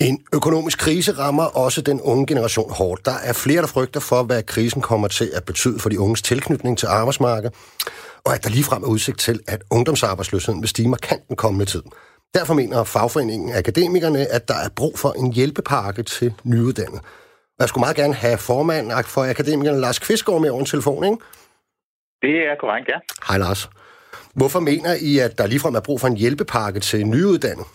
En 0.00 0.24
økonomisk 0.34 0.78
krise 0.78 1.12
rammer 1.12 1.44
også 1.44 1.82
den 1.82 2.00
unge 2.00 2.26
generation 2.26 2.72
hårdt. 2.72 3.04
Der 3.04 3.16
er 3.24 3.32
flere, 3.32 3.60
der 3.60 3.66
frygter 3.66 4.00
for, 4.00 4.22
hvad 4.22 4.42
krisen 4.42 4.82
kommer 4.82 5.08
til 5.08 5.30
at 5.34 5.44
betyde 5.44 5.78
for 5.78 5.88
de 5.88 6.00
unges 6.00 6.22
tilknytning 6.22 6.78
til 6.78 6.86
arbejdsmarkedet, 6.86 7.54
og 8.24 8.34
at 8.34 8.44
der 8.44 8.50
ligefrem 8.50 8.82
er 8.82 8.86
udsigt 8.86 9.18
til, 9.18 9.40
at 9.48 9.62
ungdomsarbejdsløsheden 9.70 10.60
vil 10.60 10.68
stige 10.68 10.88
markant 10.88 11.28
den 11.28 11.36
kommende 11.36 11.64
tid. 11.66 11.82
Derfor 12.34 12.54
mener 12.54 12.84
fagforeningen 12.84 13.56
Akademikerne, 13.56 14.26
at 14.26 14.48
der 14.48 14.54
er 14.54 14.68
brug 14.76 14.98
for 14.98 15.12
en 15.12 15.32
hjælpepakke 15.32 16.02
til 16.02 16.34
nyuddannede. 16.44 17.00
Og 17.58 17.60
jeg 17.60 17.68
skulle 17.68 17.82
meget 17.82 17.96
gerne 17.96 18.14
have 18.14 18.38
formanden 18.38 19.04
for 19.04 19.24
Akademikerne, 19.30 19.80
Lars 19.80 19.98
Kvistgaard, 19.98 20.40
med 20.40 20.50
over 20.50 20.60
en 20.60 20.66
telefon, 20.66 21.04
ikke? 21.04 21.16
Det 22.22 22.30
er 22.30 22.56
korrekt, 22.60 22.88
ja. 22.88 22.98
Hej 23.28 23.38
Lars. 23.38 23.70
Hvorfor 24.34 24.60
mener 24.60 24.94
I, 25.00 25.18
at 25.18 25.38
der 25.38 25.46
ligefrem 25.46 25.74
er 25.74 25.80
brug 25.80 26.00
for 26.00 26.08
en 26.08 26.16
hjælpepakke 26.16 26.80
til 26.80 27.06
nyuddannede? 27.06 27.66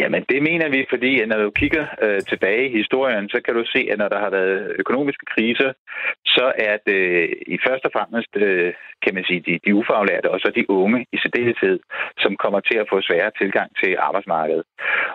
Jamen, 0.00 0.24
det 0.28 0.42
mener 0.42 0.68
vi, 0.68 0.86
fordi 0.92 1.26
når 1.26 1.38
du 1.42 1.50
kigger 1.50 1.86
øh, 2.02 2.20
tilbage 2.20 2.68
i 2.68 2.76
historien, 2.76 3.28
så 3.28 3.40
kan 3.44 3.54
du 3.54 3.64
se, 3.66 3.80
at 3.92 3.98
når 3.98 4.08
der 4.08 4.18
har 4.18 4.30
været 4.30 4.76
økonomiske 4.78 5.26
kriser, 5.34 5.72
så 6.36 6.46
er 6.68 6.76
det 6.88 7.02
øh, 7.18 7.28
i 7.54 7.56
første 7.66 7.86
og 7.88 7.94
fremmest, 7.96 8.32
øh, 8.36 8.72
kan 9.04 9.14
man 9.16 9.24
sige, 9.28 9.40
de, 9.46 9.54
de 9.66 9.74
ufaglærte, 9.80 10.28
og 10.34 10.38
så 10.40 10.48
de 10.56 10.70
unge 10.70 11.00
i 11.14 11.16
særdeleshed, 11.22 11.78
som 12.24 12.32
kommer 12.42 12.60
til 12.60 12.76
at 12.82 12.88
få 12.92 12.96
sværere 13.00 13.32
tilgang 13.40 13.68
til 13.80 13.90
arbejdsmarkedet. 14.08 14.64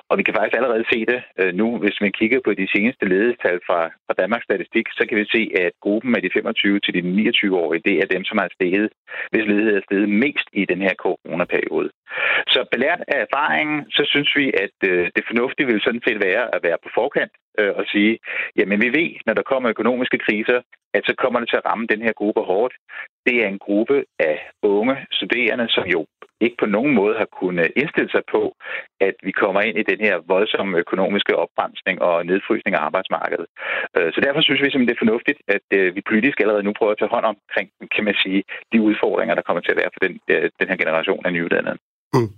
Og 0.10 0.18
vi 0.18 0.24
kan 0.24 0.34
faktisk 0.34 0.58
allerede 0.58 0.86
se 0.94 1.00
det 1.12 1.20
øh, 1.40 1.52
nu, 1.62 1.68
hvis 1.84 1.98
man 2.04 2.12
kigger 2.20 2.40
på 2.46 2.52
de 2.62 2.68
seneste 2.76 3.06
ledestal 3.14 3.60
fra, 3.68 3.82
fra 4.06 4.18
Danmarks 4.22 4.48
Statistik, 4.50 4.86
så 4.98 5.04
kan 5.08 5.18
vi 5.18 5.26
se, 5.36 5.42
at 5.66 5.72
gruppen 5.86 6.16
af 6.16 6.22
de 6.22 6.30
25 6.34 6.80
til 6.80 6.94
de 6.98 7.02
29-årige, 7.30 7.86
det 7.88 7.96
er 8.02 8.14
dem, 8.16 8.24
som 8.30 8.38
har 8.38 8.50
steget, 8.58 8.90
hvis 9.32 9.48
ledighed 9.50 9.76
er 9.76 9.88
steget 9.88 10.10
mest 10.10 10.48
i 10.54 10.66
den 10.72 10.82
her 10.86 10.96
coronaperiode. 11.04 11.90
Så 12.54 12.60
belært 12.72 13.02
af 13.08 13.20
erfaringen, 13.26 13.80
så 13.96 14.04
synes 14.12 14.32
vi, 14.40 14.46
at 14.64 14.74
det 15.16 15.24
fornuftige 15.30 15.68
vil 15.68 15.82
sådan 15.82 16.06
set 16.08 16.20
være 16.28 16.56
at 16.56 16.64
være 16.68 16.78
på 16.84 16.90
forkant 17.00 17.34
øh, 17.60 17.74
og 17.80 17.86
sige, 17.92 18.20
jamen 18.58 18.82
vi 18.82 18.90
ved, 19.00 19.10
når 19.26 19.34
der 19.34 19.50
kommer 19.52 19.70
økonomiske 19.70 20.18
kriser, 20.18 20.62
at 20.94 21.04
så 21.06 21.14
kommer 21.22 21.40
det 21.40 21.50
til 21.50 21.62
at 21.62 21.66
ramme 21.70 21.88
den 21.94 22.02
her 22.02 22.14
gruppe 22.14 22.42
hårdt. 22.42 22.74
Det 23.26 23.36
er 23.44 23.48
en 23.48 23.60
gruppe 23.60 24.06
af 24.20 24.38
unge 24.64 24.96
studerende, 25.12 25.68
som 25.70 25.86
jo 25.96 26.06
ikke 26.42 26.58
på 26.60 26.66
nogen 26.66 26.94
måde 26.94 27.16
har 27.18 27.30
kunnet 27.42 27.72
indstille 27.76 28.12
sig 28.12 28.24
på, 28.32 28.42
at 29.08 29.16
vi 29.28 29.32
kommer 29.32 29.62
ind 29.62 29.78
i 29.80 29.90
den 29.92 30.00
her 30.06 30.16
voldsomme 30.34 30.78
økonomiske 30.78 31.36
opbremsning 31.44 32.02
og 32.02 32.26
nedfrysning 32.26 32.74
af 32.76 32.82
arbejdsmarkedet. 32.88 33.48
Øh, 33.98 34.10
så 34.14 34.20
derfor 34.26 34.42
synes 34.42 34.62
vi 34.62 34.66
simpelthen, 34.66 34.88
det 34.90 34.96
er 34.96 35.06
fornuftigt, 35.06 35.40
at 35.56 35.68
øh, 35.78 35.96
vi 35.96 36.02
politisk 36.12 36.40
allerede 36.40 36.64
nu 36.64 36.74
prøver 36.78 36.92
at 36.92 37.00
tage 37.00 37.16
hånd 37.16 37.26
omkring, 37.26 37.70
kan 37.96 38.04
man 38.04 38.16
sige, 38.24 38.44
de 38.72 38.82
udfordringer, 38.82 39.36
der 39.36 39.48
kommer 39.48 39.62
til 39.62 39.74
at 39.74 39.82
være 39.82 39.94
for 39.96 40.02
den, 40.06 40.14
øh, 40.34 40.50
den 40.60 40.68
her 40.70 40.78
generation 40.84 41.26
af 41.26 41.34
nyuddannede. 41.34 41.78
Mm. 42.14 42.32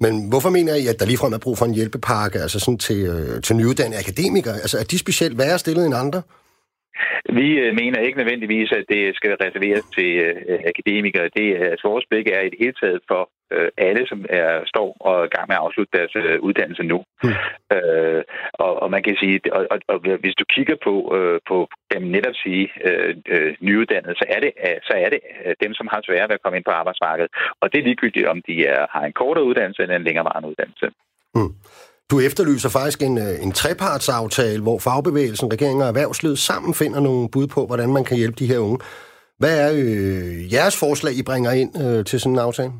Men 0.00 0.28
hvorfor 0.28 0.50
mener 0.50 0.74
I, 0.74 0.86
at 0.86 1.00
der 1.00 1.06
ligefrem 1.06 1.32
er 1.32 1.38
brug 1.38 1.58
for 1.58 1.66
en 1.66 1.74
hjælpepakke 1.74 2.40
altså 2.40 2.58
sådan 2.58 2.78
til, 2.78 2.96
øh, 2.96 3.42
til 3.42 3.56
nyuddannede 3.56 3.98
akademikere? 3.98 4.54
Altså 4.54 4.78
er 4.78 4.84
de 4.84 4.98
specielt 4.98 5.38
værre 5.38 5.58
stillet 5.58 5.86
end 5.86 5.94
andre? 5.94 6.22
Vi 7.40 7.48
øh, 7.62 7.74
mener 7.74 8.00
ikke 8.00 8.18
nødvendigvis, 8.18 8.72
at 8.72 8.84
det 8.88 9.16
skal 9.16 9.36
reserveres 9.44 9.84
til 9.96 10.10
øh, 10.26 10.60
akademikere. 10.72 11.30
Det 11.36 11.46
er, 11.50 11.70
altså, 11.70 11.88
vores 11.88 12.06
blik 12.10 12.26
er 12.26 12.40
i 12.40 12.50
det 12.50 12.58
hele 12.62 12.76
taget 12.80 13.00
for 13.10 13.22
øh, 13.52 13.70
alle, 13.76 14.06
som 14.08 14.26
er, 14.28 14.50
står 14.72 14.96
og 15.00 15.14
er 15.20 15.24
i 15.24 15.34
gang 15.36 15.46
med 15.48 15.56
at 15.56 15.64
afslutte 15.64 15.96
deres 15.98 16.14
uddannelse 16.40 16.82
nu. 16.82 16.98
Mm. 17.24 17.30
Øh, 17.76 18.22
og, 18.52 18.82
og 18.82 18.90
man 18.90 19.02
kan 19.02 19.16
sige, 19.20 19.40
og, 19.52 19.66
og, 19.70 19.78
og 19.88 19.98
hvis 20.22 20.38
du 20.40 20.44
kigger 20.54 20.76
på, 20.86 20.94
øh, 21.16 21.40
på 21.50 21.68
dem 21.92 22.02
netop 22.02 22.36
sige 22.44 22.64
øh, 22.88 23.16
øh, 23.34 23.54
nyuddannede, 23.60 24.14
så 24.20 24.24
er, 24.34 24.40
det, 24.40 24.52
så 24.88 24.94
er 25.04 25.08
det 25.14 25.20
dem, 25.64 25.74
som 25.74 25.86
har 25.92 26.00
svært 26.02 26.28
ved 26.28 26.38
at 26.38 26.42
komme 26.42 26.56
ind 26.56 26.68
på 26.68 26.76
arbejdsmarkedet. 26.80 27.30
Og 27.60 27.72
det 27.72 27.78
er 27.78 27.88
ligegyldigt, 27.88 28.26
om 28.26 28.42
de 28.48 28.66
er, 28.66 28.86
har 28.90 29.04
en 29.04 29.12
kortere 29.12 29.44
uddannelse 29.44 29.82
eller 29.82 29.96
en 29.96 30.04
længerevarende 30.04 30.48
uddannelse. 30.48 30.86
Mm. 31.34 31.52
Du 32.10 32.16
efterlyser 32.28 32.70
faktisk 32.78 33.00
en, 33.08 33.18
øh, 33.26 33.34
en 33.46 33.52
trepartsaftale, 33.60 34.62
hvor 34.62 34.78
fagbevægelsen, 34.86 35.52
regeringen 35.54 35.82
og 35.82 35.88
erhvervslivet 35.88 36.38
sammen 36.38 36.72
finder 36.74 37.00
nogle 37.00 37.28
bud 37.34 37.46
på, 37.54 37.60
hvordan 37.66 37.90
man 37.96 38.04
kan 38.04 38.16
hjælpe 38.16 38.38
de 38.42 38.50
her 38.52 38.58
unge. 38.58 38.78
Hvad 39.40 39.54
er 39.64 39.70
øh, 39.84 40.36
jeres 40.54 40.76
forslag, 40.84 41.12
I 41.20 41.22
bringer 41.30 41.52
ind 41.62 41.72
øh, 41.84 42.04
til 42.04 42.20
sådan 42.20 42.34
en 42.36 42.46
aftale? 42.48 42.72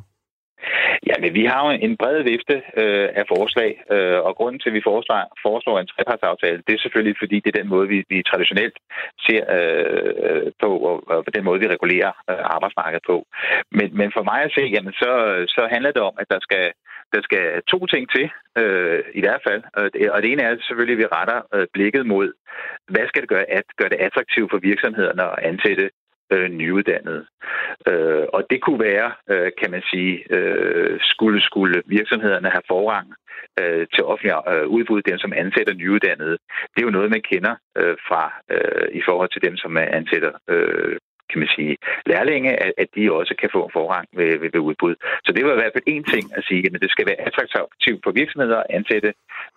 Ja, 1.09 1.15
men 1.23 1.31
vi 1.39 1.45
har 1.51 1.61
jo 1.65 1.71
en 1.87 1.97
bred 2.01 2.19
vifte 2.31 2.57
øh, 2.83 3.09
af 3.21 3.25
forslag, 3.35 3.71
øh, 3.95 4.19
og 4.27 4.33
grunden 4.39 4.61
til, 4.61 4.71
at 4.71 4.77
vi 4.79 4.89
foreslår, 4.91 5.21
foreslår 5.47 5.77
en 5.79 5.91
trepartsaftale, 5.93 6.63
det 6.67 6.73
er 6.75 6.83
selvfølgelig, 6.85 7.17
fordi 7.23 7.37
det 7.41 7.51
er 7.51 7.61
den 7.61 7.73
måde, 7.75 7.87
vi, 7.95 7.99
vi 8.13 8.29
traditionelt 8.31 8.77
ser 9.27 9.43
øh, 9.57 10.53
på, 10.63 10.71
og, 10.89 10.97
og 11.27 11.35
den 11.37 11.45
måde, 11.45 11.61
vi 11.61 11.73
regulerer 11.75 12.13
øh, 12.31 12.45
arbejdsmarkedet 12.57 13.05
på. 13.11 13.17
Men, 13.79 13.89
men 13.99 14.09
for 14.17 14.23
mig 14.31 14.41
at 14.45 14.55
se, 14.57 14.65
jamen, 14.75 14.95
så, 15.03 15.11
så 15.57 15.63
handler 15.75 15.93
det 15.93 16.03
om, 16.09 16.15
at 16.23 16.29
der 16.33 16.41
skal, 16.47 16.65
der 17.13 17.23
skal 17.23 17.63
to 17.73 17.87
ting 17.87 18.11
til, 18.15 18.31
øh, 18.59 19.01
i 19.15 19.21
hvert 19.21 19.43
fald. 19.49 19.63
Og 20.15 20.23
det 20.23 20.33
ene 20.33 20.43
er 20.43 20.57
selvfølgelig, 20.61 20.97
at 20.97 21.03
vi 21.03 21.15
retter 21.17 21.41
øh, 21.55 21.67
blikket 21.75 22.07
mod, 22.07 22.33
hvad 22.89 23.09
skal 23.09 23.23
det 23.23 23.29
gøre, 23.29 23.51
at 23.51 23.65
gøre 23.77 23.89
det 23.89 24.01
attraktivt 24.07 24.51
for 24.51 24.59
virksomhederne 24.59 25.23
at 25.23 25.39
ansætte 25.51 25.91
øh, 26.33 26.49
nyuddannede. 26.49 27.27
Øh, 27.89 28.25
og 28.33 28.47
det 28.51 28.61
kunne 28.63 28.81
være, 28.81 29.13
øh, 29.31 29.51
kan 29.61 29.71
man 29.71 29.83
sige, 29.91 30.13
øh, 30.37 30.99
skulle, 31.03 31.41
skulle 31.43 31.83
virksomhederne 31.87 32.51
have 32.51 32.69
forrang 32.69 33.09
øh, 33.61 33.87
til 33.95 34.05
offentlig 34.05 34.35
øh, 34.49 34.67
udbud, 34.67 35.03
dem 35.03 35.19
som 35.19 35.33
ansætter 35.37 35.75
nyuddannede. 35.75 36.37
Det 36.73 36.79
er 36.81 36.89
jo 36.89 36.97
noget, 36.99 37.11
man 37.11 37.23
kender 37.31 37.55
øh, 37.79 37.97
fra 38.09 38.23
øh, 38.55 38.89
i 38.99 39.03
forhold 39.09 39.31
til 39.33 39.43
dem, 39.43 39.57
som 39.57 39.77
ansætter 39.77 40.33
øh, 40.49 40.97
kan 41.31 41.39
man 41.43 41.51
sige, 41.57 41.77
lærlinge, 42.07 42.51
at, 42.65 42.73
at 42.83 42.89
de 42.97 43.13
også 43.13 43.35
kan 43.41 43.51
få 43.53 43.61
en 43.65 43.77
forrang 43.79 44.07
ved, 44.19 44.39
ved, 44.41 44.51
ved 44.55 44.61
udbud. 44.69 44.95
Så 45.25 45.31
det 45.33 45.45
var 45.45 45.53
i 45.53 45.61
hvert 45.61 45.75
fald 45.75 45.93
en 45.95 46.05
ting 46.05 46.25
at 46.39 46.45
sige, 46.49 46.63
at 46.67 46.83
det 46.83 46.91
skal 46.91 47.07
være 47.11 47.21
attraktivt 47.29 48.01
for 48.05 48.13
virksomheder 48.13 48.57
at 48.57 48.71
ansætte 48.79 49.11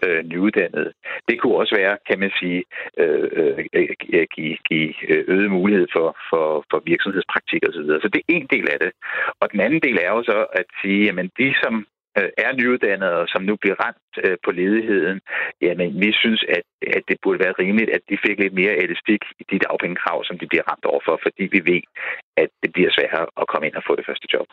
øh, 0.05 0.23
nyuddannede. 0.31 0.91
Det 1.27 1.35
kunne 1.39 1.55
også 1.61 1.75
være, 1.75 1.97
kan 2.09 2.19
man 2.19 2.31
sige, 2.39 2.63
øh, 2.97 3.29
øh, 3.39 3.65
øh 3.73 4.25
give, 4.35 4.57
give 4.69 4.93
øh, 5.09 5.23
øget 5.27 5.51
mulighed 5.51 5.87
for, 5.95 6.17
for, 6.29 6.65
for 6.71 6.79
virksomhedspraktik 6.85 7.61
osv. 7.69 7.85
Så, 7.91 7.99
så 8.01 8.07
det 8.13 8.19
er 8.19 8.33
en 8.37 8.47
del 8.55 8.65
af 8.73 8.79
det. 8.79 8.91
Og 9.41 9.51
den 9.51 9.59
anden 9.59 9.81
del 9.85 9.97
er 10.05 10.11
jo 10.15 10.23
så 10.23 10.45
at 10.59 10.65
sige, 10.81 11.09
at 11.09 11.29
de, 11.39 11.53
som 11.63 11.85
Øh, 12.19 12.29
er 12.45 12.51
nyuddannede, 12.59 13.15
og 13.21 13.25
som 13.33 13.41
nu 13.49 13.53
bliver 13.61 13.77
ramt 13.83 14.11
øh, 14.25 14.37
på 14.45 14.49
ledigheden, 14.59 15.17
jamen 15.65 15.89
vi 16.03 16.09
synes, 16.23 16.41
at, 16.57 16.65
at 16.97 17.03
det 17.09 17.17
burde 17.23 17.39
være 17.45 17.59
rimeligt, 17.63 17.91
at 17.97 18.03
de 18.09 18.17
fik 18.25 18.37
lidt 18.39 18.55
mere 18.61 18.75
elastik 18.83 19.21
i 19.41 19.43
de 19.51 19.57
dagpengekrav, 19.65 20.17
som 20.27 20.35
de 20.41 20.47
bliver 20.51 20.65
ramt 20.69 20.85
overfor, 20.91 21.15
fordi 21.25 21.43
vi 21.55 21.59
ved, 21.71 21.81
at 22.41 22.49
det 22.63 22.69
bliver 22.75 22.91
sværere 22.95 23.25
at 23.41 23.45
komme 23.51 23.65
ind 23.67 23.75
og 23.79 23.83
få 23.87 23.93
det 23.99 24.05
første 24.09 24.27
job. 24.33 24.47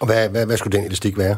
Og 0.00 0.06
hvad, 0.08 0.22
hvad, 0.32 0.44
hvad 0.48 0.56
skulle 0.56 0.76
den 0.78 0.86
elastik 0.88 1.14
være? 1.24 1.36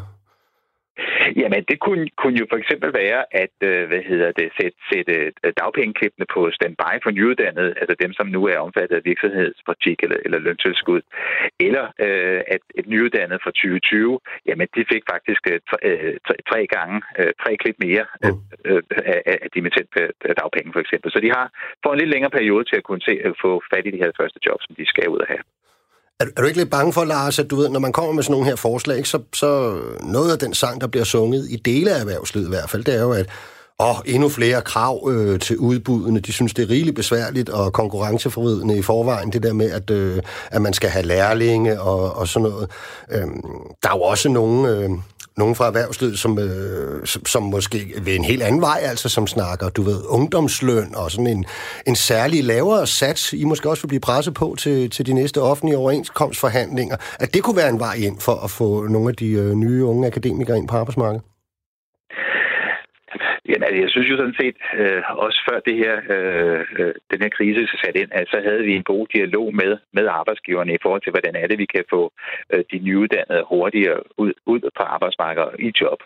Jamen, 1.37 1.63
det 1.71 1.79
kunne, 1.85 2.09
kunne 2.21 2.39
jo 2.43 2.47
for 2.51 2.59
eksempel 2.63 2.91
være, 3.03 3.21
at 3.43 3.55
øh, 3.69 3.89
hvad 3.89 4.03
hedder 4.11 4.31
det, 4.33 4.49
sætte, 4.61 4.79
sætte 4.93 5.15
øh, 5.45 5.53
dagpengeklippene 5.61 6.27
på 6.35 6.51
standby 6.59 6.95
for 7.03 7.11
nyuddannede, 7.11 7.75
altså 7.81 7.95
dem, 8.03 8.13
som 8.13 8.27
nu 8.27 8.41
er 8.53 8.59
omfattet 8.59 8.97
af 8.97 9.05
virksomhedspraktik 9.05 9.99
eller, 10.03 10.19
eller 10.25 10.39
løntilskud. 10.39 11.03
Eller 11.61 11.85
øh, 12.07 12.41
at 12.55 12.63
et 12.75 12.87
nyuddannet 12.89 13.39
fra 13.43 13.51
2020, 13.51 14.21
jamen 14.47 14.69
de 14.77 14.85
fik 14.93 15.03
faktisk 15.13 15.43
øh, 15.53 15.61
tre, 16.27 16.35
tre 16.51 16.67
gange, 16.67 16.97
øh, 17.19 17.33
tre 17.43 17.57
klip 17.57 17.77
mere 17.87 18.05
øh, 18.25 18.35
øh, 18.65 18.83
af, 19.05 19.39
af 19.45 19.51
dimittent 19.55 19.91
dagpenge 20.41 20.73
for 20.73 20.81
eksempel. 20.81 21.13
Så 21.13 21.21
de 21.21 21.31
har 21.39 21.47
for 21.83 21.91
en 21.93 21.99
lidt 21.99 22.11
længere 22.15 22.37
periode 22.39 22.65
til 22.65 22.77
at 22.77 22.87
kunne 22.89 23.05
se, 23.09 23.15
at 23.25 23.33
få 23.45 23.63
fat 23.73 23.87
i 23.87 23.91
de 23.91 24.03
her 24.03 24.11
første 24.21 24.41
jobs, 24.47 24.65
som 24.67 24.75
de 24.75 24.87
skal 24.87 25.09
ud 25.09 25.19
og 25.19 25.31
have. 25.33 25.45
Er, 26.21 26.25
er 26.37 26.41
du 26.41 26.47
ikke 26.47 26.59
lidt 26.59 26.71
bange 26.71 26.93
for, 26.93 27.05
Lars, 27.05 27.39
at 27.39 27.51
du 27.51 27.57
ved, 27.57 27.69
når 27.69 27.81
man 27.81 27.93
kommer 27.93 28.13
med 28.13 28.23
sådan 28.23 28.33
nogle 28.33 28.47
her 28.47 28.57
forslag, 28.57 29.07
så, 29.07 29.19
så 29.35 29.81
noget 30.03 30.33
af 30.33 30.39
den 30.39 30.55
sang, 30.55 30.81
der 30.81 30.87
bliver 30.87 31.05
sunget 31.05 31.47
i 31.51 31.57
dele 31.57 31.95
af 31.95 32.01
erhvervslivet 32.01 32.47
i 32.47 32.51
hvert 32.51 32.71
fald, 32.71 32.85
det 32.85 32.95
er 32.95 33.03
jo, 33.03 33.13
at 33.13 33.29
og 33.79 33.97
endnu 34.07 34.29
flere 34.29 34.63
krav 34.63 35.09
øh, 35.11 35.41
til 35.41 35.57
udbudene. 35.57 36.21
De 36.21 36.33
synes, 36.33 36.55
det 36.55 36.63
er 36.63 36.71
rigeligt 36.71 36.97
besværligt 36.97 37.49
og 37.49 37.73
konkurrenceforvridende 37.73 38.79
i 38.79 38.83
forvejen, 38.83 39.33
det 39.33 39.43
der 39.43 39.53
med, 39.53 39.71
at, 39.71 39.91
øh, 39.91 40.23
at 40.51 40.63
man 40.63 40.73
skal 40.73 40.91
have 40.91 41.07
lærlinge 41.07 41.81
og, 41.81 42.17
og 42.17 42.29
sådan 42.29 42.49
noget. 42.49 42.71
Øh, 43.11 43.27
der 43.83 43.89
er 43.89 43.97
jo 43.97 44.03
også 44.03 44.29
nogle, 44.29 44.69
øh, 44.71 44.91
nogen 45.39 45.55
fra 45.55 45.67
erhvervslivet, 45.67 46.19
som, 46.19 46.39
øh, 46.39 47.07
som, 47.07 47.27
som 47.27 47.43
måske 47.43 47.93
ved 48.03 48.15
en 48.15 48.25
helt 48.25 48.43
anden 48.43 48.61
vej, 48.61 48.81
altså 48.83 49.09
som 49.09 49.27
snakker, 49.27 49.69
du 49.69 49.83
ved, 49.83 50.01
ungdomsløn 50.09 50.95
og 50.95 51.11
sådan 51.11 51.27
en, 51.27 51.45
en 51.87 51.97
særlig 51.97 52.45
lavere 52.45 52.87
sats, 52.87 53.33
I 53.33 53.45
måske 53.45 53.71
også 53.71 53.83
vil 53.83 53.89
blive 53.89 54.01
presset 54.01 54.35
på 54.35 54.57
til, 54.59 54.91
til 54.91 55.07
de 55.07 55.13
næste 55.13 55.41
offentlige 55.43 55.79
overenskomstforhandlinger, 55.79 56.97
at 57.21 57.35
det 57.35 57.43
kunne 57.43 57.57
være 57.57 57.69
en 57.69 57.81
vej 57.81 57.95
ind 57.95 58.21
for 58.21 58.35
at 58.35 58.51
få 58.51 58.87
nogle 58.87 59.09
af 59.09 59.17
de 59.17 59.29
øh, 59.29 59.55
nye 59.55 59.85
unge 59.85 60.07
akademikere 60.07 60.59
ind 60.59 60.69
på 60.69 60.77
arbejdsmarkedet? 60.77 61.23
Jamen, 63.49 63.65
altså, 63.69 63.81
jeg 63.83 63.91
synes 63.91 64.11
jo 64.11 64.17
sådan 64.17 64.41
set, 64.41 64.57
øh, 64.81 65.03
også 65.27 65.39
før 65.49 65.59
det 65.69 65.77
her, 65.83 65.95
øh, 66.15 66.61
øh 66.79 66.95
den 67.11 67.23
her 67.23 67.29
krise 67.29 67.67
så 67.67 67.77
sat 67.85 67.97
ind, 67.97 68.11
altså, 68.13 68.31
så 68.35 68.39
havde 68.49 68.63
vi 68.69 68.73
en 68.75 68.91
god 68.93 69.07
dialog 69.15 69.55
med, 69.55 69.73
med 69.93 70.07
arbejdsgiverne 70.07 70.75
i 70.75 70.83
forhold 70.83 71.03
til, 71.03 71.13
hvordan 71.13 71.35
er 71.37 71.47
det, 71.47 71.59
vi 71.59 71.67
kan 71.75 71.85
få 71.91 72.13
øh, 72.53 72.65
de 72.73 72.79
nyuddannede 72.79 73.45
hurtigere 73.51 74.01
ud, 74.17 74.33
ud 74.47 74.61
på 74.77 74.83
arbejdsmarkedet 74.83 75.55
i 75.59 75.73
job. 75.81 76.01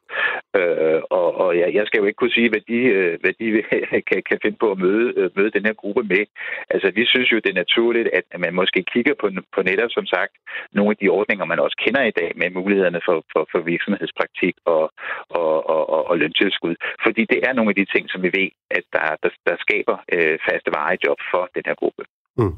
Øh, 0.57 1.01
og 1.11 1.33
og 1.43 1.57
ja, 1.61 1.67
jeg 1.79 1.85
skal 1.87 1.99
jo 1.99 2.07
ikke 2.07 2.21
kunne 2.21 2.39
sige, 2.39 2.49
hvad 2.53 2.65
de, 2.69 2.81
øh, 2.99 3.19
hvad 3.23 3.33
de 3.41 3.47
kan, 4.11 4.21
kan 4.29 4.39
finde 4.43 4.59
på 4.61 4.71
at 4.71 4.79
møde, 4.79 5.07
øh, 5.17 5.31
møde 5.37 5.51
den 5.57 5.65
her 5.69 5.73
gruppe 5.83 6.03
med. 6.03 6.25
Altså, 6.71 6.89
vi 6.99 7.05
synes 7.07 7.33
jo, 7.33 7.37
det 7.45 7.51
er 7.51 7.63
naturligt, 7.65 8.09
at 8.19 8.25
man 8.45 8.55
måske 8.55 8.81
kigger 8.93 9.15
på, 9.21 9.27
på 9.55 9.61
netop, 9.63 9.91
som 9.91 10.07
sagt, 10.07 10.33
nogle 10.73 10.91
af 10.91 10.97
de 10.97 11.09
ordninger, 11.09 11.45
man 11.45 11.61
også 11.65 11.77
kender 11.85 12.03
i 12.03 12.17
dag 12.21 12.31
med 12.37 12.51
mulighederne 12.51 13.01
for, 13.07 13.25
for, 13.33 13.43
for 13.53 13.61
virksomhedspraktik 13.73 14.55
og, 14.65 14.85
og, 15.29 15.71
og, 15.75 15.91
og, 15.95 16.03
og 16.11 16.19
løntilskud. 16.19 16.75
Fordi 17.05 17.25
det 17.33 17.39
er 17.47 17.53
nogle 17.53 17.71
af 17.73 17.77
de 17.81 17.87
ting, 17.95 18.05
som 18.13 18.21
vi 18.27 18.31
ved, 18.39 18.49
at 18.79 18.85
der, 18.95 19.07
der, 19.23 19.31
der 19.49 19.57
skaber 19.65 19.97
øh, 20.15 20.35
faste 20.47 20.71
varige 20.79 21.01
job 21.07 21.19
for 21.33 21.43
den 21.57 21.65
her 21.69 21.77
gruppe. 21.83 22.03
Mm. 22.41 22.57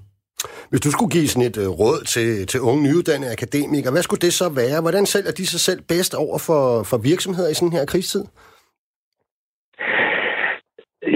Hvis 0.70 0.84
du 0.86 0.90
skulle 0.90 1.12
give 1.16 1.28
sådan 1.28 1.48
et 1.50 1.58
øh, 1.64 1.70
råd 1.82 2.00
til, 2.14 2.46
til 2.46 2.60
unge 2.68 2.82
nyuddannede 2.86 3.32
akademikere, 3.36 3.92
hvad 3.92 4.04
skulle 4.06 4.24
det 4.26 4.32
så 4.32 4.48
være? 4.62 4.80
Hvordan 4.84 5.06
sælger 5.06 5.32
de 5.32 5.46
sig 5.46 5.60
selv 5.68 5.80
bedst 5.92 6.12
over 6.24 6.38
for, 6.38 6.62
for 6.90 6.98
virksomheder 7.12 7.50
i 7.50 7.54
sådan 7.54 7.76
her 7.78 7.84
krigstid? 7.92 8.24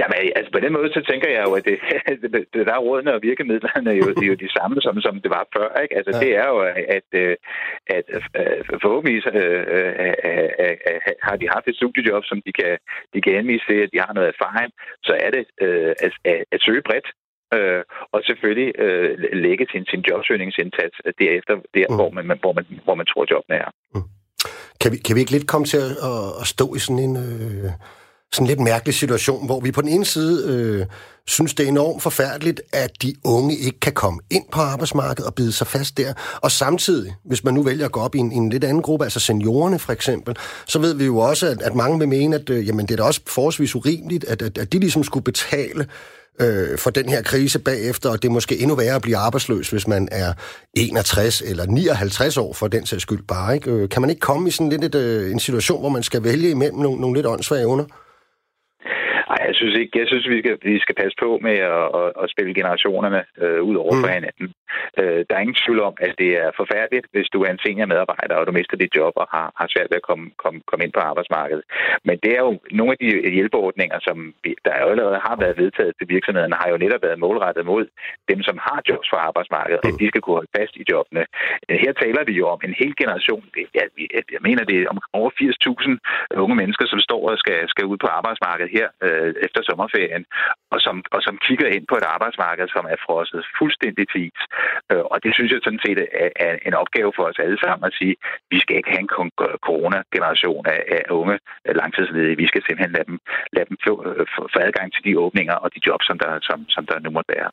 Jamen, 0.00 0.16
altså 0.38 0.50
på 0.52 0.60
den 0.60 0.72
måde, 0.72 0.92
så 0.92 1.02
tænker 1.10 1.28
jeg 1.36 1.42
jo, 1.46 1.52
at 1.58 1.64
det, 1.64 1.76
det 2.54 2.66
der 2.66 2.74
er 2.74 2.84
rådene 2.86 3.14
og 3.14 3.22
virkemidlerne 3.22 3.90
er 3.90 3.98
jo, 4.02 4.06
jo 4.30 4.34
de 4.44 4.50
samme, 4.58 4.80
som, 4.80 5.00
som 5.00 5.20
det 5.24 5.30
var 5.30 5.44
før. 5.56 5.80
Ikke? 5.82 5.96
Altså, 5.98 6.12
ja. 6.14 6.20
det 6.24 6.30
er 6.42 6.46
jo, 6.52 6.58
at, 6.58 6.76
at, 6.96 7.08
at, 7.96 8.04
at 8.14 8.80
forhåbentlig 8.82 9.22
har 11.26 11.36
de 11.36 11.48
haft 11.54 11.66
et 11.68 11.76
studiejob, 11.76 12.24
som 12.24 12.38
de 12.46 12.52
kan, 12.52 12.78
de 13.14 13.20
kan 13.20 13.34
anvise 13.34 13.64
til, 13.68 13.78
at 13.84 13.90
de 13.92 13.98
har 14.04 14.12
noget 14.12 14.32
erfaring. 14.34 14.70
Så 15.02 15.12
er 15.24 15.30
det 15.36 15.44
at, 16.06 16.12
at, 16.24 16.44
at 16.54 16.60
søge 16.66 16.82
bredt 16.88 17.08
øh, 17.56 17.82
og 18.12 18.20
selvfølgelig 18.28 18.70
øh, 18.84 19.18
lægge 19.32 19.66
sin, 19.72 19.84
sin 19.92 20.00
jobsøgningsindsats 20.08 20.96
derefter, 21.22 21.54
der 21.74 21.86
mm. 21.88 21.94
hvor, 21.98 22.10
man, 22.10 22.38
hvor, 22.42 22.52
man, 22.52 22.64
hvor 22.84 22.94
man 22.94 23.06
tror, 23.06 23.26
jobbene 23.30 23.56
er. 23.64 23.70
Mm. 23.94 24.08
Kan, 24.80 24.92
vi, 24.92 24.96
kan 24.96 25.14
vi 25.14 25.20
ikke 25.20 25.32
lidt 25.32 25.48
komme 25.52 25.66
til 25.66 25.84
at, 26.10 26.20
at 26.40 26.46
stå 26.46 26.74
i 26.74 26.78
sådan 26.78 27.02
en... 27.06 27.16
Øh 27.16 27.70
sådan 28.32 28.44
en 28.44 28.48
lidt 28.48 28.60
mærkelig 28.60 28.94
situation, 28.94 29.46
hvor 29.46 29.60
vi 29.60 29.70
på 29.70 29.80
den 29.80 29.88
ene 29.88 30.04
side 30.04 30.44
øh, 30.48 30.86
synes, 31.26 31.54
det 31.54 31.64
er 31.64 31.68
enormt 31.68 32.02
forfærdeligt, 32.02 32.60
at 32.72 33.02
de 33.02 33.14
unge 33.24 33.56
ikke 33.56 33.80
kan 33.80 33.92
komme 33.92 34.20
ind 34.30 34.44
på 34.52 34.60
arbejdsmarkedet 34.60 35.26
og 35.26 35.34
bide 35.34 35.52
sig 35.52 35.66
fast 35.66 35.96
der. 35.96 36.12
Og 36.40 36.50
samtidig, 36.50 37.14
hvis 37.24 37.44
man 37.44 37.54
nu 37.54 37.62
vælger 37.62 37.84
at 37.84 37.92
gå 37.92 38.00
op 38.00 38.14
i 38.14 38.18
en, 38.18 38.32
en 38.32 38.50
lidt 38.50 38.64
anden 38.64 38.82
gruppe, 38.82 39.04
altså 39.04 39.20
seniorerne 39.20 39.78
for 39.78 39.92
eksempel, 39.92 40.36
så 40.66 40.78
ved 40.78 40.94
vi 40.94 41.04
jo 41.04 41.18
også, 41.18 41.46
at, 41.46 41.62
at 41.62 41.74
mange 41.74 41.98
vil 41.98 42.08
mene, 42.08 42.36
at 42.36 42.50
øh, 42.50 42.68
jamen, 42.68 42.86
det 42.86 42.92
er 42.92 42.96
da 42.96 43.02
også 43.02 43.20
forholdsvis 43.26 43.74
urimeligt, 43.74 44.24
at, 44.24 44.42
at, 44.42 44.58
at 44.58 44.72
de 44.72 44.78
ligesom 44.78 45.04
skulle 45.04 45.24
betale 45.24 45.86
øh, 46.40 46.78
for 46.78 46.90
den 46.90 47.08
her 47.08 47.22
krise 47.22 47.58
bagefter, 47.58 48.10
og 48.10 48.22
det 48.22 48.28
er 48.28 48.32
måske 48.32 48.58
endnu 48.58 48.74
værre 48.76 48.94
at 48.94 49.02
blive 49.02 49.16
arbejdsløs, 49.16 49.70
hvis 49.70 49.86
man 49.86 50.08
er 50.12 50.32
61 50.74 51.42
eller 51.46 51.66
59 51.66 52.36
år 52.36 52.52
for 52.52 52.68
den 52.68 52.86
sags 52.86 53.02
skyld 53.02 53.22
bare. 53.28 53.54
Ikke? 53.54 53.70
Øh, 53.70 53.88
kan 53.88 54.02
man 54.02 54.10
ikke 54.10 54.20
komme 54.20 54.48
i 54.48 54.50
sådan 54.50 54.68
lidt 54.68 54.84
et, 54.84 54.94
øh, 54.94 55.30
en 55.30 55.40
situation, 55.40 55.80
hvor 55.80 55.88
man 55.88 56.02
skal 56.02 56.24
vælge 56.24 56.50
imellem 56.50 56.78
nogle, 56.78 57.00
nogle 57.00 57.18
lidt 57.18 57.26
åndssvage 57.26 57.66
under? 57.66 57.84
Nej, 59.30 59.40
jeg 59.48 59.54
synes 59.54 59.74
ikke. 59.78 59.98
Jeg 60.00 60.06
synes, 60.08 60.28
vi 60.28 60.38
skal, 60.42 60.56
vi 60.62 60.78
skal 60.84 60.94
passe 60.94 61.16
på 61.24 61.38
med 61.46 61.56
at, 61.76 61.86
at, 62.00 62.08
at 62.22 62.30
spille 62.34 62.54
generationerne 62.54 63.20
øh, 63.42 63.62
ud 63.62 63.76
over 63.84 63.94
mm. 63.94 64.00
for 64.02 64.08
hinanden. 64.08 64.46
Øh, 65.02 65.20
der 65.28 65.34
er 65.34 65.44
ingen 65.44 65.62
tvivl 65.64 65.80
om, 65.88 65.94
at 66.06 66.12
det 66.22 66.30
er 66.44 66.50
forfærdeligt, 66.60 67.06
hvis 67.14 67.28
du 67.34 67.38
er 67.46 67.50
en 67.50 67.62
senior 67.64 67.86
medarbejder, 67.92 68.34
og 68.36 68.46
du 68.46 68.52
mister 68.52 68.76
dit 68.76 68.96
job 68.98 69.14
og 69.22 69.26
har, 69.34 69.46
har 69.60 69.66
svært 69.74 69.90
ved 69.90 70.00
at 70.00 70.08
komme, 70.10 70.26
komme, 70.42 70.58
komme 70.68 70.84
ind 70.84 70.92
på 70.96 71.02
arbejdsmarkedet. 71.10 71.64
Men 72.08 72.16
det 72.22 72.30
er 72.36 72.42
jo 72.46 72.52
nogle 72.78 72.92
af 72.94 72.98
de 73.02 73.08
hjælpeordninger, 73.36 73.98
som 74.06 74.16
der 74.64 74.72
allerede 74.72 75.18
har 75.26 75.36
været 75.44 75.56
vedtaget 75.62 75.92
til 75.98 76.06
virksomhederne, 76.14 76.60
har 76.62 76.68
jo 76.72 76.76
netop 76.84 77.02
været 77.06 77.18
målrettet 77.24 77.64
mod 77.72 77.84
dem, 78.30 78.40
som 78.48 78.56
har 78.66 78.78
jobs 78.88 79.08
for 79.12 79.18
arbejdsmarkedet, 79.28 79.80
at 79.88 79.94
de 80.00 80.08
skal 80.08 80.20
kunne 80.22 80.38
holde 80.40 80.56
fast 80.58 80.74
i 80.82 80.84
jobbene. 80.92 81.22
Her 81.84 81.92
taler 82.02 82.22
vi 82.28 82.34
jo 82.40 82.44
om 82.54 82.60
en 82.64 82.74
hel 82.80 82.94
generation. 83.02 83.44
Jeg, 83.78 83.86
jeg 84.34 84.42
mener, 84.48 84.62
det 84.64 84.76
er 84.78 84.88
om 84.92 84.98
over 85.12 85.30
80.000 85.30 86.38
unge 86.44 86.56
mennesker, 86.60 86.86
som 86.92 87.00
står 87.08 87.22
og 87.30 87.38
skal, 87.38 87.58
skal 87.68 87.84
ud 87.92 87.98
på 88.04 88.08
arbejdsmarkedet 88.18 88.70
her 88.76 88.86
øh, 89.06 89.34
efter 89.46 89.60
sommerferien, 89.68 90.24
og 90.72 90.78
som, 90.86 90.96
og 91.14 91.20
som 91.26 91.34
kigger 91.46 91.68
ind 91.76 91.84
på 91.90 91.96
et 92.00 92.06
arbejdsmarked, 92.14 92.66
som 92.68 92.84
er 92.94 92.98
frosset 93.06 93.42
fuldstændig 93.58 94.06
is. 94.26 94.40
Øh, 94.92 95.04
og 95.12 95.16
det 95.24 95.32
synes 95.34 95.50
jeg 95.52 95.60
sådan 95.62 95.84
set 95.86 95.98
er, 96.46 96.52
en 96.68 96.74
opgave 96.82 97.10
for 97.16 97.24
os 97.30 97.38
alle 97.44 97.58
sammen 97.64 97.84
at 97.88 97.96
sige, 97.98 98.14
vi 98.52 98.58
skal 98.60 98.76
ikke 98.76 98.92
have 98.92 99.04
en 99.06 99.12
corona-generation 99.68 100.64
af, 100.66 101.02
unge 101.20 101.36
øh, 101.66 101.74
langtidsledige. 101.80 102.40
Vi 102.42 102.46
skal 102.50 102.62
simpelthen 102.62 102.94
lade 102.96 103.08
dem, 103.10 103.18
lade 103.56 103.66
dem 103.70 103.76
øh, 104.08 104.26
få 104.54 104.58
adgang 104.68 104.88
til 104.92 105.02
de 105.06 105.18
åbninger 105.24 105.56
og 105.64 105.68
de 105.74 105.80
jobs, 105.86 106.06
som 106.06 106.18
der, 106.22 106.30
som, 106.48 106.58
som 106.74 106.82
der 106.86 106.98
nu 107.04 107.10
måtte 107.10 107.34
være. 107.36 107.50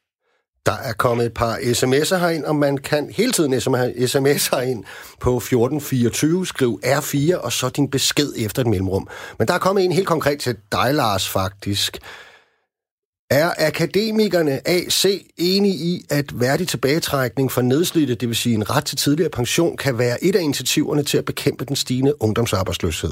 Der 0.70 0.78
er 0.90 0.94
kommet 1.06 1.26
et 1.26 1.34
par 1.34 1.56
sms'er 1.80 2.18
herind, 2.24 2.46
og 2.46 2.56
man 2.56 2.78
kan 2.78 3.04
hele 3.18 3.32
tiden 3.32 3.54
sms'er 3.54 4.62
ind 4.72 4.82
på 5.22 5.32
1424, 5.38 6.46
skriv 6.46 6.80
R4, 6.84 7.46
og 7.46 7.52
så 7.52 7.70
din 7.76 7.92
besked 7.92 8.30
efter 8.46 8.62
et 8.62 8.68
mellemrum. 8.68 9.08
Men 9.40 9.48
der 9.48 9.54
er 9.54 9.60
kommet 9.60 9.86
en 9.86 9.92
helt 9.92 10.08
konkret 10.08 10.40
til 10.40 10.56
dig, 10.72 10.94
Lars, 10.94 11.30
faktisk. 11.30 11.98
Er 13.30 13.52
akademikerne 13.58 14.68
AC 14.68 15.06
enige 15.38 15.76
i, 15.76 16.06
at 16.10 16.40
værdig 16.40 16.68
tilbagetrækning 16.68 17.52
for 17.52 17.62
nedslidte, 17.62 18.16
det 18.16 18.28
vil 18.28 18.36
sige 18.36 18.56
en 18.56 18.70
ret 18.70 18.86
til 18.86 18.98
tidligere 18.98 19.30
pension, 19.30 19.78
kan 19.78 19.98
være 19.98 20.24
et 20.24 20.36
af 20.36 20.42
initiativerne 20.42 21.04
til 21.04 21.18
at 21.18 21.26
bekæmpe 21.26 21.66
den 21.66 21.76
stigende 21.76 22.22
ungdomsarbejdsløshed? 22.22 23.12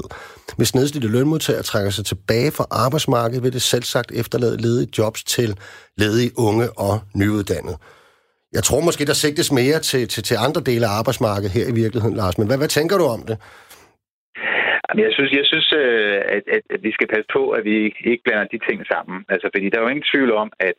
Hvis 0.56 0.74
nedslidte 0.74 1.08
lønmodtagere 1.08 1.62
trækker 1.62 1.90
sig 1.90 2.04
tilbage 2.04 2.50
fra 2.50 2.66
arbejdsmarkedet, 2.70 3.42
vil 3.42 3.52
det 3.52 3.62
selvsagt 3.62 4.12
efterlade 4.12 4.56
ledige 4.56 4.88
jobs 4.98 5.24
til 5.24 5.58
ledige 5.96 6.38
unge 6.38 6.78
og 6.78 7.00
nyuddannede. 7.14 7.76
Jeg 8.52 8.64
tror 8.64 8.80
måske, 8.80 9.04
der 9.04 9.12
sigtes 9.12 9.52
mere 9.52 9.80
til, 9.80 10.08
til, 10.08 10.22
til 10.22 10.36
andre 10.38 10.60
dele 10.60 10.86
af 10.86 10.90
arbejdsmarkedet 10.90 11.50
her 11.50 11.66
i 11.66 11.72
virkeligheden, 11.72 12.16
Lars. 12.16 12.38
Men 12.38 12.46
hvad, 12.46 12.56
hvad 12.56 12.68
tænker 12.68 12.98
du 12.98 13.04
om 13.04 13.22
det? 13.22 13.38
Jeg 15.04 15.12
synes, 15.16 15.32
jeg 15.40 15.46
synes 15.52 15.68
øh, 15.82 16.16
at, 16.36 16.44
at, 16.56 16.62
at 16.74 16.80
vi 16.86 16.92
skal 16.92 17.08
passe 17.14 17.28
på, 17.36 17.42
at 17.50 17.64
vi 17.64 17.74
ikke 18.10 18.24
blander 18.24 18.48
de 18.54 18.60
ting 18.68 18.78
sammen. 18.92 19.24
Altså, 19.28 19.46
fordi 19.54 19.66
der 19.68 19.78
er 19.78 19.84
jo 19.84 19.94
ingen 19.94 20.10
tvivl 20.12 20.32
om, 20.32 20.52
at 20.68 20.76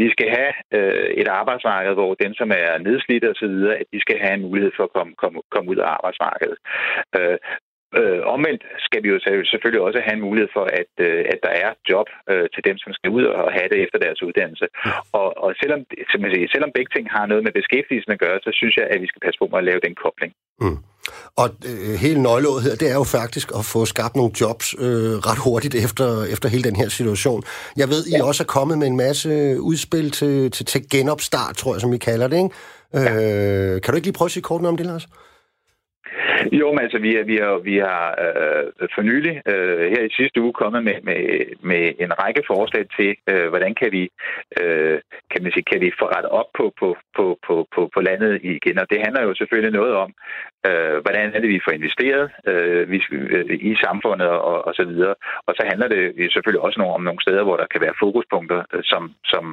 vi 0.00 0.06
skal 0.14 0.28
have 0.38 0.52
øh, 0.76 1.10
et 1.22 1.28
arbejdsmarked, 1.28 1.92
hvor 1.94 2.14
den, 2.14 2.34
som 2.34 2.50
er 2.50 2.78
nedslidt 2.78 3.24
og 3.24 3.34
så 3.36 3.46
videre, 3.46 3.74
at 3.76 3.86
de 3.92 4.00
skal 4.00 4.18
have 4.24 4.34
en 4.34 4.46
mulighed 4.48 4.72
for 4.76 4.84
at 4.84 4.92
komme, 4.96 5.12
komme, 5.22 5.38
komme 5.54 5.70
ud 5.70 5.76
af 5.76 5.88
arbejdsmarkedet. 5.96 6.58
Øh, 7.18 7.38
Øh, 7.98 8.20
omvendt 8.34 8.62
skal 8.86 9.02
vi 9.02 9.08
jo 9.08 9.18
selvfølgelig 9.52 9.82
også 9.88 10.00
have 10.06 10.16
en 10.16 10.26
mulighed 10.28 10.50
for, 10.56 10.64
at, 10.80 10.92
øh, 11.06 11.24
at 11.32 11.38
der 11.46 11.52
er 11.64 11.70
job 11.90 12.08
øh, 12.30 12.46
til 12.54 12.62
dem, 12.68 12.76
som 12.78 12.92
skal 12.92 13.10
ud 13.10 13.24
og 13.24 13.52
have 13.56 13.68
det 13.72 13.78
efter 13.84 13.98
deres 13.98 14.22
uddannelse. 14.22 14.66
Og, 15.12 15.28
og 15.44 15.50
selvom, 15.62 15.80
som 16.12 16.20
jeg 16.24 16.30
siger, 16.32 16.48
selvom 16.54 16.72
begge 16.74 16.92
ting 16.94 17.06
har 17.16 17.24
noget 17.26 17.44
med 17.44 17.52
beskæftigelsen 17.52 18.12
at 18.12 18.22
gøre, 18.24 18.38
så 18.46 18.50
synes 18.54 18.74
jeg, 18.76 18.86
at 18.90 19.00
vi 19.02 19.06
skal 19.06 19.24
passe 19.24 19.38
på 19.38 19.46
med 19.50 19.58
at 19.58 19.68
lave 19.70 19.84
den 19.86 19.94
kobling. 19.94 20.32
Mm. 20.60 20.78
Og 21.36 21.48
øh, 21.70 21.94
hele 22.04 22.22
nøgleåret 22.22 22.62
her, 22.62 22.74
det 22.82 22.90
er 22.90 22.98
jo 23.02 23.04
faktisk 23.04 23.48
at 23.58 23.64
få 23.64 23.80
skabt 23.84 24.16
nogle 24.16 24.32
jobs 24.40 24.74
øh, 24.78 25.14
ret 25.28 25.40
hurtigt 25.46 25.74
efter, 25.84 26.24
efter 26.34 26.48
hele 26.48 26.64
den 26.70 26.76
her 26.76 26.88
situation. 26.88 27.42
Jeg 27.76 27.88
ved, 27.88 28.06
I 28.06 28.16
ja. 28.16 28.24
også 28.24 28.42
er 28.42 28.52
kommet 28.58 28.78
med 28.78 28.86
en 28.86 28.96
masse 28.96 29.30
udspil 29.60 30.10
til, 30.10 30.50
til, 30.50 30.66
til 30.66 30.80
genopstart, 30.90 31.56
tror 31.56 31.74
jeg, 31.74 31.80
som 31.80 31.92
I 31.92 31.98
kalder 31.98 32.28
det, 32.28 32.36
ikke? 32.36 32.54
Ja. 32.94 33.74
Øh, 33.74 33.80
kan 33.80 33.92
du 33.92 33.96
ikke 33.96 34.06
lige 34.06 34.18
prøve 34.18 34.26
at 34.26 34.32
sige 34.32 34.42
kort 34.42 34.66
om 34.66 34.76
det, 34.76 34.86
Lars? 34.86 35.06
Jo, 36.52 36.72
men 36.72 36.82
altså, 36.86 36.98
vi, 36.98 37.16
er, 37.16 37.24
vi 37.24 37.36
har, 37.36 37.58
vi 37.70 37.76
har 37.76 38.04
øh, 38.24 38.88
for 38.94 39.02
nylig 39.02 39.42
øh, 39.52 39.84
her 39.92 40.02
i 40.04 40.16
sidste 40.18 40.40
uge 40.42 40.52
kommet 40.52 40.84
med, 40.84 40.96
med, 41.02 41.20
med 41.70 41.82
en 42.04 42.12
række 42.22 42.42
forslag 42.46 42.84
til, 42.96 43.10
øh, 43.30 43.48
hvordan 43.48 43.74
kan 43.80 43.92
vi, 43.92 44.02
øh, 44.60 44.98
kan, 45.30 45.42
man 45.42 45.52
sige, 45.52 45.70
kan 45.70 45.80
vi 45.80 45.98
få 46.00 46.06
rettet 46.14 46.30
op 46.40 46.50
på, 46.58 46.64
på, 46.80 46.96
på, 47.16 47.38
på, 47.46 47.54
på, 47.74 47.90
på 47.94 48.00
landet 48.00 48.40
igen. 48.42 48.78
Og 48.78 48.86
det 48.90 48.98
handler 49.04 49.22
jo 49.22 49.34
selvfølgelig 49.34 49.72
noget 49.80 49.94
om, 49.94 50.10
øh, 50.68 50.96
hvordan 51.04 51.34
er 51.34 51.40
det, 51.40 51.50
vi 51.56 51.64
får 51.66 51.72
investeret 51.78 52.24
øh, 52.50 52.90
vi, 52.90 52.98
øh, 53.12 53.44
i 53.70 53.76
samfundet 53.84 54.28
og, 54.28 54.58
og 54.68 54.72
så 54.74 54.84
videre. 54.84 55.14
Og 55.46 55.52
så 55.56 55.62
handler 55.70 55.88
det 55.88 56.32
selvfølgelig 56.32 56.64
også 56.66 56.80
om 56.80 57.02
nogle 57.02 57.22
steder, 57.22 57.42
hvor 57.44 57.56
der 57.56 57.66
kan 57.72 57.80
være 57.80 58.00
fokuspunkter, 58.02 58.60
øh, 58.74 58.82
som, 58.84 59.02
som 59.24 59.44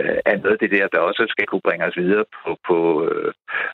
øh, 0.00 0.18
er 0.30 0.36
noget 0.36 0.56
af 0.56 0.62
det 0.62 0.70
der, 0.76 0.86
der 0.94 0.98
også 0.98 1.22
skal 1.28 1.46
kunne 1.46 1.66
bringe 1.68 1.86
os 1.86 1.96
videre 1.96 2.24
på, 2.36 2.50
på, 2.68 2.78
øh, 3.08 3.32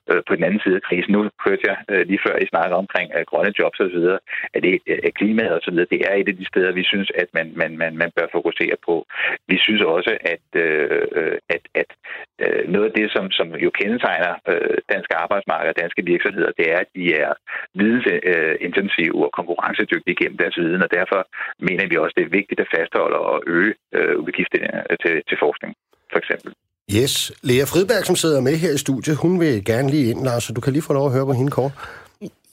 øh 0.09 0.21
på 0.27 0.35
den 0.35 0.43
anden 0.43 0.61
side 0.63 0.75
af 0.75 0.85
krisen. 0.87 1.11
Nu 1.11 1.21
hørte 1.45 1.65
jeg 1.69 1.77
øh, 1.91 2.03
lige 2.09 2.23
før, 2.25 2.35
I 2.35 2.47
snakkede 2.53 2.81
omkring 2.83 3.07
øh, 3.17 3.23
grønne 3.29 3.53
jobs 3.59 3.79
og 3.79 3.89
så 3.89 3.97
videre, 3.99 4.19
at 4.53 4.63
det 4.63 4.73
øh, 4.87 5.11
klimaet 5.19 5.53
og 5.57 5.61
så 5.63 5.71
videre, 5.71 5.91
det 5.93 6.01
er 6.09 6.13
et 6.15 6.27
af 6.31 6.37
de 6.37 6.45
steder, 6.51 6.71
vi 6.71 6.83
synes, 6.83 7.09
at 7.21 7.29
man, 7.33 7.47
man, 7.61 7.77
man, 7.77 7.97
man 7.97 8.11
bør 8.15 8.27
fokusere 8.37 8.77
på. 8.87 8.95
Vi 9.47 9.57
synes 9.65 9.81
også, 9.81 10.17
at, 10.33 10.45
øh, 10.65 11.37
at, 11.55 11.63
at 11.81 11.89
øh, 12.43 12.61
noget 12.73 12.85
af 12.89 12.93
det, 12.99 13.11
som, 13.15 13.31
som 13.31 13.47
jo 13.65 13.69
kendetegner 13.69 14.33
øh, 14.51 14.77
danske 14.93 15.15
arbejdsmarked 15.23 15.69
og 15.69 15.79
danske 15.81 16.01
virksomheder, 16.05 16.51
det 16.57 16.66
er, 16.71 16.77
at 16.83 16.89
de 16.97 17.05
er 17.23 17.31
vidensintensive 17.79 19.19
og 19.25 19.31
konkurrencedygtige 19.39 20.19
gennem 20.21 20.37
deres 20.41 20.57
viden, 20.61 20.81
og 20.85 20.89
derfor 20.97 21.19
mener 21.67 21.85
vi 21.89 21.95
også, 21.97 22.15
det 22.17 22.25
er 22.25 22.37
vigtigt 22.39 22.59
at 22.63 22.71
fastholde 22.75 23.17
og 23.31 23.37
øge 23.55 23.73
øh, 23.97 24.15
udgifterne 24.25 24.69
til, 25.03 25.15
til 25.29 25.37
forskning, 25.45 25.71
for 26.11 26.19
eksempel. 26.23 26.49
Yes. 26.97 27.13
Lea 27.47 27.65
Fridberg, 27.71 28.05
som 28.05 28.15
sidder 28.15 28.41
med 28.41 28.55
her 28.63 28.73
i 28.73 28.77
studiet, 28.85 29.17
hun 29.17 29.39
vil 29.39 29.65
gerne 29.65 29.89
lige 29.89 30.09
ind, 30.11 30.23
Lars, 30.23 30.43
så 30.43 30.53
du 30.53 30.61
kan 30.61 30.73
lige 30.73 30.87
få 30.87 30.93
lov 30.93 31.05
at 31.07 31.13
høre 31.13 31.25
på 31.25 31.33
hende 31.33 31.51
kort. 31.51 31.71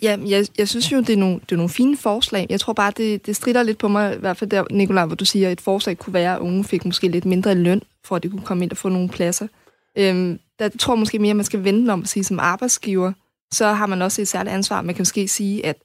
Ja, 0.02 0.16
jeg, 0.26 0.46
jeg 0.58 0.68
synes 0.68 0.92
jo, 0.92 0.98
det 0.98 1.10
er, 1.10 1.16
nogle, 1.16 1.34
det 1.34 1.52
er 1.52 1.56
nogle 1.56 1.70
fine 1.70 1.96
forslag. 1.96 2.46
Jeg 2.50 2.60
tror 2.60 2.72
bare, 2.72 2.92
det, 2.96 3.26
det 3.26 3.36
strider 3.36 3.62
lidt 3.62 3.78
på 3.78 3.88
mig, 3.88 4.16
i 4.16 4.20
hvert 4.20 4.36
fald 4.36 4.50
der, 4.50 4.64
Nicolaj, 4.70 5.06
hvor 5.06 5.16
du 5.16 5.24
siger, 5.24 5.48
at 5.48 5.52
et 5.52 5.60
forslag 5.60 5.98
kunne 5.98 6.14
være, 6.14 6.34
at 6.34 6.40
unge 6.40 6.64
fik 6.64 6.84
måske 6.84 7.08
lidt 7.08 7.24
mindre 7.24 7.54
løn, 7.54 7.82
for 8.04 8.16
at 8.16 8.22
de 8.22 8.28
kunne 8.28 8.42
komme 8.44 8.64
ind 8.64 8.70
og 8.70 8.76
få 8.76 8.88
nogle 8.88 9.08
pladser. 9.08 9.46
Øhm, 9.98 10.38
der 10.58 10.68
tror 10.68 10.94
jeg 10.94 10.98
måske 10.98 11.18
mere, 11.18 11.30
at 11.30 11.36
man 11.36 11.44
skal 11.44 11.64
vente 11.64 11.90
om 11.90 12.02
at 12.02 12.08
sige, 12.08 12.24
som 12.24 12.38
arbejdsgiver, 12.40 13.12
så 13.54 13.72
har 13.72 13.86
man 13.86 14.02
også 14.02 14.22
et 14.22 14.28
særligt 14.28 14.54
ansvar. 14.54 14.82
Man 14.82 14.94
kan 14.94 15.00
måske 15.00 15.28
sige, 15.28 15.66
at 15.66 15.76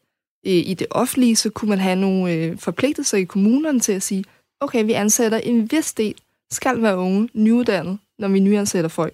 øh, 0.46 0.54
i 0.54 0.74
det 0.74 0.88
offentlige, 0.92 1.36
så 1.36 1.50
kunne 1.50 1.70
man 1.70 1.80
have 1.80 1.96
nogle 1.96 2.34
øh, 2.34 2.58
forpligtelser 2.58 3.18
i 3.18 3.24
kommunerne 3.24 3.80
til 3.80 3.92
at 3.92 4.04
sige, 4.04 4.24
okay, 4.62 4.86
vi 4.86 4.94
ansætter 4.94 5.38
en 5.38 5.72
vis 5.72 5.94
del, 5.94 6.16
skal 6.52 6.82
være 6.82 6.98
unge, 6.98 7.30
nyuddannede, 7.34 7.98
når 8.20 8.28
vi 8.28 8.40
nyansætter 8.40 8.90
folk. 8.90 9.14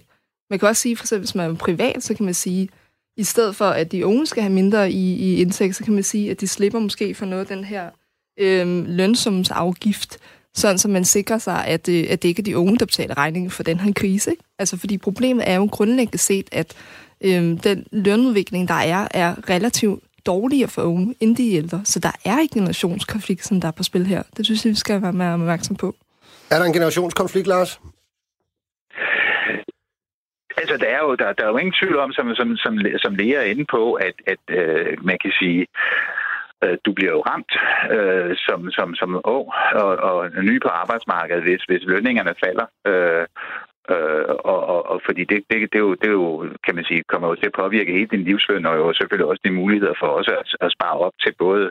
Man 0.50 0.58
kan 0.58 0.68
også 0.68 0.82
sige, 0.82 0.96
for 0.96 1.04
eksempel, 1.04 1.20
hvis 1.20 1.34
man 1.34 1.50
er 1.50 1.54
privat, 1.54 2.02
så 2.02 2.14
kan 2.14 2.24
man 2.24 2.34
sige, 2.34 2.68
i 3.16 3.24
stedet 3.24 3.56
for, 3.56 3.64
at 3.64 3.92
de 3.92 4.06
unge 4.06 4.26
skal 4.26 4.42
have 4.42 4.52
mindre 4.52 4.90
i, 4.90 5.14
i 5.14 5.40
indtægt, 5.40 5.76
så 5.76 5.84
kan 5.84 5.94
man 5.94 6.02
sige, 6.02 6.30
at 6.30 6.40
de 6.40 6.48
slipper 6.48 6.78
måske 6.78 7.14
for 7.14 7.26
noget 7.26 7.50
af 7.50 7.56
den 7.56 7.64
her 7.64 7.90
øh, 8.38 8.88
lønsumsafgift, 8.88 10.18
sådan 10.54 10.78
så 10.78 10.88
man 10.88 11.04
sikrer 11.04 11.38
sig, 11.38 11.66
at, 11.66 11.88
øh, 11.88 12.06
at 12.10 12.22
det 12.22 12.28
ikke 12.28 12.40
er 12.40 12.44
de 12.44 12.58
unge, 12.58 12.78
der 12.78 12.86
betaler 12.86 13.16
regningen 13.16 13.50
for 13.50 13.62
den 13.62 13.80
her 13.80 13.92
krise. 13.92 14.30
Ikke? 14.30 14.42
Altså, 14.58 14.76
fordi 14.76 14.98
problemet 14.98 15.48
er 15.48 15.54
jo 15.54 15.68
grundlæggende 15.72 16.18
set, 16.18 16.48
at 16.52 16.74
øh, 17.24 17.64
den 17.64 17.86
lønudvikling, 17.92 18.68
der 18.68 18.74
er, 18.74 19.08
er 19.10 19.50
relativt 19.50 20.02
dårligere 20.26 20.68
for 20.68 20.82
unge 20.82 21.14
end 21.20 21.36
de 21.36 21.52
ældre. 21.52 21.80
Så 21.84 22.00
der 22.00 22.12
er 22.24 22.40
ikke 22.40 22.54
generationskonflikt, 22.54 23.44
som 23.44 23.60
der 23.60 23.68
er 23.68 23.72
på 23.72 23.82
spil 23.82 24.06
her. 24.06 24.22
Det 24.36 24.44
synes 24.44 24.64
jeg, 24.64 24.70
vi 24.70 24.76
skal 24.76 25.02
være 25.02 25.12
mere 25.12 25.34
opmærksom 25.34 25.76
på. 25.76 25.94
Er 26.50 26.58
der 26.58 26.64
en 26.64 26.72
generationskonflikt, 26.72 27.46
Lars? 27.46 27.80
Altså, 30.56 30.76
der 30.76 30.86
er 30.86 30.98
jo, 30.98 31.14
der, 31.14 31.32
der 31.32 31.44
er 31.44 31.48
jo 31.48 31.56
ingen 31.56 31.78
tvivl 31.80 31.96
om, 31.98 32.12
som, 32.12 32.34
som, 32.34 32.56
som, 32.56 32.78
som 32.96 33.14
læger 33.14 33.40
er 33.40 33.44
inde 33.44 33.64
på, 33.70 33.92
at, 33.92 34.14
at 34.26 34.42
øh, 34.58 35.04
man 35.04 35.18
kan 35.22 35.32
sige, 35.40 35.66
øh, 36.64 36.76
du 36.84 36.92
bliver 36.92 37.12
jo 37.12 37.20
ramt 37.20 37.52
øh, 37.96 38.36
som, 38.46 38.70
som, 38.70 38.94
som 38.94 39.20
ung 39.24 39.48
og, 39.74 39.90
og 40.08 40.30
ny 40.42 40.62
på 40.62 40.68
arbejdsmarkedet, 40.68 41.42
hvis, 41.42 41.62
hvis 41.68 41.84
lønningerne 41.84 42.34
falder. 42.44 42.66
Øh, 42.86 43.26
Øh, 43.94 44.34
og, 44.52 44.60
og, 44.72 44.80
og 44.92 44.98
fordi 45.06 45.22
det, 45.30 45.38
det, 45.50 45.56
det, 45.72 45.78
er 45.80 45.86
jo, 45.88 45.94
det 46.02 46.08
er 46.08 46.18
jo, 46.22 46.48
kan 46.64 46.74
man 46.74 46.84
sige, 46.84 47.02
kommer 47.12 47.28
jo 47.28 47.34
til 47.34 47.50
at 47.50 47.58
påvirke 47.62 47.92
hele 47.96 48.12
din 48.14 48.26
livsløn, 48.28 48.66
og 48.66 48.76
jo 48.76 48.92
selvfølgelig 48.92 49.28
også 49.30 49.42
de 49.44 49.58
muligheder 49.60 49.94
for 50.00 50.06
også 50.18 50.32
at, 50.40 50.48
at 50.66 50.74
spare 50.76 50.96
op 51.06 51.16
til 51.24 51.32
både, 51.38 51.70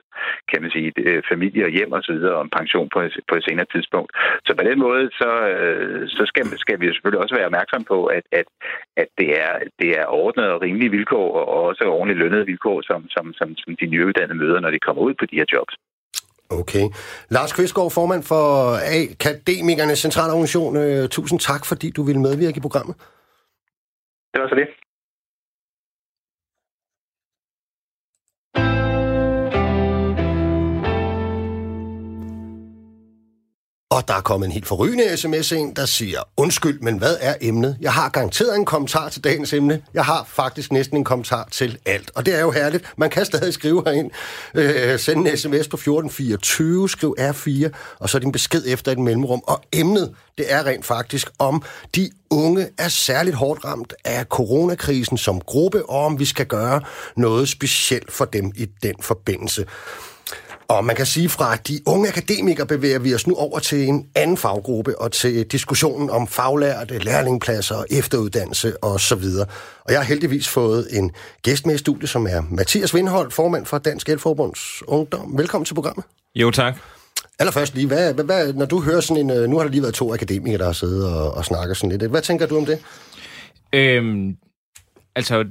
kan 0.51 0.61
man 0.61 0.71
sige, 0.71 0.91
øh, 0.97 1.21
familie 1.31 1.63
og 1.65 1.71
hjem 1.77 1.91
og 1.91 2.03
så 2.03 2.11
videre, 2.13 2.35
om 2.43 2.49
pension 2.57 2.89
på, 2.93 2.99
på 3.29 3.35
et 3.35 3.45
senere 3.47 3.67
tidspunkt. 3.73 4.11
Så 4.47 4.51
på 4.59 4.63
den 4.69 4.79
måde, 4.79 5.03
så, 5.21 5.31
øh, 5.53 6.09
så 6.17 6.23
skal, 6.25 6.43
skal 6.63 6.79
vi 6.79 6.85
selvfølgelig 6.85 7.21
også 7.23 7.35
være 7.35 7.49
opmærksom 7.49 7.83
på, 7.83 8.05
at, 8.05 8.25
at, 8.39 8.47
at 8.97 9.07
det, 9.19 9.29
er, 9.43 9.53
det 9.81 9.89
er 9.99 10.05
ordnet 10.21 10.47
og 10.53 10.61
rimelige 10.61 10.91
vilkår, 10.97 11.27
og 11.53 11.63
også 11.69 11.83
ordentligt 11.83 12.19
lønnede 12.19 12.45
vilkår, 12.45 12.81
som, 12.89 13.09
som, 13.09 13.33
som, 13.33 13.47
som 13.55 13.75
de 13.79 13.85
nyuddannede 13.85 14.39
møder, 14.43 14.59
når 14.59 14.71
de 14.71 14.85
kommer 14.85 15.01
ud 15.01 15.13
på 15.13 15.25
de 15.25 15.35
her 15.35 15.45
jobs. 15.53 15.75
Okay. 16.49 16.89
Lars 17.29 17.53
Kvistgaard, 17.53 17.91
formand 17.91 18.23
for 18.23 18.75
Akademikernes 18.75 19.99
Centralorganisation. 19.99 20.77
Øh, 20.77 21.09
tusind 21.09 21.39
tak, 21.39 21.65
fordi 21.65 21.89
du 21.89 22.03
ville 22.03 22.21
medvirke 22.21 22.57
i 22.57 22.61
programmet. 22.61 22.95
Det 24.33 24.41
var 24.41 24.47
så 24.47 24.55
det. 24.55 24.67
Og 33.95 34.07
der 34.07 34.13
er 34.13 34.21
kommet 34.21 34.45
en 34.47 34.51
helt 34.51 34.67
forrygende 34.67 35.17
sms 35.17 35.51
ind, 35.51 35.75
der 35.75 35.85
siger, 35.85 36.19
undskyld, 36.37 36.79
men 36.79 36.97
hvad 36.97 37.17
er 37.21 37.35
emnet? 37.41 37.77
Jeg 37.81 37.93
har 37.93 38.09
garanteret 38.09 38.55
en 38.55 38.65
kommentar 38.65 39.09
til 39.09 39.23
dagens 39.23 39.53
emne. 39.53 39.81
Jeg 39.93 40.05
har 40.05 40.25
faktisk 40.27 40.71
næsten 40.71 40.97
en 40.97 41.03
kommentar 41.03 41.47
til 41.51 41.77
alt. 41.85 42.11
Og 42.15 42.25
det 42.25 42.35
er 42.35 42.41
jo 42.41 42.51
herligt. 42.51 42.83
Man 42.97 43.09
kan 43.09 43.25
stadig 43.25 43.53
skrive 43.53 43.83
herind. 43.85 44.11
Øh, 44.53 44.99
send 44.99 45.27
en 45.27 45.37
sms 45.37 45.67
på 45.67 45.77
1424, 45.77 46.89
skriv 46.89 47.15
R4, 47.19 47.69
og 47.99 48.09
så 48.09 48.19
din 48.19 48.31
besked 48.31 48.63
efter 48.67 48.91
et 48.91 48.99
mellemrum. 48.99 49.41
Og 49.47 49.61
emnet, 49.73 50.13
det 50.37 50.53
er 50.53 50.65
rent 50.65 50.85
faktisk 50.85 51.29
om 51.39 51.63
de 51.95 52.09
unge 52.29 52.67
er 52.77 52.87
særligt 52.87 53.35
hårdt 53.35 53.65
ramt 53.65 53.93
af 54.05 54.25
coronakrisen 54.25 55.17
som 55.17 55.41
gruppe, 55.41 55.89
og 55.89 56.05
om 56.05 56.19
vi 56.19 56.25
skal 56.25 56.45
gøre 56.45 56.81
noget 57.17 57.49
specielt 57.49 58.11
for 58.11 58.25
dem 58.25 58.51
i 58.55 58.65
den 58.83 58.95
forbindelse. 59.01 59.65
Og 60.67 60.85
man 60.85 60.95
kan 60.95 61.05
sige 61.05 61.29
fra, 61.29 61.53
at 61.53 61.67
de 61.67 61.79
unge 61.85 62.07
akademikere 62.07 62.67
bevæger 62.67 62.99
vi 62.99 63.13
os 63.13 63.27
nu 63.27 63.35
over 63.35 63.59
til 63.59 63.87
en 63.87 64.07
anden 64.15 64.37
faggruppe 64.37 65.01
og 65.01 65.11
til 65.11 65.45
diskussionen 65.45 66.09
om 66.09 66.27
faglærte, 66.27 66.97
lærlingpladser, 66.97 67.83
efteruddannelse 67.91 68.83
osv. 68.83 69.23
Og 69.83 69.91
jeg 69.91 69.99
har 69.99 70.03
heldigvis 70.03 70.47
fået 70.47 70.87
en 70.91 71.11
gæst 71.41 71.65
med 71.65 71.75
i 71.75 71.77
studiet, 71.77 72.09
som 72.09 72.27
er 72.27 72.41
Mathias 72.49 72.93
Vindhold, 72.93 73.31
formand 73.31 73.65
for 73.65 73.77
Dansk 73.77 74.09
Elforbunds 74.09 74.83
Ungdom. 74.87 75.37
Velkommen 75.37 75.65
til 75.65 75.73
programmet. 75.73 76.05
Jo, 76.35 76.51
tak. 76.51 76.75
Allerførst 77.39 77.75
lige, 77.75 77.87
hvad, 77.87 78.13
hvad, 78.13 78.25
hvad, 78.25 78.53
når 78.53 78.65
du 78.65 78.81
hører 78.81 79.01
sådan 79.01 79.29
en... 79.29 79.37
Øh, 79.37 79.49
nu 79.49 79.57
har 79.57 79.63
der 79.63 79.71
lige 79.71 79.81
været 79.81 79.93
to 79.93 80.13
akademikere, 80.13 80.57
der 80.57 80.65
har 80.65 80.73
siddet 80.73 81.13
og, 81.13 81.31
og 81.31 81.45
snakket 81.45 81.77
sådan 81.77 81.97
lidt. 81.97 82.11
Hvad 82.11 82.21
tænker 82.21 82.45
du 82.45 82.57
om 82.57 82.65
det? 82.65 82.79
Øhm, 83.73 84.35
altså, 85.15 85.45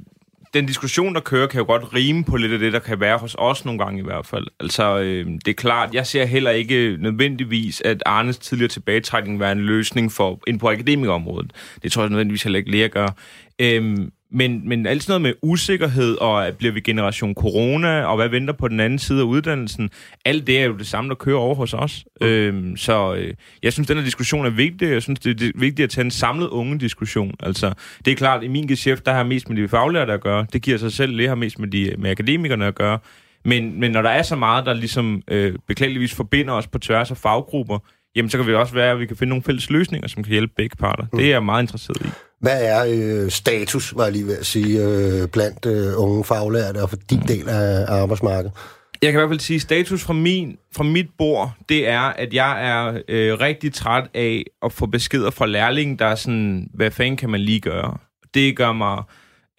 den 0.55 0.67
diskussion, 0.67 1.15
der 1.15 1.21
kører, 1.21 1.47
kan 1.47 1.61
jo 1.61 1.67
godt 1.67 1.95
rime 1.95 2.25
på 2.25 2.37
lidt 2.37 2.53
af 2.53 2.59
det, 2.59 2.73
der 2.73 2.79
kan 2.79 3.01
være 3.01 3.19
hos 3.19 3.37
os 3.39 3.65
nogle 3.65 3.85
gange 3.85 4.01
i 4.01 4.05
hvert 4.05 4.27
fald. 4.27 4.47
Altså, 4.61 4.99
øh, 4.99 5.27
det 5.27 5.49
er 5.49 5.55
klart, 5.55 5.95
jeg 5.95 6.07
ser 6.07 6.25
heller 6.25 6.51
ikke 6.51 6.97
nødvendigvis, 7.01 7.83
at 7.85 8.03
Arnes 8.07 8.39
tidligere 8.39 8.69
tilbagetrækning 8.69 9.41
være 9.41 9.53
en 9.53 9.61
løsning 9.61 10.13
for 10.13 10.41
ind 10.47 10.61
på 10.61 10.71
akademikerområdet. 10.71 11.53
Det 11.83 11.93
tror 11.93 12.03
jeg 12.03 12.11
nødvendigvis 12.11 12.43
heller 12.43 12.59
ikke 12.59 12.71
læger 12.71 12.89
gør. 12.89 13.09
Øh, 13.59 13.99
men, 14.35 14.69
men 14.69 14.87
alt 14.87 15.03
sådan 15.03 15.21
noget 15.21 15.35
med 15.43 15.51
usikkerhed, 15.51 16.17
og 16.17 16.57
bliver 16.59 16.73
vi 16.73 16.81
generation 16.81 17.35
corona, 17.35 18.05
og 18.05 18.17
hvad 18.17 18.29
venter 18.29 18.53
på 18.53 18.69
den 18.69 18.81
anden 18.81 18.99
side 18.99 19.21
af 19.21 19.25
uddannelsen, 19.25 19.91
alt 20.25 20.47
det 20.47 20.61
er 20.61 20.65
jo 20.65 20.77
det 20.77 20.87
samme, 20.87 21.09
der 21.09 21.15
kører 21.15 21.39
over 21.39 21.55
hos 21.55 21.75
os. 21.75 22.05
Mm. 22.21 22.27
Øhm, 22.27 22.77
så 22.77 23.15
øh, 23.15 23.35
jeg 23.63 23.73
synes, 23.73 23.89
den 23.89 23.97
her 23.97 24.05
diskussion 24.05 24.47
er 24.47 24.51
vigtig. 24.51 24.89
Jeg 24.89 25.03
synes, 25.03 25.21
det 25.21 25.43
er 25.43 25.51
vigtigt 25.55 25.85
at 25.85 25.91
tage 25.91 26.05
en 26.05 26.11
samlet 26.11 26.49
unge 26.49 26.79
diskussion. 26.79 27.35
Altså, 27.41 27.73
det 28.05 28.11
er 28.11 28.17
klart, 28.17 28.45
i 28.45 28.49
min 28.49 28.67
geschæft, 28.67 29.07
der 29.07 29.13
har 29.13 29.23
mest 29.23 29.49
med 29.49 29.63
de 29.63 29.69
faglærte 29.69 30.13
at 30.13 30.21
gøre. 30.21 30.47
Det 30.53 30.63
giver 30.63 30.79
sig 30.79 30.93
selv, 30.93 31.19
det 31.19 31.29
har 31.29 31.35
mest 31.35 31.59
med, 31.59 31.69
de, 31.69 31.95
med 31.99 32.11
akademikerne 32.11 32.67
at 32.67 32.75
gøre. 32.75 32.99
Men, 33.45 33.81
men 33.81 33.91
når 33.91 34.03
der 34.03 34.11
er 34.11 34.23
så 34.23 34.37
meget, 34.37 34.67
der 34.67 34.73
ligesom 34.73 35.23
øh, 35.29 35.55
beklageligvis 35.69 36.15
forbinder 36.15 36.53
os 36.55 36.67
på 36.67 36.79
tværs 36.79 37.11
af 37.11 37.17
faggrupper, 37.17 37.79
jamen 38.17 38.31
så 38.31 38.39
kan 38.39 38.47
vi 38.47 38.55
også 38.55 38.75
være, 38.75 38.91
at 38.91 39.01
vi 39.01 39.07
kan 39.07 39.17
finde 39.17 39.29
nogle 39.29 39.43
fælles 39.43 39.71
løsninger, 39.71 40.09
som 40.09 40.23
kan 40.23 40.33
hjælpe 40.33 40.53
begge 40.57 40.77
parter. 40.77 41.05
Mm. 41.13 41.19
Det 41.19 41.27
er 41.27 41.31
jeg 41.31 41.45
meget 41.45 41.63
interesseret 41.63 42.01
i. 42.01 42.09
Hvad 42.45 42.65
er 42.65 42.85
øh, 42.89 43.31
status, 43.31 43.97
var 43.97 44.05
jeg 44.05 44.13
lige 44.13 44.27
ved 44.27 44.39
at 44.39 44.47
sige, 44.47 44.85
øh, 44.85 45.29
blandt 45.29 45.67
øh, 45.67 45.93
unge 45.97 46.25
faglærte 46.25 46.83
og 46.83 46.91
for 46.91 46.97
din 46.97 47.21
del 47.29 47.49
af, 47.49 47.85
arbejdsmarkedet? 47.89 48.53
Jeg 49.03 49.13
kan 49.13 49.19
i 49.19 49.21
hvert 49.21 49.31
fald 49.31 49.41
sige, 49.41 49.61
status 49.61 50.03
fra, 50.03 50.13
min, 50.13 50.57
fra 50.77 50.85
mit 50.85 51.07
bord, 51.19 51.53
det 51.69 51.89
er, 51.89 52.01
at 52.01 52.35
jeg 52.35 52.69
er 52.71 53.01
øh, 53.09 53.41
rigtig 53.41 53.75
træt 53.75 54.05
af 54.15 54.45
at 54.63 54.73
få 54.73 54.87
beskeder 54.87 55.31
fra 55.31 55.47
lærling, 55.47 55.99
der 55.99 56.07
er 56.07 56.15
sådan, 56.15 56.71
hvad 56.75 56.91
fanden 56.91 57.17
kan 57.17 57.31
man 57.31 57.41
lige 57.41 57.61
gøre? 57.61 57.97
Det 58.35 58.57
gør 58.57 58.73
mig 58.73 59.03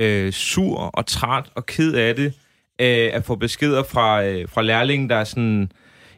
øh, 0.01 0.31
sur 0.31 0.77
og 0.77 1.05
træt 1.05 1.45
og 1.55 1.65
ked 1.65 1.93
af 1.93 2.15
det, 2.15 2.33
øh, 2.81 3.09
at 3.13 3.25
få 3.25 3.35
beskeder 3.35 3.83
fra, 3.83 4.23
øh, 4.25 4.49
fra 4.49 4.61
lærling, 4.61 5.09
der 5.09 5.15
er 5.15 5.23
sådan, 5.23 5.71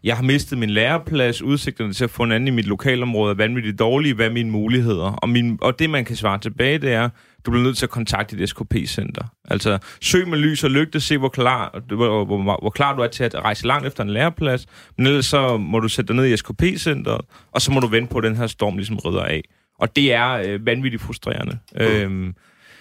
jeg 0.08 0.16
har 0.16 0.24
mistet 0.24 0.58
min 0.58 0.70
læreplads, 0.70 1.42
udsigterne 1.42 1.94
til 1.94 2.04
at 2.04 2.10
få 2.10 2.24
en 2.24 2.32
anden 2.32 2.48
i 2.48 2.52
mit 2.52 2.66
lokalområde 2.66 3.32
er 3.32 3.36
vanvittigt 3.36 3.80
dårlige, 3.80 4.14
hvad 4.14 4.26
er 4.26 4.32
mine 4.32 4.52
muligheder? 4.52 5.12
Og, 5.12 5.30
min, 5.30 5.58
og 5.62 5.80
det, 5.80 5.90
man 5.90 6.06
kan 6.06 6.16
svare 6.16 6.40
tilbage, 6.40 6.78
det 6.78 6.94
er, 6.94 7.10
du 7.46 7.52
bliver 7.52 7.64
nødt 7.64 7.78
til 7.78 7.86
at 7.86 7.90
kontakte 7.90 8.38
et 8.38 8.50
SKP-center. 8.50 9.24
Altså, 9.48 9.78
søg 10.02 10.28
med 10.28 10.38
lys 10.38 10.64
og 10.64 10.72
lygte, 10.72 11.00
se 11.00 11.18
hvor 11.18 11.30
klar, 11.30 11.82
hvor, 11.96 12.26
hvor, 12.26 12.60
hvor 12.62 12.70
klar 12.70 12.96
du 12.96 13.02
er 13.02 13.08
til 13.08 13.24
at 13.24 13.36
rejse 13.36 13.68
langt 13.68 13.88
efter 13.88 14.04
en 14.04 14.10
læreplads, 14.10 14.66
men 14.98 15.08
ellers 15.08 15.26
så 15.26 15.58
må 15.58 15.80
du 15.80 15.88
sætte 15.88 16.08
dig 16.08 16.16
ned 16.16 16.26
i 16.26 16.38
SKP-centeret, 16.38 17.22
og 17.52 17.62
så 17.62 17.72
må 17.72 17.80
du 17.80 17.88
vente 17.88 18.12
på, 18.12 18.18
at 18.18 18.24
den 18.24 18.36
her 18.36 18.48
storm 18.48 18.76
ligesom 18.76 18.98
rydder 19.06 19.24
af. 19.24 19.42
Og 19.80 19.96
det 19.96 20.14
er 20.14 20.32
øh, 20.34 20.66
vanvittigt 20.66 21.04
frustrerende. 21.04 21.58
Mm. 21.76 21.82
Øhm, 21.82 22.36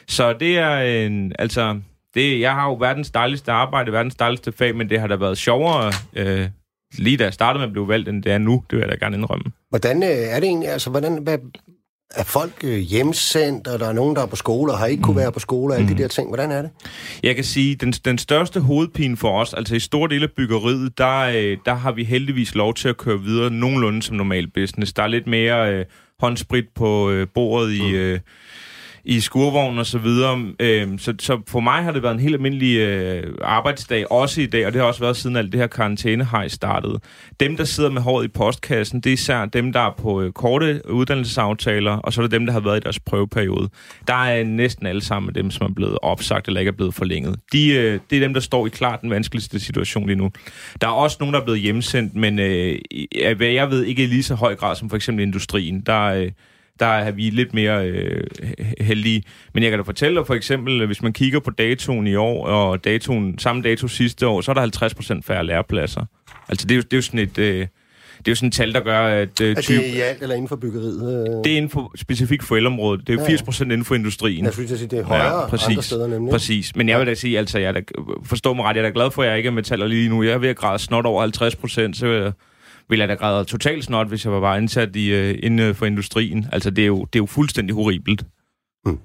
så 0.09 0.33
det 0.33 0.59
er 0.59 0.79
en, 0.79 1.33
altså, 1.39 1.81
det, 2.15 2.41
jeg 2.41 2.53
har 2.53 2.65
jo 2.65 2.75
verdens 2.75 3.11
dejligste 3.11 3.53
arbejde, 3.53 3.93
verdens 3.93 4.15
dejligste 4.15 4.53
fag, 4.53 4.77
men 4.77 4.91
det 4.91 5.01
har 5.01 5.07
da 5.07 5.17
været 5.17 5.39
sjovere 5.39 5.93
øh, 6.17 6.49
lige 6.99 7.17
da 7.17 7.25
jeg 7.25 7.33
startede 7.33 7.59
med 7.59 7.67
at 7.67 7.73
blive 7.73 7.89
valgt, 7.89 8.09
end 8.09 8.23
det 8.23 8.33
er 8.33 8.39
nu. 8.39 8.65
Det 8.71 8.77
vil 8.77 8.87
jeg 8.89 9.01
da 9.01 9.05
gerne 9.05 9.17
indrømme. 9.17 9.45
Hvordan 9.71 10.03
øh, 10.03 10.09
er 10.09 10.41
det 10.41 10.47
egentlig? 10.47 10.69
Altså, 10.69 10.91
hvordan, 10.91 11.23
hvad, 11.23 11.39
er 12.11 12.25
folk 12.25 12.65
øh, 12.65 12.79
hjemsendt, 12.79 13.69
og 13.69 13.79
der 13.79 13.89
er 13.89 13.93
nogen, 13.93 14.17
der 14.17 14.23
er 14.23 14.27
på 14.27 14.37
skole, 14.37 14.73
og 14.73 14.79
har 14.79 14.87
ikke 14.87 15.03
kunne 15.03 15.15
mm. 15.15 15.21
være 15.21 15.33
på 15.33 15.41
skole, 15.41 15.75
og 15.75 15.79
alle 15.79 15.89
mm. 15.89 15.97
de 15.97 16.03
der 16.03 16.09
ting. 16.09 16.29
Hvordan 16.29 16.51
er 16.51 16.63
det? 16.63 16.71
Jeg 17.23 17.35
kan 17.35 17.45
sige, 17.45 17.75
den, 17.75 17.93
den 17.93 18.19
største 18.19 18.61
hovedpine 18.61 19.17
for 19.17 19.41
os, 19.41 19.55
altså 19.55 19.75
i 19.75 19.81
store 19.81 20.09
dele 20.09 20.23
af 20.25 20.31
byggeriet, 20.37 20.99
der, 20.99 21.19
øh, 21.19 21.59
der 21.67 21.75
har 21.75 21.93
vi 21.93 22.05
heldigvis 22.05 22.55
lov 22.55 22.75
til 22.75 22.89
at 22.89 22.97
køre 22.97 23.21
videre 23.21 23.51
nogenlunde 23.51 24.03
som 24.03 24.17
normal 24.17 24.47
business. 24.51 24.93
Der 24.93 25.03
er 25.03 25.07
lidt 25.07 25.27
mere 25.27 25.73
øh, 25.73 25.85
håndsprit 26.21 26.65
på 26.75 27.11
øh, 27.11 27.27
bordet 27.35 27.73
i... 27.73 27.83
Mm. 27.83 27.95
Øh, 27.95 28.21
i 29.07 29.21
skurvognen 29.21 29.79
og 29.79 29.87
så 29.87 29.99
videre. 29.99 30.47
Øh, 30.61 30.99
så, 30.99 31.15
så 31.19 31.41
for 31.49 31.61
mig 31.61 31.85
har 31.85 31.93
det 31.93 32.03
været 32.03 32.15
en 32.15 32.21
helt 32.21 32.35
almindelig 32.35 32.79
øh, 32.79 33.35
arbejdsdag, 33.43 34.13
også 34.13 34.41
i 34.41 34.47
dag, 34.47 34.67
og 34.67 34.73
det 34.73 34.81
har 34.81 34.89
også 34.89 35.01
været 35.01 35.17
siden 35.17 35.37
alt 35.37 35.53
det 35.53 35.61
her 35.61 35.67
karantænehej 35.67 36.49
startede. 36.49 37.01
Dem, 37.41 37.57
der 37.57 37.65
sidder 37.65 37.91
med 37.91 38.03
håret 38.03 38.25
i 38.25 38.29
postkassen, 38.29 39.01
det 39.01 39.11
er 39.11 39.15
især 39.15 39.45
dem, 39.45 39.73
der 39.73 39.81
er 39.81 39.95
på 39.99 40.23
øh, 40.23 40.33
korte 40.33 40.81
uddannelsesaftaler, 40.91 41.93
og 41.93 42.13
så 42.13 42.21
er 42.21 42.23
det 42.23 42.31
dem, 42.31 42.47
der 42.47 42.53
har 42.53 42.61
været 42.61 42.77
i 42.77 42.81
deres 42.81 43.01
prøveperiode. 43.01 43.69
Der 44.07 44.25
er 44.25 44.45
næsten 44.45 44.87
alle 44.87 45.03
sammen 45.03 45.35
dem, 45.35 45.51
som 45.51 45.67
er 45.67 45.75
blevet 45.75 45.99
opsagt 46.03 46.49
eller 46.49 46.61
ikke 46.61 46.69
er 46.69 46.77
blevet 46.77 46.95
forlænget. 46.95 47.37
De, 47.53 47.69
øh, 47.69 48.01
det 48.11 48.17
er 48.17 48.21
dem, 48.21 48.35
der 48.35 48.41
står 48.41 48.67
i 48.67 48.71
klart 48.71 49.01
den 49.03 49.11
vanskeligste 49.11 49.61
situation 49.61 50.07
lige 50.07 50.17
nu. 50.17 50.31
Der 50.81 50.87
er 50.87 50.93
også 50.93 51.17
nogen, 51.21 51.35
der 51.35 51.41
er 51.41 51.45
blevet 51.45 51.61
hjemsendt, 51.61 52.15
men 52.15 52.39
øh, 52.39 52.79
jeg 53.41 53.71
ved 53.71 53.85
ikke 53.85 54.03
i 54.03 54.07
lige 54.07 54.23
så 54.23 54.35
høj 54.35 54.55
grad 54.55 54.77
som 54.77 54.91
for 54.91 54.97
eksempel 54.97 55.23
industrien. 55.23 55.81
Der 55.81 56.03
øh, 56.03 56.31
der 56.81 56.87
er 56.87 57.11
vi 57.11 57.31
lidt 57.31 57.55
mere 57.55 57.87
øh, 57.87 58.25
heldige. 58.81 59.23
Men 59.55 59.63
jeg 59.63 59.71
kan 59.71 59.79
da 59.79 59.83
fortælle 59.83 60.17
dig 60.19 60.27
for 60.27 60.35
eksempel, 60.35 60.87
hvis 60.87 61.03
man 61.03 61.13
kigger 61.13 61.41
på 61.41 61.51
datoen 61.51 62.07
i 62.07 62.15
år, 62.15 62.47
og 62.47 62.85
datoen, 62.85 63.39
samme 63.39 63.63
dato 63.63 63.89
sidste 63.89 64.27
år, 64.27 64.41
så 64.41 64.51
er 64.51 64.55
der 64.55 65.17
50% 65.19 65.21
færre 65.23 65.47
lærepladser. 65.47 66.05
Altså 66.49 66.67
det 66.67 66.75
er 66.75 66.77
jo, 66.77 66.83
det 66.83 66.93
er 66.93 66.97
jo 66.97 67.03
sådan 67.03 67.21
et... 67.21 67.39
Øh, 67.39 67.67
det 68.19 68.29
er 68.29 68.33
jo 68.33 68.37
sådan 68.37 68.47
et 68.47 68.53
tal, 68.53 68.73
der 68.73 68.81
gør, 68.81 69.07
at... 69.07 69.41
Øh, 69.41 69.51
er 69.51 69.55
det 69.55 69.71
i 69.71 70.01
alt 70.01 70.23
eller 70.23 70.35
inden 70.35 70.49
for 70.49 70.57
byggeriet? 70.57 71.29
Øh? 71.29 71.45
Det 71.45 71.53
er 71.53 71.57
inden 71.57 71.71
for, 71.71 71.93
specifikt 71.97 72.45
for 72.45 72.57
elområdet. 72.57 73.07
Det 73.07 73.13
er 73.13 73.15
jo 73.15 73.21
ja, 73.21 73.29
80 73.29 73.43
procent 73.43 73.73
inden 73.73 73.85
for 73.85 73.95
industrien. 73.95 74.45
Jeg 74.45 74.53
synes, 74.53 74.81
det 74.81 74.93
er 74.93 75.03
højere 75.03 75.41
ja, 75.41 75.49
præcis, 75.49 75.69
andre 75.69 75.83
steder 75.83 76.07
nemlig. 76.07 76.31
Præcis. 76.31 76.77
Men 76.77 76.89
jeg 76.89 76.99
vil 76.99 77.07
da 77.07 77.15
sige, 77.15 77.39
altså, 77.39 77.59
jeg 77.59 77.69
er 77.69 77.73
da, 77.73 77.81
forstår 78.25 78.55
mig 78.55 78.65
ret, 78.65 78.77
jeg 78.77 78.83
er 78.83 78.89
da 78.89 78.93
glad 78.95 79.11
for, 79.11 79.23
at 79.23 79.29
jeg 79.29 79.37
ikke 79.37 79.47
er 79.47 79.53
metaller 79.53 79.87
lige 79.87 80.09
nu. 80.09 80.23
Jeg 80.23 80.33
er 80.33 80.39
ved 80.39 80.49
at 80.49 80.57
græde 80.57 80.79
snot 80.79 81.07
over 81.07 81.21
50 81.21 81.57
procent, 81.57 81.97
så 81.97 82.07
jeg, 82.07 82.33
ville 82.89 83.03
jeg 83.03 83.09
da 83.09 83.15
græde 83.15 83.45
totalt 83.45 83.85
snot, 83.85 84.09
hvis 84.09 84.25
jeg 84.25 84.33
var 84.33 84.41
bare 84.41 84.57
ansat 84.57 84.97
i, 84.97 85.31
uh, 85.31 85.39
inden 85.43 85.59
øh, 85.59 85.75
for 85.75 85.87
industrien. 85.87 86.47
Altså, 86.53 86.71
det 86.71 86.83
er 86.83 86.87
jo, 86.87 86.99
det 86.99 87.19
er 87.19 87.23
jo 87.23 87.27
fuldstændig 87.27 87.75
horribelt. 87.75 88.23
Mm. 88.87 88.99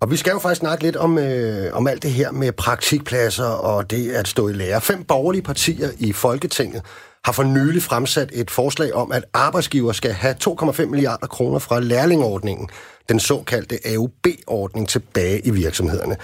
Og 0.00 0.10
vi 0.10 0.16
skal 0.16 0.30
jo 0.30 0.38
faktisk 0.38 0.60
snakke 0.60 0.84
lidt 0.84 0.96
om, 0.96 1.18
øh, 1.18 1.76
om 1.76 1.86
alt 1.86 2.02
det 2.02 2.10
her 2.10 2.32
med 2.32 2.52
praktikpladser 2.52 3.44
og 3.44 3.90
det 3.90 4.10
at 4.10 4.28
stå 4.28 4.48
i 4.48 4.52
lære. 4.52 4.80
Fem 4.80 5.04
borgerlige 5.04 5.42
partier 5.42 5.88
i 5.98 6.12
Folketinget 6.12 6.82
har 7.24 7.32
for 7.32 7.42
nylig 7.42 7.82
fremsat 7.82 8.30
et 8.34 8.50
forslag 8.50 8.94
om, 8.94 9.12
at 9.12 9.24
arbejdsgiver 9.34 9.92
skal 9.92 10.12
have 10.12 10.34
2,5 10.44 10.84
milliarder 10.86 11.26
kroner 11.26 11.58
fra 11.58 11.80
lærlingordningen, 11.80 12.68
den 13.08 13.20
såkaldte 13.20 13.78
AUB-ordning, 13.86 14.88
tilbage 14.88 15.46
i 15.46 15.50
virksomhederne. 15.50 16.16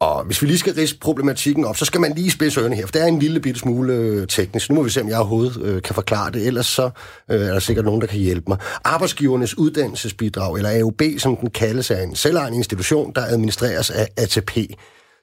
Og 0.00 0.24
hvis 0.24 0.42
vi 0.42 0.46
lige 0.46 0.58
skal 0.58 0.74
rise 0.74 0.98
problematikken 0.98 1.64
op, 1.64 1.76
så 1.76 1.84
skal 1.84 2.00
man 2.00 2.12
lige 2.14 2.30
spidse 2.30 2.60
ørerne 2.60 2.76
her, 2.76 2.86
for 2.86 2.92
det 2.92 3.02
er 3.02 3.06
en 3.06 3.18
lille 3.18 3.40
bitte 3.40 3.60
smule 3.60 3.92
øh, 3.92 4.26
teknisk. 4.28 4.70
Nu 4.70 4.74
må 4.74 4.82
vi 4.82 4.90
se, 4.90 5.00
om 5.00 5.08
jeg 5.08 5.18
overhovedet 5.18 5.62
øh, 5.62 5.82
kan 5.82 5.94
forklare 5.94 6.30
det, 6.30 6.46
ellers 6.46 6.66
så 6.66 6.90
øh, 7.30 7.40
er 7.40 7.52
der 7.52 7.58
sikkert 7.58 7.84
nogen, 7.84 8.00
der 8.00 8.06
kan 8.06 8.18
hjælpe 8.18 8.44
mig. 8.48 8.58
Arbejdsgivernes 8.84 9.58
uddannelsesbidrag, 9.58 10.56
eller 10.56 10.80
AUB, 10.80 11.02
som 11.18 11.36
den 11.36 11.50
kaldes, 11.50 11.90
er 11.90 12.02
en 12.02 12.16
selvejende 12.16 12.58
institution, 12.58 13.12
der 13.14 13.24
administreres 13.24 13.90
af 13.90 14.08
ATP. 14.16 14.58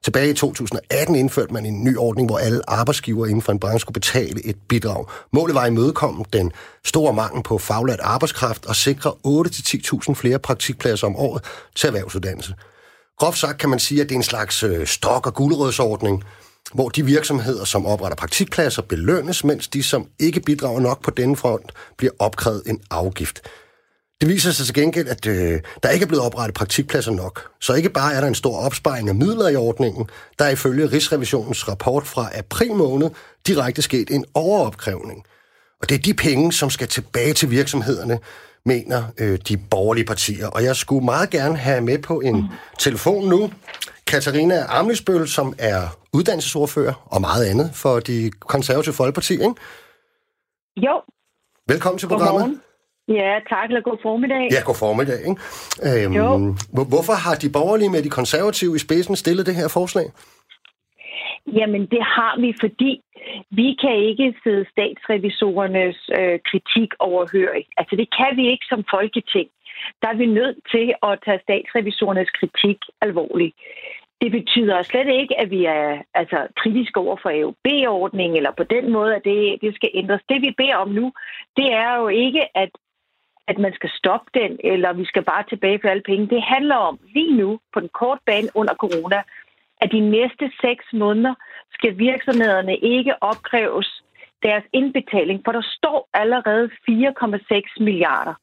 Tilbage 0.03 0.29
i 0.29 0.33
2018 0.33 1.15
indførte 1.15 1.53
man 1.53 1.65
en 1.65 1.83
ny 1.83 1.97
ordning, 1.97 2.29
hvor 2.29 2.37
alle 2.37 2.61
arbejdsgiver 2.67 3.25
inden 3.25 3.41
for 3.41 3.51
en 3.51 3.59
branche 3.59 3.79
skulle 3.79 3.93
betale 3.93 4.45
et 4.45 4.55
bidrag. 4.69 5.05
Målet 5.33 5.55
var 5.55 5.61
at 5.61 5.71
imødekomme 5.71 6.25
den 6.33 6.51
store 6.85 7.13
mangel 7.13 7.43
på 7.43 7.57
faglært 7.57 7.99
arbejdskraft 7.99 8.65
og 8.65 8.75
sikre 8.75 9.13
8-10.000 9.27 10.13
flere 10.13 10.39
praktikpladser 10.39 11.07
om 11.07 11.15
året 11.15 11.43
til 11.75 11.87
erhvervsuddannelse. 11.87 12.53
Groft 13.21 13.37
sagt 13.37 13.57
kan 13.57 13.69
man 13.69 13.79
sige, 13.79 14.01
at 14.01 14.09
det 14.09 14.15
er 14.15 14.19
en 14.19 14.23
slags 14.23 14.63
øh, 14.63 14.87
stok- 14.87 15.27
og 15.27 15.33
guldrødsordning, 15.33 16.23
hvor 16.73 16.89
de 16.89 17.05
virksomheder, 17.05 17.65
som 17.65 17.85
opretter 17.85 18.15
praktikpladser, 18.15 18.81
belønnes, 18.81 19.43
mens 19.43 19.67
de, 19.67 19.83
som 19.83 20.07
ikke 20.19 20.39
bidrager 20.39 20.79
nok 20.79 21.03
på 21.03 21.11
denne 21.11 21.35
front, 21.35 21.71
bliver 21.97 22.11
opkrævet 22.19 22.63
en 22.65 22.81
afgift. 22.91 23.41
Det 24.21 24.29
viser 24.29 24.51
sig 24.51 24.65
til 24.65 24.75
gengæld, 24.75 25.07
at 25.07 25.25
øh, 25.25 25.59
der 25.83 25.89
ikke 25.89 26.03
er 26.03 26.07
blevet 26.07 26.25
oprettet 26.25 26.55
praktikpladser 26.55 27.11
nok. 27.11 27.49
Så 27.59 27.73
ikke 27.73 27.89
bare 27.89 28.13
er 28.13 28.21
der 28.21 28.27
en 28.27 28.35
stor 28.35 28.57
opsparing 28.57 29.09
af 29.09 29.15
midler 29.15 29.49
i 29.49 29.55
ordningen, 29.55 30.09
der 30.39 30.45
er 30.45 30.49
ifølge 30.49 30.85
Rigsrevisionens 30.85 31.67
rapport 31.67 32.07
fra 32.07 32.29
april 32.37 32.73
måned 32.73 33.09
direkte 33.47 33.81
sket 33.81 34.11
en 34.11 34.25
overopkrævning. 34.33 35.23
Og 35.81 35.89
det 35.89 35.95
er 35.95 36.01
de 36.01 36.13
penge, 36.13 36.53
som 36.53 36.69
skal 36.69 36.87
tilbage 36.87 37.33
til 37.33 37.51
virksomhederne, 37.51 38.19
mener 38.65 39.03
øh, 39.19 39.39
de 39.47 39.57
borgerlige 39.71 40.05
partier. 40.05 40.47
Og 40.47 40.63
jeg 40.63 40.75
skulle 40.75 41.05
meget 41.05 41.29
gerne 41.29 41.57
have 41.57 41.81
med 41.81 41.99
på 41.99 42.19
en 42.19 42.35
mm. 42.35 42.47
telefon 42.79 43.29
nu 43.29 43.49
Katarina 44.07 44.55
Amlisbøl, 44.69 45.27
som 45.27 45.53
er 45.59 45.81
uddannelsesordfører 46.13 46.93
og 47.05 47.21
meget 47.21 47.45
andet 47.45 47.71
for 47.73 47.99
de 47.99 48.31
konservative 48.39 48.93
folkeparti, 48.93 49.33
ikke? 49.33 49.53
Jo. 50.77 51.01
Velkommen 51.67 51.99
til 51.99 52.07
programmet. 52.07 52.41
Godmorgen. 52.41 52.61
Ja, 53.07 53.31
tak, 53.49 53.67
eller 53.69 53.81
god 53.81 53.97
formiddag. 54.01 54.43
Ja, 54.51 54.61
god 54.65 54.75
formiddag. 54.75 55.19
Ikke? 55.29 56.03
Øhm, 56.05 56.13
Jo. 56.13 56.55
Hvorfor 56.93 57.13
har 57.13 57.35
de 57.35 57.49
borgerlige 57.49 57.89
med 57.89 58.03
de 58.03 58.09
konservative 58.09 58.75
i 58.75 58.79
spidsen 58.79 59.15
stillet 59.15 59.45
det 59.45 59.55
her 59.55 59.67
forslag? 59.67 60.07
Jamen, 61.57 61.81
det 61.81 62.03
har 62.15 62.33
vi, 62.41 62.49
fordi 62.63 62.91
vi 63.51 63.77
kan 63.81 63.95
ikke 63.95 64.35
sidde 64.43 64.65
statsrevisorernes 64.71 66.09
øh, 66.19 66.39
kritik 66.49 66.91
overhørig. 66.99 67.65
Altså, 67.77 67.95
det 67.95 68.07
kan 68.17 68.37
vi 68.37 68.47
ikke 68.47 68.65
som 68.69 68.83
folketing. 68.89 69.49
Der 70.01 70.07
er 70.07 70.13
vi 70.13 70.25
nødt 70.25 70.57
til 70.71 70.93
at 71.03 71.19
tage 71.25 71.39
statsrevisorernes 71.43 72.29
kritik 72.29 72.77
alvorligt. 73.01 73.55
Det 74.21 74.31
betyder 74.31 74.81
slet 74.81 75.07
ikke, 75.07 75.39
at 75.39 75.49
vi 75.49 75.65
er 75.65 76.01
altså, 76.13 76.47
kritiske 76.55 76.99
over 76.99 77.17
for 77.21 77.29
AUB-ordningen, 77.29 78.37
eller 78.37 78.51
på 78.51 78.63
den 78.63 78.91
måde, 78.91 79.15
at 79.15 79.23
det, 79.23 79.61
det 79.61 79.75
skal 79.75 79.89
ændres. 79.93 80.21
Det, 80.29 80.41
vi 80.41 80.53
beder 80.57 80.75
om 80.75 80.89
nu, 80.89 81.13
det 81.57 81.73
er 81.73 81.95
jo 81.95 82.07
ikke, 82.07 82.57
at, 82.57 82.69
at 83.47 83.57
man 83.57 83.73
skal 83.73 83.89
stoppe 83.89 84.29
den, 84.33 84.59
eller 84.63 84.93
vi 84.93 85.05
skal 85.05 85.23
bare 85.23 85.43
tilbage 85.49 85.79
for 85.81 85.87
alle 85.87 86.03
penge. 86.05 86.27
Det 86.27 86.41
handler 86.41 86.75
om 86.75 86.99
lige 87.13 87.35
nu, 87.37 87.59
på 87.73 87.79
den 87.79 87.89
korte 87.89 88.21
bane 88.25 88.49
under 88.55 88.73
corona, 88.73 89.23
at 89.81 89.91
de 89.91 89.99
næste 89.99 90.51
seks 90.61 90.85
måneder 90.93 91.33
skal 91.73 91.97
virksomhederne 91.97 92.77
ikke 92.77 93.23
opkræves 93.23 94.03
deres 94.43 94.63
indbetaling, 94.73 95.41
for 95.45 95.51
der 95.51 95.61
står 95.77 96.09
allerede 96.13 96.69
4,6 96.89 97.83
milliarder. 97.83 98.33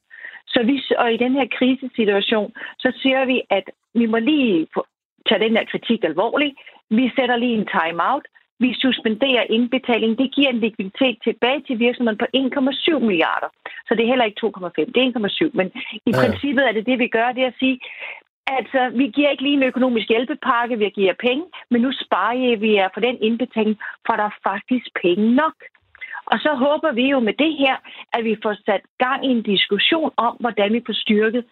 Så 0.47 0.63
vi, 0.63 0.83
og 0.97 1.13
i 1.13 1.17
den 1.17 1.33
her 1.33 1.47
krisesituation, 1.57 2.53
så 2.79 2.89
siger 3.01 3.25
vi, 3.25 3.41
at 3.49 3.63
vi 3.93 4.05
må 4.05 4.17
lige 4.17 4.67
tage 5.27 5.43
den 5.45 5.57
her 5.57 5.65
kritik 5.71 6.03
alvorligt. 6.03 6.55
Vi 6.89 7.11
sætter 7.19 7.35
lige 7.35 7.57
en 7.57 7.69
time-out. 7.77 8.25
Vi 8.59 8.73
suspenderer 8.73 9.43
indbetaling. 9.49 10.17
Det 10.17 10.35
giver 10.35 10.49
en 10.49 10.59
likviditet 10.59 11.17
tilbage 11.23 11.61
til 11.67 11.79
virksomheden 11.79 12.17
på 12.17 12.25
1,7 12.35 12.99
milliarder. 13.09 13.49
Så 13.87 13.95
det 13.95 14.03
er 14.03 14.11
heller 14.13 14.25
ikke 14.25 14.41
2,5, 14.45 14.91
det 14.95 14.97
er 15.03 15.11
1,7. 15.47 15.49
Men 15.53 15.67
i 16.05 16.11
Ja. 16.11 16.19
princippet 16.21 16.63
er 16.67 16.71
det 16.71 16.85
det, 16.85 16.99
vi 16.99 17.07
gør, 17.07 17.31
det 17.31 17.43
er 17.43 17.47
at 17.47 17.59
sige, 17.59 17.79
Altså, 18.57 18.81
vi 18.99 19.07
giver 19.15 19.29
ikke 19.29 19.43
lige 19.43 19.57
en 19.57 19.69
økonomisk 19.71 20.07
hjælpepakke, 20.09 20.77
vi 20.77 20.89
giver 20.89 21.13
penge, 21.27 21.45
men 21.71 21.81
nu 21.81 21.91
sparer 21.91 22.57
vi 22.57 22.75
jer 22.75 22.89
for 22.93 23.01
den 23.01 23.17
indbetaling, 23.21 23.77
for 24.05 24.13
der 24.13 24.23
er 24.23 24.39
faktisk 24.49 24.87
penge 25.01 25.35
nok. 25.35 25.57
Og 26.31 26.37
så 26.39 26.51
håber 26.65 26.91
vi 26.91 27.05
jo 27.13 27.19
med 27.19 27.33
det 27.33 27.53
her, 27.63 27.75
at 28.13 28.23
vi 28.23 28.35
får 28.43 28.55
sat 28.65 28.83
gang 28.97 29.25
i 29.25 29.29
en 29.29 29.43
diskussion 29.43 30.11
om, 30.17 30.33
hvordan 30.39 30.73
vi 30.73 30.81
får 30.85 30.93
styrket 30.93 31.43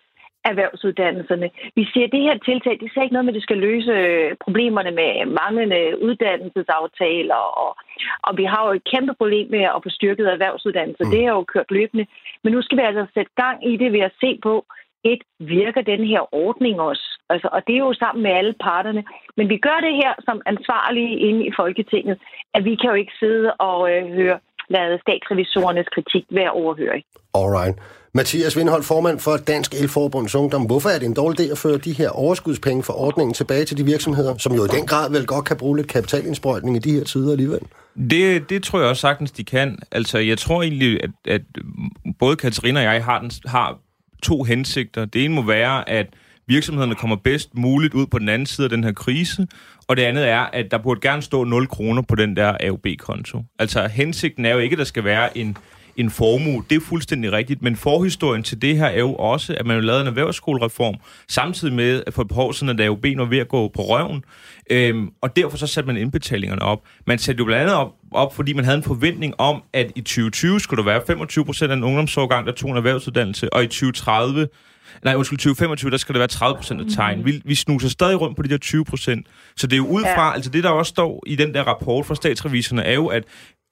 erhvervsuddannelserne. 0.50 1.50
Vi 1.76 1.84
siger, 1.92 2.06
at 2.06 2.14
det 2.16 2.22
her 2.28 2.38
tiltag, 2.38 2.74
det 2.80 2.92
er 2.96 3.02
ikke 3.02 3.18
noget 3.18 3.26
med, 3.26 3.34
at 3.34 3.40
det 3.40 3.48
skal 3.48 3.58
løse 3.68 3.92
øh, 3.92 4.36
problemerne 4.46 4.92
med 5.00 5.12
manglende 5.40 5.82
uddannelsesaftaler, 6.08 7.42
og, 7.64 7.72
og 8.28 8.32
vi 8.40 8.46
har 8.52 8.62
jo 8.66 8.72
et 8.74 8.88
kæmpe 8.94 9.14
problem 9.22 9.48
med 9.56 9.64
at 9.76 9.84
få 9.86 9.90
styrket 9.90 10.26
erhvervsuddannelser. 10.28 11.06
Mm. 11.06 11.12
Det 11.12 11.22
er 11.26 11.32
jo 11.38 11.52
kørt 11.54 11.72
løbende. 11.78 12.06
Men 12.44 12.54
nu 12.54 12.62
skal 12.62 12.78
vi 12.78 12.84
altså 12.84 13.06
sætte 13.14 13.32
gang 13.44 13.58
i 13.72 13.78
det 13.82 13.90
ved 13.96 14.04
at 14.10 14.18
se 14.24 14.40
på, 14.48 14.54
et, 15.12 15.22
virker 15.40 15.82
den 15.82 16.02
her 16.12 16.22
ordning 16.46 16.76
også? 16.80 17.06
Altså, 17.30 17.48
og 17.52 17.62
det 17.68 17.74
er 17.76 17.84
jo 17.88 17.94
sammen 17.94 18.24
med 18.24 18.32
alle 18.32 18.56
parterne. 18.68 19.04
Men 19.38 19.50
vi 19.50 19.58
gør 19.58 19.80
det 19.88 19.96
her 20.02 20.14
som 20.28 20.42
ansvarlige 20.46 21.20
inde 21.28 21.42
i 21.50 21.52
Folketinget, 21.60 22.18
at 22.56 22.62
vi 22.66 22.76
kan 22.76 22.90
jo 22.90 22.98
ikke 23.04 23.16
sidde 23.20 23.54
og 23.54 23.80
øh, 23.92 24.04
høre, 24.20 24.40
lade 24.70 25.00
statsrevisorernes 25.06 25.88
kritik 25.96 26.26
være 26.32 26.52
overhørig. 26.52 27.04
Alright. 27.34 27.78
Mathias 28.14 28.58
Vindhold, 28.58 28.84
formand 28.84 29.20
for 29.20 29.38
Dansk 29.38 29.74
Elforbunds 29.74 30.36
Ungdom. 30.36 30.66
Hvorfor 30.66 30.90
er 30.90 31.00
det 31.00 31.06
en 31.06 31.14
dårlig 31.14 31.40
idé 31.40 31.52
at 31.52 31.58
føre 31.58 31.78
de 31.78 31.94
her 31.94 32.10
overskudspenge 32.10 32.84
for 32.84 32.94
ordningen 32.94 33.34
tilbage 33.34 33.66
til 33.66 33.78
de 33.78 33.86
virksomheder, 33.86 34.38
som 34.38 34.54
jo 34.54 34.64
i 34.66 34.68
den 34.68 34.86
grad 34.88 35.12
vel 35.12 35.26
godt 35.26 35.46
kan 35.46 35.58
bruge 35.58 35.78
lidt 35.78 35.88
kapitalindsprøjtning 35.88 36.76
i 36.76 36.80
de 36.80 36.92
her 36.92 37.04
tider 37.04 37.32
alligevel? 37.32 37.60
Det, 38.12 38.50
det 38.50 38.64
tror 38.64 38.80
jeg 38.80 38.90
også 38.90 39.02
sagtens, 39.02 39.32
de 39.32 39.44
kan. 39.44 39.80
Altså, 39.92 40.18
jeg 40.18 40.38
tror 40.38 40.62
egentlig, 40.62 41.04
at, 41.04 41.10
at 41.28 41.42
både 42.20 42.36
Katarina 42.36 42.80
og 42.80 42.94
jeg 42.94 43.06
har, 43.06 43.20
den, 43.20 43.32
har 43.46 43.78
to 44.24 44.44
hensigter. 44.44 45.06
Det 45.06 45.26
ene 45.26 45.36
må 45.36 45.42
være, 45.42 45.90
at 45.90 46.08
virksomhederne 46.48 46.96
kommer 46.96 47.16
bedst 47.16 47.56
muligt 47.56 47.94
ud 47.94 48.06
på 48.06 48.20
den 48.20 48.30
anden 48.30 48.46
side 48.46 48.66
af 48.66 48.70
den 48.70 48.84
her 48.84 48.92
krise, 48.92 49.48
og 49.88 49.98
det 49.98 50.04
andet 50.04 50.30
er, 50.30 50.40
at 50.40 50.72
der 50.72 50.78
burde 50.78 51.02
gerne 51.02 51.22
stå 51.22 51.44
0 51.44 51.68
kroner 51.68 52.02
på 52.02 52.16
den 52.16 52.36
der 52.36 52.58
AUB-konto. 52.64 53.44
Altså, 53.60 53.88
hensigten 53.88 54.46
er 54.46 54.54
jo 54.54 54.60
ikke, 54.60 54.74
at 54.74 54.78
der 54.78 54.84
skal 54.84 55.04
være 55.04 55.38
en, 55.38 55.58
en 55.98 56.10
formue. 56.10 56.64
Det 56.70 56.76
er 56.76 56.80
fuldstændig 56.80 57.32
rigtigt, 57.32 57.62
men 57.62 57.76
forhistorien 57.76 58.44
til 58.44 58.62
det 58.62 58.78
her 58.78 58.86
er 58.86 59.00
jo 59.00 59.14
også, 59.16 59.56
at 59.60 59.66
man 59.66 59.76
har 59.76 59.82
lavet 59.82 60.02
en 60.02 60.08
erhvervsskolereform, 60.08 60.96
samtidig 61.28 61.74
med, 61.74 62.04
at 62.08 62.14
for 62.14 62.22
et 62.22 62.28
par 62.28 62.42
år 62.42 62.52
siden, 62.52 62.80
at 62.80 62.88
AUB 62.88 63.06
var 63.18 63.26
ved 63.26 63.38
at 63.38 63.48
gå 63.48 63.68
på 63.68 63.82
røven, 63.82 64.24
øhm, 64.72 65.10
og 65.22 65.36
derfor 65.36 65.58
så 65.58 65.68
satte 65.68 65.88
man 65.88 65.98
indbetalingerne 65.98 66.62
op. 66.62 66.82
Man 67.08 67.18
satte 67.18 67.40
jo 67.40 67.46
blandt 67.46 67.62
andet 67.62 67.76
op, 67.76 67.92
op, 68.12 68.36
fordi 68.36 68.54
man 68.54 68.66
havde 68.66 68.78
en 68.78 68.84
forventning 68.84 69.34
om, 69.38 69.64
at 69.74 69.92
i 69.96 70.02
2020 70.02 70.60
skulle 70.60 70.78
der 70.84 70.90
være 70.92 71.02
25 71.08 71.46
procent 71.46 71.72
af 71.72 71.76
en 71.76 71.84
ungdomsårgang, 71.84 72.48
der 72.48 72.54
tog 72.54 72.72
en 72.72 72.78
erhvervsuddannelse, 72.78 73.54
og 73.54 73.64
i 73.64 73.68
2030 73.68 74.48
Nej, 75.04 75.16
undskyld, 75.16 75.38
2025, 75.38 75.92
der 75.92 75.98
skal 75.98 76.14
det 76.14 76.20
være 76.20 76.28
30 76.28 76.56
procent 76.56 76.82
af 76.82 76.88
tegn. 76.96 77.26
Vi, 77.26 77.42
vi 77.46 77.56
snuser 77.56 77.90
stadig 77.90 78.22
rundt 78.22 78.36
på 78.38 78.44
de 78.44 78.50
der 78.50 78.58
20 78.58 78.86
procent. 78.86 79.28
Så 79.56 79.68
det 79.68 79.74
er 79.74 79.78
jo 79.78 79.88
ud 79.88 80.02
fra, 80.02 80.28
ja. 80.28 80.34
altså 80.34 80.50
det 80.50 80.64
der 80.64 80.70
også 80.70 80.90
står 80.90 81.24
i 81.28 81.36
den 81.36 81.54
der 81.54 81.64
rapport 81.64 82.06
fra 82.06 82.16
statsreviserne, 82.16 82.84
er 82.84 82.94
jo, 82.94 83.08
at 83.08 83.24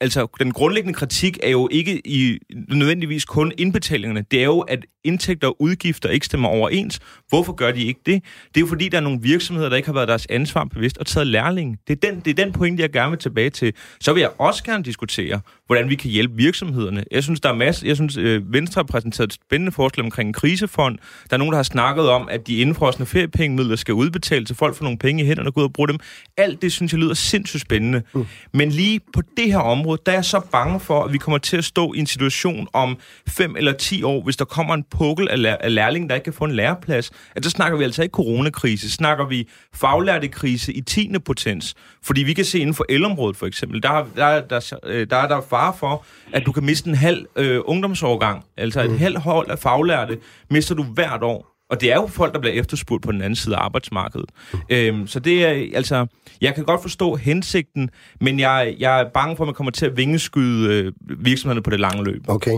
altså, 0.02 0.28
den 0.40 0.52
grundlæggende 0.52 0.94
kritik 0.94 1.38
er 1.44 1.50
jo 1.50 1.70
ikke 1.72 2.08
i 2.08 2.38
nødvendigvis 2.70 3.26
kun 3.26 3.52
indbetalingerne. 3.58 4.26
Det 4.32 4.40
er 4.40 4.46
jo, 4.46 4.60
at 4.60 4.86
indtægter 5.04 5.48
og 5.48 5.62
udgifter 5.62 6.10
ikke 6.10 6.26
stemmer 6.26 6.50
overens. 6.50 7.00
Hvorfor 7.30 7.54
gør 7.54 7.72
de 7.72 7.84
ikke 7.84 8.00
det? 8.06 8.24
Det 8.48 8.58
er 8.58 8.62
jo 8.62 8.68
fordi, 8.68 8.90
der 8.90 8.98
er 8.98 9.02
nogle 9.02 9.20
virksomheder, 9.22 9.70
der 9.70 9.76
ikke 9.76 9.88
har 9.88 9.94
været 9.94 10.08
deres 10.08 10.28
ansvar 10.30 10.64
bevidst 10.64 10.98
og 10.98 11.06
taget 11.06 11.28
lærling. 11.28 11.78
Det 11.88 12.04
er 12.04 12.12
den, 12.12 12.20
det 12.20 12.40
er 12.40 12.44
den 12.46 12.54
pointe, 12.54 12.82
jeg 12.82 12.92
gerne 12.92 13.10
vil 13.10 13.20
tilbage 13.20 13.50
til. 13.50 13.74
Så 14.02 14.14
vil 14.14 14.22
jeg 14.22 14.30
også 14.38 14.64
gerne 14.64 14.84
diskutere, 14.84 15.42
hvordan 15.66 15.90
vi 15.90 15.96
kan 15.96 16.10
hjælpe 16.12 16.36
virksomhederne. 16.36 17.04
Jeg 17.12 17.24
synes, 17.24 17.40
der 17.40 17.50
er 17.50 17.54
masser. 17.54 17.88
Jeg 17.88 17.96
synes, 17.96 18.18
øh, 18.18 18.54
Venstre 18.54 18.80
har 18.80 18.84
præsenteret 18.84 19.28
et 19.28 19.34
spændende 19.34 19.72
forslag 19.72 20.04
omkring 20.04 20.28
en 20.28 20.34
krisefond. 20.34 20.98
Der 21.30 21.34
er 21.34 21.38
nogen, 21.38 21.52
der 21.52 21.58
har 21.58 21.64
snakket 21.64 22.10
om, 22.10 22.30
at 22.32 22.48
de 22.48 22.58
indfrosne 22.58 23.06
feriepengemidler 23.06 23.76
skal 23.76 23.94
udbetales 23.94 24.48
til 24.48 24.56
folk 24.56 24.76
for 24.76 24.84
nogle 24.84 24.98
penge 24.98 25.24
i 25.24 25.26
hænderne 25.26 25.50
og 25.50 25.54
gå 25.54 25.60
ud 25.62 25.66
og 25.66 25.74
bruge 25.74 25.88
dem. 25.88 26.00
Alt 26.38 26.62
det 26.62 26.72
synes 26.72 26.92
jeg 26.92 27.00
lyder 27.00 27.14
sindssygt 27.14 27.62
spændende. 27.62 28.02
Mm. 28.14 28.26
Men 28.54 28.70
lige 28.70 29.00
på 29.14 29.22
det 29.38 29.46
her 29.46 29.58
område, 29.58 29.85
der 29.86 30.12
er 30.12 30.16
jeg 30.16 30.26
så 30.26 30.40
bange 30.52 30.80
for, 30.80 31.04
at 31.04 31.14
vi 31.14 31.18
kommer 31.18 31.38
til 31.38 31.58
at 31.58 31.66
stå 31.66 31.94
i 31.94 31.98
en 32.00 32.06
situation 32.08 32.68
om 32.74 32.98
5 33.28 33.56
eller 33.56 33.72
10 33.74 34.04
år, 34.04 34.24
hvis 34.24 34.38
der 34.38 34.46
kommer 34.46 34.74
en 34.74 34.84
pukkel 34.92 35.30
af, 35.30 35.42
lær- 35.42 35.58
af 35.60 35.74
lærling, 35.76 36.10
der 36.10 36.16
ikke 36.16 36.24
kan 36.24 36.34
få 36.34 36.44
en 36.46 36.52
læreplads. 36.52 37.12
At 37.36 37.44
så 37.44 37.50
snakker 37.50 37.78
vi 37.78 37.84
altså 37.84 38.04
ikke 38.04 38.14
coronakrise, 38.14 38.92
snakker 38.92 39.26
vi 39.28 39.50
faglærte 39.74 40.28
krise 40.28 40.74
i 40.74 40.82
10. 40.82 41.12
potens. 41.26 41.76
Fordi 42.04 42.24
vi 42.24 42.34
kan 42.34 42.46
se 42.46 42.60
inden 42.60 42.76
for 42.76 42.86
elområdet 42.90 43.38
for 43.38 43.46
eksempel, 43.46 43.84
der, 43.84 43.90
er- 43.90 44.06
der, 44.16 44.26
er- 44.26 44.42
der, 44.48 44.80
øh, 44.84 45.08
der 45.10 45.18
er 45.18 45.28
der 45.28 45.42
fare 45.50 45.74
for, 45.80 46.06
at 46.34 46.46
du 46.46 46.52
kan 46.52 46.66
miste 46.66 46.90
en 46.90 46.96
halv 46.96 47.26
øh, 47.36 47.62
ungdomsårgang. 47.66 48.44
Altså 48.58 48.82
et 48.82 49.00
halvt 49.00 49.20
hold 49.20 49.50
af 49.50 49.60
faglærte 49.60 50.18
mister 50.50 50.76
du 50.76 50.84
hvert 50.84 51.24
år. 51.24 51.55
Og 51.76 51.82
det 51.82 51.92
er 51.92 51.96
jo 51.96 52.08
folk, 52.08 52.34
der 52.34 52.40
bliver 52.40 52.60
efterspurgt 52.62 53.04
på 53.04 53.12
den 53.12 53.22
anden 53.22 53.36
side 53.36 53.56
af 53.56 53.62
arbejdsmarkedet. 53.68 54.30
Øhm, 54.70 55.08
så 55.08 55.20
det 55.20 55.46
er, 55.46 55.78
altså, 55.80 56.08
jeg 56.42 56.56
kan 56.56 56.64
godt 56.66 56.82
forstå 56.82 57.16
hensigten, 57.16 57.90
men 58.22 58.40
jeg, 58.40 58.76
jeg 58.80 59.02
er 59.02 59.10
bange 59.10 59.36
for, 59.36 59.44
at 59.44 59.48
man 59.48 59.54
kommer 59.60 59.72
til 59.72 59.86
at 59.86 59.98
vingeskyde 59.98 60.60
øh, 60.74 60.94
virksomhederne 61.30 61.64
på 61.64 61.70
det 61.70 61.80
lange 61.80 62.04
løb. 62.04 62.22
Okay. 62.30 62.58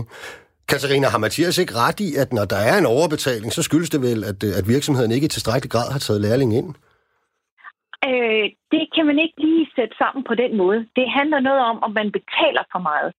Katarina, 0.68 1.06
har 1.08 1.18
Mathias 1.18 1.58
ikke 1.58 1.74
ret 1.84 2.00
i, 2.00 2.10
at 2.22 2.32
når 2.32 2.44
der 2.54 2.60
er 2.70 2.76
en 2.78 2.86
overbetaling, 2.96 3.52
så 3.52 3.62
skyldes 3.62 3.90
det 3.90 4.00
vel, 4.08 4.20
at, 4.30 4.38
at 4.58 4.68
virksomheden 4.74 5.12
ikke 5.12 5.24
i 5.24 5.34
tilstrækkelig 5.36 5.70
grad 5.70 5.92
har 5.92 5.98
taget 5.98 6.20
lærling 6.20 6.50
ind? 6.60 6.68
Øh, 8.08 8.46
det 8.74 8.84
kan 8.94 9.04
man 9.10 9.18
ikke 9.24 9.38
lige 9.46 9.66
sætte 9.76 9.94
sammen 10.02 10.22
på 10.30 10.34
den 10.42 10.52
måde. 10.62 10.80
Det 10.98 11.06
handler 11.18 11.40
noget 11.48 11.62
om, 11.70 11.76
om 11.86 11.92
man 11.98 12.08
betaler 12.18 12.64
for 12.72 12.82
meget. 12.90 13.10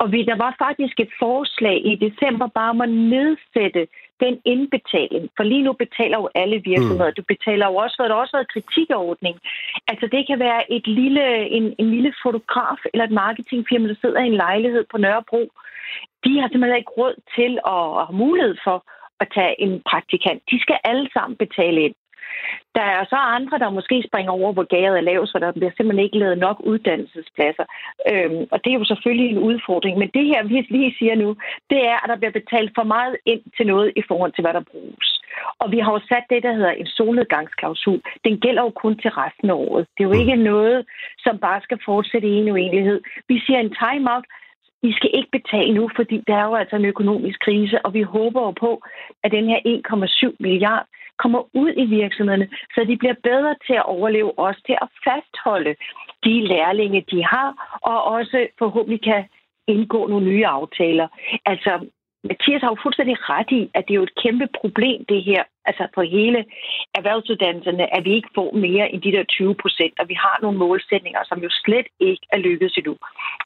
Og 0.00 0.06
vi, 0.12 0.20
der 0.30 0.36
var 0.44 0.52
faktisk 0.66 0.96
et 1.04 1.12
forslag 1.24 1.78
i 1.90 1.94
december 2.06 2.46
bare 2.58 2.70
om 2.74 2.80
at 2.86 2.92
nedsætte 3.14 3.82
den 4.24 4.34
indbetaling. 4.44 5.24
For 5.36 5.44
lige 5.44 5.62
nu 5.62 5.72
betaler 5.72 6.16
jo 6.22 6.28
alle 6.34 6.58
virksomheder. 6.70 7.12
Mm. 7.14 7.18
Du 7.20 7.24
betaler 7.34 7.66
jo 7.66 7.76
også, 7.76 7.94
der 7.98 8.14
har 8.14 8.22
også 8.24 8.36
været 8.36 8.52
kritikordning. 8.54 9.36
Altså 9.90 10.06
det 10.14 10.22
kan 10.26 10.38
være 10.38 10.72
et 10.76 10.86
lille, 10.86 11.24
en, 11.56 11.74
en 11.78 11.90
lille 11.94 12.12
fotograf 12.22 12.80
eller 12.92 13.04
et 13.04 13.18
marketingfirma, 13.24 13.88
der 13.88 13.94
sidder 14.00 14.20
i 14.22 14.26
en 14.26 14.42
lejlighed 14.46 14.84
på 14.90 14.98
Nørrebro. 14.98 15.42
De 16.24 16.40
har 16.40 16.48
simpelthen 16.48 16.80
ikke 16.80 16.96
råd 17.00 17.14
til 17.36 17.52
at, 17.76 17.86
at 17.98 18.06
have 18.08 18.18
mulighed 18.24 18.56
for 18.66 18.78
at 19.20 19.28
tage 19.36 19.54
en 19.64 19.82
praktikant. 19.90 20.42
De 20.50 20.60
skal 20.64 20.78
alle 20.84 21.08
sammen 21.12 21.36
betale 21.44 21.78
ind. 21.86 21.94
Der 22.74 22.86
er 22.96 23.04
så 23.12 23.18
andre, 23.38 23.58
der 23.58 23.76
måske 23.78 24.04
springer 24.08 24.32
over, 24.32 24.52
hvor 24.52 24.66
gavet 24.76 24.96
er 24.98 25.08
lavt, 25.10 25.28
så 25.28 25.38
der 25.38 25.52
bliver 25.52 25.72
simpelthen 25.76 26.04
ikke 26.04 26.18
lavet 26.18 26.38
nok 26.38 26.56
uddannelsespladser. 26.60 27.66
Øhm, 28.12 28.42
og 28.52 28.58
det 28.64 28.70
er 28.70 28.78
jo 28.78 28.84
selvfølgelig 28.84 29.28
en 29.30 29.44
udfordring. 29.50 29.98
Men 29.98 30.10
det 30.16 30.24
her, 30.26 30.42
vi 30.42 30.66
lige 30.70 30.94
siger 30.98 31.14
nu, 31.14 31.36
det 31.70 31.80
er, 31.92 31.96
at 32.02 32.08
der 32.10 32.16
bliver 32.16 32.38
betalt 32.40 32.70
for 32.74 32.82
meget 32.82 33.16
ind 33.26 33.42
til 33.56 33.66
noget 33.66 33.92
i 33.96 34.02
forhold 34.08 34.32
til, 34.32 34.42
hvad 34.42 34.54
der 34.54 34.70
bruges. 34.72 35.08
Og 35.58 35.72
vi 35.72 35.78
har 35.78 35.92
jo 35.92 36.00
sat 36.10 36.26
det, 36.30 36.42
der 36.42 36.52
hedder 36.52 36.70
en 36.70 36.86
solnedgangsklausul. 36.86 38.00
Den 38.24 38.40
gælder 38.40 38.62
jo 38.62 38.70
kun 38.70 38.98
til 38.98 39.10
resten 39.10 39.50
af 39.50 39.54
året. 39.54 39.86
Det 39.94 40.04
er 40.04 40.08
jo 40.08 40.20
ikke 40.22 40.36
noget, 40.36 40.86
som 41.18 41.38
bare 41.38 41.60
skal 41.60 41.78
fortsætte 41.84 42.28
i 42.28 42.34
en 42.40 42.50
uenighed. 42.50 43.00
Vi 43.28 43.36
siger 43.46 43.58
en 43.58 43.74
timeout, 43.82 44.24
i 44.82 44.92
skal 44.92 45.10
ikke 45.14 45.30
betale 45.38 45.74
nu, 45.74 45.90
fordi 45.96 46.16
der 46.26 46.36
er 46.36 46.44
jo 46.44 46.54
altså 46.54 46.76
en 46.76 46.84
økonomisk 46.84 47.40
krise, 47.40 47.86
og 47.86 47.94
vi 47.94 48.02
håber 48.02 48.40
jo 48.42 48.50
på, 48.50 48.82
at 49.24 49.32
den 49.32 49.44
her 49.48 49.60
1,7 50.30 50.36
milliard 50.40 50.86
kommer 51.22 51.40
ud 51.54 51.72
i 51.76 51.84
virksomhederne, 51.84 52.48
så 52.74 52.84
de 52.88 52.96
bliver 52.96 53.14
bedre 53.22 53.54
til 53.66 53.74
at 53.74 53.86
overleve, 53.96 54.38
også 54.38 54.60
til 54.66 54.76
at 54.82 54.88
fastholde 55.04 55.74
de 56.24 56.34
lærlinge, 56.52 57.04
de 57.10 57.24
har, 57.24 57.78
og 57.82 58.04
også 58.04 58.46
forhåbentlig 58.58 59.02
kan 59.02 59.24
indgå 59.68 60.06
nogle 60.06 60.26
nye 60.26 60.46
aftaler. 60.46 61.08
Altså, 61.44 61.72
Mathias 62.24 62.62
har 62.62 62.70
jo 62.70 62.82
fuldstændig 62.82 63.16
ret 63.30 63.50
i, 63.50 63.70
at 63.74 63.84
det 63.84 63.94
er 63.94 64.00
jo 64.00 64.08
et 64.08 64.20
kæmpe 64.22 64.46
problem, 64.60 65.04
det 65.08 65.24
her, 65.24 65.42
altså 65.64 65.84
på 65.94 66.02
hele 66.02 66.44
erhvervsuddannelserne, 66.98 67.96
at 67.96 68.04
vi 68.04 68.12
ikke 68.14 68.30
får 68.34 68.50
mere 68.66 68.92
end 68.92 69.02
de 69.02 69.12
der 69.12 69.24
20 69.24 69.54
procent, 69.54 69.94
og 70.00 70.08
vi 70.08 70.14
har 70.14 70.36
nogle 70.42 70.58
målsætninger, 70.58 71.20
som 71.24 71.38
jo 71.46 71.50
slet 71.50 71.88
ikke 72.00 72.26
er 72.32 72.38
lykkedes 72.38 72.76
endnu. 72.76 72.96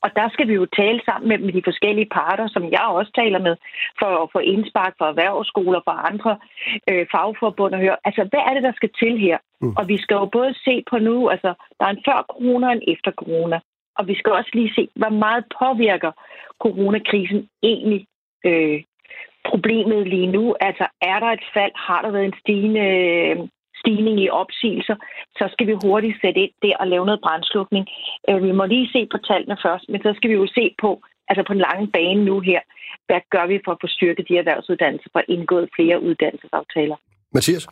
Og 0.03 0.11
der 0.16 0.29
skal 0.29 0.49
vi 0.49 0.55
jo 0.55 0.66
tale 0.66 1.01
sammen 1.09 1.29
med, 1.29 1.39
med 1.39 1.53
de 1.53 1.62
forskellige 1.64 2.12
parter, 2.18 2.47
som 2.49 2.62
jeg 2.77 2.87
også 2.99 3.12
taler 3.20 3.39
med, 3.39 3.57
for 4.01 4.11
at 4.23 4.29
få 4.33 4.39
indspark 4.39 4.95
for 4.99 5.05
erhvervsskoler, 5.05 5.81
for 5.85 5.95
andre 6.11 6.33
øh, 6.91 7.07
fagforbund 7.12 7.75
og 7.75 7.81
høre, 7.81 7.97
altså 8.05 8.23
hvad 8.31 8.43
er 8.49 8.55
det, 8.55 8.62
der 8.62 8.73
skal 8.77 8.91
til 9.03 9.18
her? 9.18 9.39
Mm. 9.61 9.75
Og 9.79 9.89
vi 9.89 9.97
skal 10.03 10.14
jo 10.14 10.27
både 10.27 10.55
se 10.66 10.85
på 10.91 10.99
nu, 10.99 11.29
altså 11.29 11.55
der 11.79 11.85
er 11.87 11.91
en 11.91 12.05
før 12.09 12.18
corona 12.33 12.66
og 12.66 12.73
en 12.73 12.83
efter 12.95 13.11
corona. 13.11 13.61
Og 13.99 14.09
vi 14.09 14.14
skal 14.14 14.33
også 14.33 14.51
lige 14.55 14.75
se, 14.75 14.89
hvor 14.95 15.09
meget 15.09 15.45
påvirker 15.61 16.12
coronakrisen 16.64 17.49
egentlig 17.62 18.07
øh, 18.45 18.82
problemet 19.51 20.09
lige 20.09 20.26
nu. 20.26 20.55
Altså, 20.61 20.86
er 21.01 21.18
der 21.18 21.30
et 21.38 21.45
fald? 21.55 21.72
Har 21.74 22.03
der 22.03 22.11
været 22.11 22.24
en 22.24 22.40
stigende, 22.43 22.86
stigning 23.80 24.20
i 24.20 24.28
opsigelser? 24.28 24.97
Så 25.38 25.45
skal 25.53 25.66
vi 25.66 25.74
hurtigt 25.84 26.20
sætte 26.20 26.40
ind 26.40 26.55
der 26.62 26.76
og 26.80 26.86
lave 26.88 27.07
noget 27.07 27.20
brændslukning. 27.24 27.84
Øh, 28.28 28.43
vi 28.43 28.53
må 28.53 28.64
lige 28.64 28.93
se 28.93 29.09
på 29.12 29.18
tallene 29.28 29.57
først, 29.64 29.84
men 29.88 30.03
så 30.03 30.12
skal 30.16 30.30
vi 30.30 30.34
jo 30.34 30.47
se 30.47 30.74
på, 30.82 30.90
altså 31.28 31.43
på 31.47 31.53
den 31.53 31.62
lange 31.68 31.86
bane 31.97 32.24
nu 32.24 32.40
her, 32.40 32.61
hvad 33.07 33.20
gør 33.30 33.47
vi 33.47 33.61
for 33.64 33.72
at 33.72 33.78
få 33.80 33.86
styrket 33.86 34.28
de 34.28 34.38
erhvervsuddannelser, 34.38 35.09
for 35.12 35.18
at 35.18 35.24
indgå 35.28 35.66
flere 35.76 36.03
uddannelsesaftaler? 36.03 36.97
Mathias? 37.34 37.64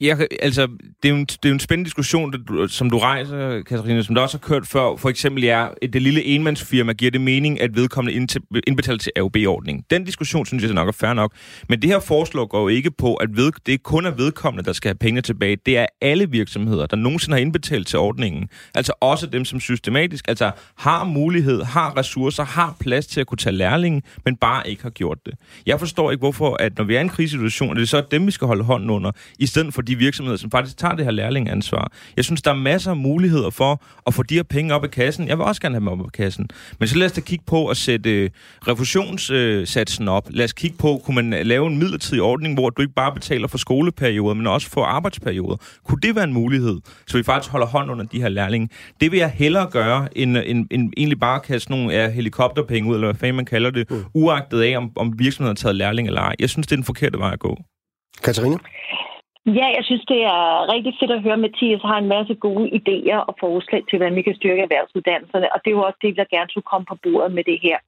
Jeg, 0.00 0.26
altså, 0.42 0.66
det 1.02 1.08
er, 1.08 1.08
jo 1.08 1.16
en, 1.16 1.24
det 1.24 1.44
er 1.44 1.48
jo 1.48 1.54
en 1.54 1.60
spændende 1.60 1.86
diskussion, 1.86 2.30
du, 2.32 2.68
som 2.68 2.90
du 2.90 2.98
rejser, 2.98 3.62
Katarina, 3.62 4.02
som 4.02 4.14
du 4.14 4.20
også 4.20 4.38
har 4.38 4.48
kørt 4.48 4.66
før. 4.66 4.96
For 4.96 5.08
eksempel, 5.08 5.44
ja, 5.44 5.66
det 5.92 6.02
lille 6.02 6.24
enmandsfirma, 6.24 6.92
giver 6.92 7.10
det 7.10 7.20
mening, 7.20 7.60
at 7.60 7.76
vedkommende 7.76 8.28
indbetaler 8.66 8.98
til 8.98 9.12
AOB-ordningen. 9.16 9.84
Den 9.90 10.04
diskussion 10.04 10.46
synes 10.46 10.64
jeg 10.64 10.72
nok 10.72 10.88
er 10.88 10.92
fair 10.92 11.12
nok. 11.12 11.32
Men 11.68 11.82
det 11.82 11.90
her 11.90 12.00
forslag 12.00 12.48
går 12.48 12.60
jo 12.60 12.68
ikke 12.68 12.90
på, 12.90 13.14
at 13.14 13.36
ved, 13.36 13.52
det 13.66 13.82
kun 13.82 14.06
er 14.06 14.10
vedkommende, 14.10 14.64
der 14.64 14.72
skal 14.72 14.88
have 14.88 14.94
penge 14.94 15.22
tilbage. 15.22 15.56
Det 15.66 15.78
er 15.78 15.86
alle 16.00 16.30
virksomheder, 16.30 16.86
der 16.86 16.96
nogensinde 16.96 17.34
har 17.34 17.40
indbetalt 17.40 17.86
til 17.86 17.98
ordningen. 17.98 18.48
Altså 18.74 18.92
også 19.00 19.26
dem, 19.26 19.44
som 19.44 19.60
systematisk 19.60 20.28
altså 20.28 20.50
har 20.76 21.04
mulighed, 21.04 21.62
har 21.62 21.96
ressourcer, 21.96 22.44
har 22.44 22.76
plads 22.80 23.06
til 23.06 23.20
at 23.20 23.26
kunne 23.26 23.38
tage 23.38 23.56
lærlingen, 23.56 24.02
men 24.24 24.36
bare 24.36 24.70
ikke 24.70 24.82
har 24.82 24.90
gjort 24.90 25.18
det. 25.26 25.34
Jeg 25.66 25.78
forstår 25.78 26.10
ikke, 26.10 26.20
hvorfor, 26.20 26.56
at 26.60 26.78
når 26.78 26.84
vi 26.84 26.94
er 26.94 26.98
i 26.98 27.02
en 27.02 27.08
krisesituation, 27.08 27.70
er 27.70 27.74
det 27.74 27.88
så 27.88 28.02
dem, 28.10 28.26
vi 28.26 28.30
skal 28.30 28.46
holde 28.46 28.64
hånden 28.64 28.90
under, 28.90 29.10
i 29.38 29.46
stedet 29.46 29.74
for 29.74 29.82
de 29.90 29.96
virksomheder, 29.96 30.36
som 30.36 30.50
faktisk 30.50 30.76
tager 30.76 30.94
det 30.94 31.04
her 31.04 31.12
lærlingansvar. 31.12 31.92
Jeg 32.16 32.24
synes, 32.24 32.42
der 32.42 32.50
er 32.50 32.54
masser 32.54 32.90
af 32.90 32.96
muligheder 32.96 33.50
for 33.50 33.82
at 34.06 34.14
få 34.14 34.22
de 34.22 34.34
her 34.34 34.42
penge 34.42 34.74
op 34.74 34.84
i 34.84 34.88
kassen. 34.88 35.28
Jeg 35.28 35.38
vil 35.38 35.44
også 35.44 35.60
gerne 35.60 35.74
have 35.74 35.80
dem 35.80 35.88
op 35.88 36.06
i 36.06 36.10
kassen. 36.14 36.48
Men 36.78 36.88
så 36.88 36.98
lad 36.98 37.06
os 37.06 37.12
da 37.12 37.20
kigge 37.20 37.44
på 37.46 37.66
at 37.66 37.76
sætte 37.76 38.10
øh, 38.10 38.30
refusionssatsen 38.68 40.08
op. 40.08 40.28
Lad 40.30 40.44
os 40.44 40.52
kigge 40.52 40.76
på, 40.78 41.00
kunne 41.04 41.22
man 41.22 41.46
lave 41.46 41.66
en 41.66 41.78
midlertidig 41.78 42.22
ordning, 42.22 42.54
hvor 42.54 42.70
du 42.70 42.82
ikke 42.82 42.94
bare 42.94 43.14
betaler 43.14 43.48
for 43.48 43.58
skoleperioder, 43.58 44.34
men 44.34 44.46
også 44.46 44.70
for 44.70 44.84
arbejdsperioder. 44.84 45.56
Kunne 45.84 46.00
det 46.02 46.14
være 46.14 46.24
en 46.24 46.32
mulighed, 46.32 46.78
så 47.06 47.16
vi 47.16 47.22
faktisk 47.22 47.50
holder 47.50 47.66
hånd 47.66 47.90
under 47.90 48.04
de 48.04 48.20
her 48.20 48.28
lærlinge? 48.28 48.68
Det 49.00 49.12
vil 49.12 49.18
jeg 49.18 49.30
hellere 49.30 49.66
gøre, 49.70 50.18
end, 50.18 50.36
end, 50.36 50.66
end 50.70 50.92
egentlig 50.96 51.20
bare 51.20 51.40
kaste 51.40 51.70
nogle 51.70 51.94
af 51.94 52.12
helikopterpenge 52.12 52.90
ud, 52.90 52.94
eller 52.94 53.06
hvad 53.06 53.18
fanden 53.18 53.36
man 53.36 53.44
kalder 53.44 53.70
det, 53.70 53.90
mm. 53.90 54.04
uagtet 54.14 54.62
af, 54.62 54.76
om, 54.76 54.90
om 54.96 55.12
virksomheden 55.18 55.56
har 55.56 55.62
taget 55.62 55.76
lærling 55.76 56.08
eller 56.08 56.20
ej. 56.20 56.34
Jeg 56.38 56.50
synes, 56.50 56.66
det 56.66 56.72
er 56.72 56.76
den 56.76 56.84
forkerte 56.84 57.18
vej 57.18 57.32
at 57.32 57.38
gå. 57.38 57.56
Katarina? 58.24 58.56
Ja, 59.46 59.66
jeg 59.76 59.84
synes, 59.84 60.04
det 60.08 60.20
er 60.24 60.72
rigtig 60.74 60.92
fedt 61.00 61.10
at 61.10 61.22
høre, 61.22 61.32
at 61.32 61.44
Mathias 61.46 61.82
har 61.82 61.98
en 61.98 62.08
masse 62.08 62.34
gode 62.34 62.66
idéer 62.78 63.18
og 63.28 63.34
forslag 63.40 63.82
til, 63.88 63.96
hvordan 63.98 64.16
vi 64.16 64.22
kan 64.22 64.34
styrke 64.34 64.62
erhvervsuddannelserne, 64.62 65.52
og 65.52 65.60
det 65.60 65.70
er 65.70 65.76
jo 65.78 65.82
også 65.82 65.98
det, 66.02 66.16
der 66.16 66.34
gerne 66.34 66.50
skulle 66.50 66.70
komme 66.72 66.86
på 66.88 66.96
bordet 67.02 67.32
med 67.32 67.44
det 67.44 67.58
her. 67.62 67.78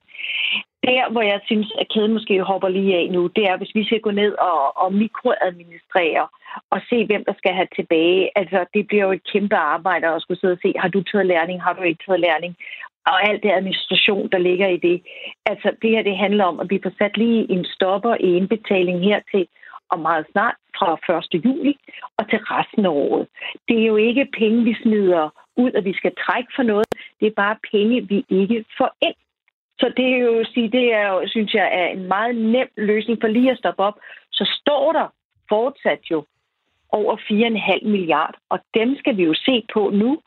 Der, 0.86 1.10
hvor 1.12 1.22
jeg 1.22 1.40
synes, 1.44 1.72
at 1.80 1.88
kæden 1.94 2.12
måske 2.12 2.42
hopper 2.42 2.68
lige 2.68 2.96
af 2.96 3.08
nu, 3.10 3.26
det 3.36 3.44
er, 3.50 3.56
hvis 3.56 3.74
vi 3.74 3.84
skal 3.84 4.00
gå 4.00 4.10
ned 4.10 4.32
og, 4.32 4.76
og 4.82 4.94
mikroadministrere 4.94 6.26
og 6.70 6.80
se, 6.88 7.06
hvem 7.06 7.24
der 7.24 7.34
skal 7.38 7.54
have 7.54 7.68
tilbage. 7.76 8.30
Altså, 8.38 8.64
det 8.74 8.86
bliver 8.86 9.04
jo 9.04 9.12
et 9.12 9.30
kæmpe 9.32 9.56
arbejde 9.56 10.06
at 10.06 10.22
skulle 10.22 10.40
sidde 10.40 10.52
og 10.52 10.62
se, 10.62 10.72
har 10.76 10.88
du 10.88 11.02
taget 11.02 11.26
lærning, 11.26 11.62
har 11.62 11.72
du 11.72 11.82
ikke 11.82 12.04
taget 12.06 12.20
lærning? 12.20 12.56
Og 13.06 13.28
alt 13.28 13.42
det 13.42 13.50
administration, 13.50 14.28
der 14.32 14.38
ligger 14.38 14.68
i 14.68 14.76
det. 14.76 15.02
Altså, 15.46 15.68
det 15.82 15.90
her, 15.90 16.02
det 16.02 16.16
handler 16.16 16.44
om, 16.44 16.60
at 16.60 16.70
vi 16.70 16.80
får 16.82 16.92
sat 16.98 17.16
lige 17.16 17.50
en 17.52 17.64
stopper 17.64 18.14
i 18.20 18.36
indbetaling 18.36 19.00
her 19.04 19.20
til 19.30 19.46
og 19.92 19.98
meget 20.00 20.26
snart 20.32 20.56
fra 20.78 21.18
1. 21.34 21.44
juli 21.44 21.74
og 22.18 22.30
til 22.30 22.38
resten 22.38 22.84
af 22.86 22.90
året. 22.90 23.26
Det 23.68 23.76
er 23.82 23.86
jo 23.86 23.96
ikke 23.96 24.32
penge, 24.38 24.64
vi 24.64 24.74
smider 24.82 25.24
ud, 25.56 25.70
at 25.78 25.84
vi 25.84 25.92
skal 25.92 26.12
trække 26.24 26.50
for 26.56 26.62
noget. 26.62 26.86
Det 27.20 27.26
er 27.26 27.40
bare 27.44 27.56
penge, 27.72 28.08
vi 28.08 28.24
ikke 28.28 28.64
får 28.78 28.90
ind. 29.02 29.18
Så 29.80 29.92
det 29.96 30.06
er 30.14 30.18
jo 30.18 30.44
sige, 30.54 30.70
det 30.70 30.92
er 30.92 31.06
jo, 31.12 31.28
synes 31.28 31.54
jeg, 31.54 31.68
er 31.80 31.86
en 31.86 32.08
meget 32.08 32.34
nem 32.36 32.68
løsning 32.76 33.18
for 33.20 33.28
lige 33.28 33.50
at 33.50 33.58
stoppe 33.58 33.82
op. 33.82 33.98
Så 34.32 34.44
står 34.60 34.92
der 34.92 35.06
fortsat 35.48 36.00
jo 36.10 36.24
over 36.88 37.16
4,5 37.16 37.88
milliard, 37.88 38.34
og 38.50 38.58
dem 38.74 38.96
skal 38.96 39.16
vi 39.16 39.24
jo 39.24 39.34
se 39.34 39.64
på 39.74 39.90
nu, 39.90 40.20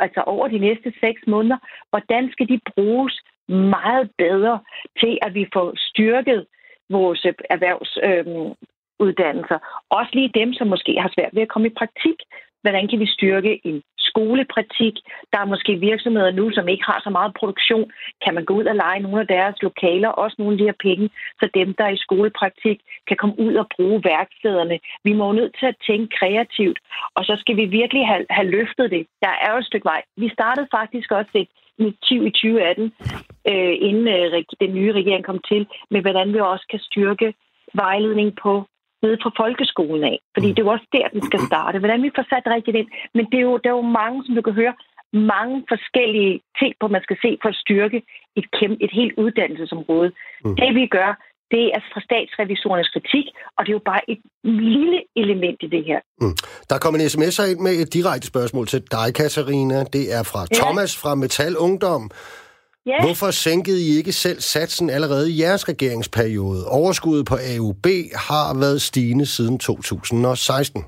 altså 0.00 0.20
over 0.26 0.48
de 0.48 0.58
næste 0.58 0.92
seks 1.00 1.20
måneder. 1.26 1.58
Hvordan 1.90 2.32
skal 2.32 2.48
de 2.48 2.60
bruges 2.74 3.22
meget 3.48 4.10
bedre 4.18 4.60
til, 5.00 5.18
at 5.22 5.34
vi 5.34 5.46
får 5.52 5.72
styrket 5.76 6.46
vores 6.90 7.26
erhvervs, 7.50 7.98
øh, 8.02 8.26
uddannelser. 9.06 9.58
Også 9.98 10.10
lige 10.14 10.36
dem, 10.40 10.50
som 10.58 10.66
måske 10.74 10.92
har 11.02 11.10
svært 11.14 11.34
ved 11.34 11.42
at 11.42 11.52
komme 11.52 11.68
i 11.68 11.78
praktik. 11.80 12.18
Hvordan 12.64 12.88
kan 12.88 13.00
vi 13.00 13.06
styrke 13.16 13.52
en 13.68 13.82
skolepraktik? 14.10 14.94
Der 15.32 15.38
er 15.40 15.52
måske 15.52 15.72
virksomheder 15.90 16.30
nu, 16.30 16.44
som 16.56 16.68
ikke 16.68 16.84
har 16.90 17.00
så 17.04 17.10
meget 17.10 17.32
produktion. 17.40 17.86
Kan 18.24 18.34
man 18.34 18.44
gå 18.44 18.52
ud 18.60 18.66
og 18.72 18.76
lege 18.76 19.00
nogle 19.00 19.20
af 19.20 19.26
deres 19.26 19.56
lokaler, 19.62 20.08
også 20.08 20.36
nogle 20.38 20.54
af 20.54 20.58
de 20.58 20.68
her 20.70 20.78
penge, 20.88 21.06
så 21.40 21.44
dem, 21.54 21.68
der 21.78 21.84
er 21.84 21.94
i 21.94 22.04
skolepraktik, 22.06 22.78
kan 23.08 23.16
komme 23.16 23.36
ud 23.46 23.54
og 23.62 23.66
bruge 23.76 24.04
værkstederne. 24.04 24.76
Vi 25.04 25.12
må 25.12 25.22
jo 25.26 25.38
nødt 25.40 25.54
til 25.58 25.66
at 25.66 25.80
tænke 25.88 26.16
kreativt, 26.18 26.78
og 27.16 27.22
så 27.24 27.34
skal 27.42 27.56
vi 27.56 27.64
virkelig 27.64 28.06
have, 28.10 28.26
have 28.30 28.48
løftet 28.56 28.90
det. 28.90 29.06
Der 29.24 29.32
er 29.42 29.52
jo 29.52 29.58
et 29.58 29.70
stykke 29.70 29.90
vej. 29.92 30.02
Vi 30.16 30.28
startede 30.36 30.68
faktisk 30.78 31.12
også 31.12 31.32
et 31.34 31.48
initiativ 31.78 32.20
i 32.26 32.30
2018, 32.30 32.92
øh, 33.50 33.74
inden 33.88 34.08
øh, 34.08 34.44
den 34.60 34.74
nye 34.78 34.92
regering 34.92 35.24
kom 35.24 35.40
til, 35.50 35.66
med 35.90 36.00
hvordan 36.00 36.32
vi 36.34 36.40
også 36.40 36.66
kan 36.70 36.80
styrke 36.88 37.34
vejledning 37.74 38.30
på 38.42 38.52
nede 39.04 39.18
fra 39.22 39.32
folkeskolen 39.42 40.04
af. 40.12 40.16
Fordi 40.34 40.48
mm. 40.48 40.54
det 40.54 40.60
er 40.60 40.66
jo 40.68 40.74
også 40.76 40.88
der, 40.96 41.06
den 41.14 41.22
skal 41.28 41.40
starte. 41.50 41.78
Hvordan 41.82 42.02
vi 42.06 42.10
får 42.16 42.26
sat 42.32 42.46
rigtigt 42.56 42.76
ind. 42.80 42.88
Men 43.16 43.24
det 43.30 43.38
er 43.38 43.46
jo, 43.50 43.54
der 43.62 43.68
er 43.70 43.78
jo 43.80 43.86
mange, 44.00 44.18
som 44.24 44.32
du 44.38 44.42
kan 44.46 44.58
høre, 44.60 44.74
mange 45.36 45.56
forskellige 45.72 46.34
ting, 46.60 46.72
hvor 46.78 46.90
man 46.94 47.02
skal 47.06 47.18
se 47.24 47.30
for 47.42 47.48
at 47.52 47.60
styrke 47.64 47.98
et, 48.38 48.46
kæmpe, 48.58 48.78
et 48.86 48.92
helt 48.98 49.14
uddannelsesområde. 49.22 50.10
Mm. 50.44 50.56
Det 50.60 50.70
vi 50.78 50.84
gør, 50.98 51.10
det 51.54 51.64
er 51.76 51.82
fra 51.92 52.00
statsrevisorernes 52.08 52.90
kritik, 52.94 53.26
og 53.56 53.60
det 53.64 53.70
er 53.72 53.78
jo 53.80 53.86
bare 53.92 54.02
et 54.12 54.20
lille 54.44 54.98
element 55.22 55.58
i 55.66 55.68
det 55.74 55.82
her. 55.90 56.00
Mm. 56.20 56.36
Der 56.70 56.76
kommer 56.82 56.96
en 57.00 57.08
sms 57.14 57.38
ind 57.52 57.60
med 57.66 57.74
et 57.82 57.90
direkte 57.98 58.26
spørgsmål 58.32 58.66
til 58.66 58.80
dig, 58.96 59.08
Katarina. 59.20 59.78
Det 59.96 60.04
er 60.16 60.22
fra 60.32 60.42
ja. 60.50 60.56
Thomas 60.60 60.92
fra 61.02 61.14
Metal 61.14 61.54
Ungdom. 61.66 62.10
Ja. 62.86 63.00
Hvorfor 63.04 63.30
sænkede 63.30 63.80
I 63.88 63.96
ikke 63.98 64.12
selv 64.12 64.40
satsen 64.40 64.90
allerede 64.90 65.32
i 65.32 65.40
jeres 65.42 65.68
regeringsperiode? 65.68 66.60
Overskuddet 66.68 67.26
på 67.26 67.36
AUB 67.54 67.86
har 68.28 68.58
været 68.60 68.82
stigende 68.82 69.26
siden 69.26 69.58
2016. 69.58 70.84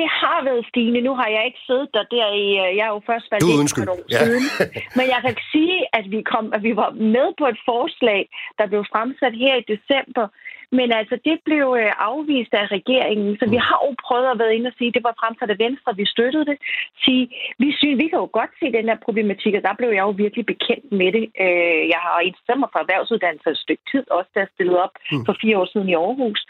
Det 0.00 0.08
har 0.22 0.38
været 0.48 0.64
stigende. 0.70 1.00
Nu 1.08 1.12
har 1.20 1.28
jeg 1.36 1.42
ikke 1.48 1.62
siddet 1.68 1.88
der, 1.94 2.04
der 2.14 2.26
i... 2.44 2.46
Øh, 2.62 2.70
jeg 2.78 2.84
er 2.88 2.94
jo 2.96 3.02
først 3.10 3.26
valgt 3.30 3.44
ind 3.44 3.68
for 3.68 3.92
år 3.94 4.02
ja. 4.14 4.18
siden. 4.24 4.44
Men 4.98 5.06
jeg 5.14 5.20
kan 5.26 5.36
sige, 5.52 5.78
at 5.98 6.04
vi, 6.14 6.18
kom, 6.32 6.44
at 6.56 6.62
vi 6.68 6.72
var 6.82 6.90
med 7.16 7.28
på 7.40 7.44
et 7.52 7.60
forslag, 7.70 8.20
der 8.58 8.66
blev 8.70 8.82
fremsat 8.92 9.34
her 9.42 9.54
i 9.62 9.64
december, 9.74 10.26
men 10.72 10.92
altså, 10.92 11.18
det 11.24 11.36
blev 11.44 11.66
øh, 11.80 11.92
afvist 12.10 12.52
af 12.60 12.66
regeringen, 12.76 13.38
så 13.38 13.44
vi 13.54 13.58
mm. 13.58 13.66
har 13.68 13.78
jo 13.86 13.94
prøvet 14.06 14.28
at 14.30 14.38
være 14.38 14.54
inde 14.56 14.68
og 14.68 14.76
sige, 14.78 14.92
det 14.96 15.04
var 15.04 15.14
fremsat 15.20 15.50
af 15.50 15.58
Venstre, 15.58 15.96
vi 15.96 16.06
støttede 16.14 16.46
det. 16.50 16.58
Sige, 17.04 17.24
vi 17.58 17.68
synes, 17.78 17.98
vi 18.02 18.08
kan 18.08 18.18
jo 18.24 18.28
godt 18.38 18.52
se 18.60 18.66
den 18.78 18.88
her 18.90 18.98
problematik, 19.06 19.54
og 19.54 19.62
der 19.62 19.74
blev 19.78 19.90
jeg 19.96 20.04
jo 20.08 20.12
virkelig 20.24 20.46
bekendt 20.46 20.86
med 21.00 21.10
det. 21.16 21.24
Øh, 21.44 21.82
jeg 21.94 22.00
har 22.04 22.20
interesseret 22.20 22.60
mig 22.60 22.70
for 22.72 22.80
erhvervsuddannelse 22.80 23.50
et 23.50 23.64
stykke 23.64 23.84
tid, 23.92 24.04
også 24.10 24.30
da 24.34 24.40
jeg 24.40 24.48
stillede 24.54 24.82
op 24.84 24.94
mm. 25.12 25.24
for 25.26 25.34
fire 25.42 25.58
år 25.60 25.68
siden 25.72 25.88
i 25.88 25.94
Aarhus. 25.94 26.40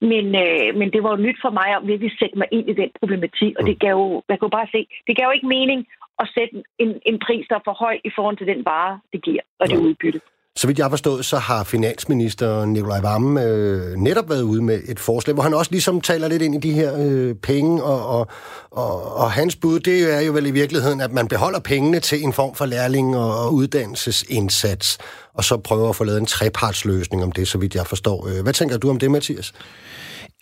Men, 0.00 0.26
øh, 0.44 0.68
men 0.78 0.88
det 0.94 1.00
var 1.02 1.10
jo 1.14 1.24
nyt 1.26 1.38
for 1.44 1.52
mig 1.60 1.68
at 1.76 1.86
virkelig 1.90 2.12
sætte 2.20 2.38
mig 2.38 2.48
ind 2.56 2.66
i 2.70 2.78
den 2.82 2.90
problematik, 3.00 3.52
og 3.58 3.62
det 3.68 3.76
mm. 3.76 3.82
gav 3.84 3.94
jo, 4.00 4.22
man 4.28 4.38
kunne 4.38 4.56
bare 4.58 4.72
se, 4.74 4.80
det 5.06 5.16
gav 5.16 5.24
jo 5.26 5.36
ikke 5.36 5.54
mening 5.58 5.80
at 6.22 6.28
sætte 6.34 6.62
en, 6.78 6.90
en 7.10 7.18
pris, 7.26 7.46
der 7.48 7.56
er 7.56 7.64
for 7.64 7.76
høj 7.84 7.96
i 8.04 8.10
forhold 8.16 8.36
til 8.36 8.46
den 8.46 8.64
vare, 8.64 9.00
det 9.12 9.22
giver, 9.22 9.42
og 9.60 9.68
det 9.70 9.78
udbytte. 9.78 10.20
Så 10.56 10.66
vidt 10.66 10.78
jeg 10.78 10.84
har 10.84 10.90
forstået, 10.90 11.24
så 11.24 11.38
har 11.38 11.64
finansminister 11.64 12.64
Nikolaj 12.64 13.00
Vammen 13.00 13.44
øh, 13.44 13.96
netop 13.96 14.30
været 14.30 14.42
ude 14.42 14.62
med 14.62 14.80
et 14.88 15.00
forslag, 15.00 15.34
hvor 15.34 15.42
han 15.42 15.54
også 15.54 15.70
ligesom 15.70 16.00
taler 16.00 16.28
lidt 16.28 16.42
ind 16.42 16.54
i 16.54 16.68
de 16.68 16.72
her 16.72 16.92
øh, 16.98 17.34
penge, 17.34 17.82
og, 17.82 18.06
og, 18.06 18.28
og, 18.70 19.16
og 19.16 19.32
hans 19.32 19.56
bud, 19.56 19.80
det 19.80 20.14
er 20.14 20.20
jo 20.20 20.32
vel 20.32 20.46
i 20.46 20.50
virkeligheden, 20.50 21.00
at 21.00 21.12
man 21.12 21.28
beholder 21.28 21.58
pengene 21.58 22.00
til 22.00 22.22
en 22.22 22.32
form 22.32 22.54
for 22.54 22.66
lærling 22.66 23.16
og, 23.16 23.38
og 23.44 23.54
uddannelsesindsats, 23.54 24.98
og 25.34 25.44
så 25.44 25.56
prøver 25.56 25.88
at 25.88 25.96
få 25.96 26.04
lavet 26.04 26.20
en 26.20 26.26
trepartsløsning 26.26 27.22
om 27.22 27.32
det, 27.32 27.48
så 27.48 27.58
vidt 27.58 27.74
jeg 27.74 27.86
forstår. 27.86 28.28
Øh, 28.28 28.42
hvad 28.42 28.52
tænker 28.52 28.78
du 28.78 28.90
om 28.90 28.98
det, 28.98 29.10
Mathias? 29.10 29.52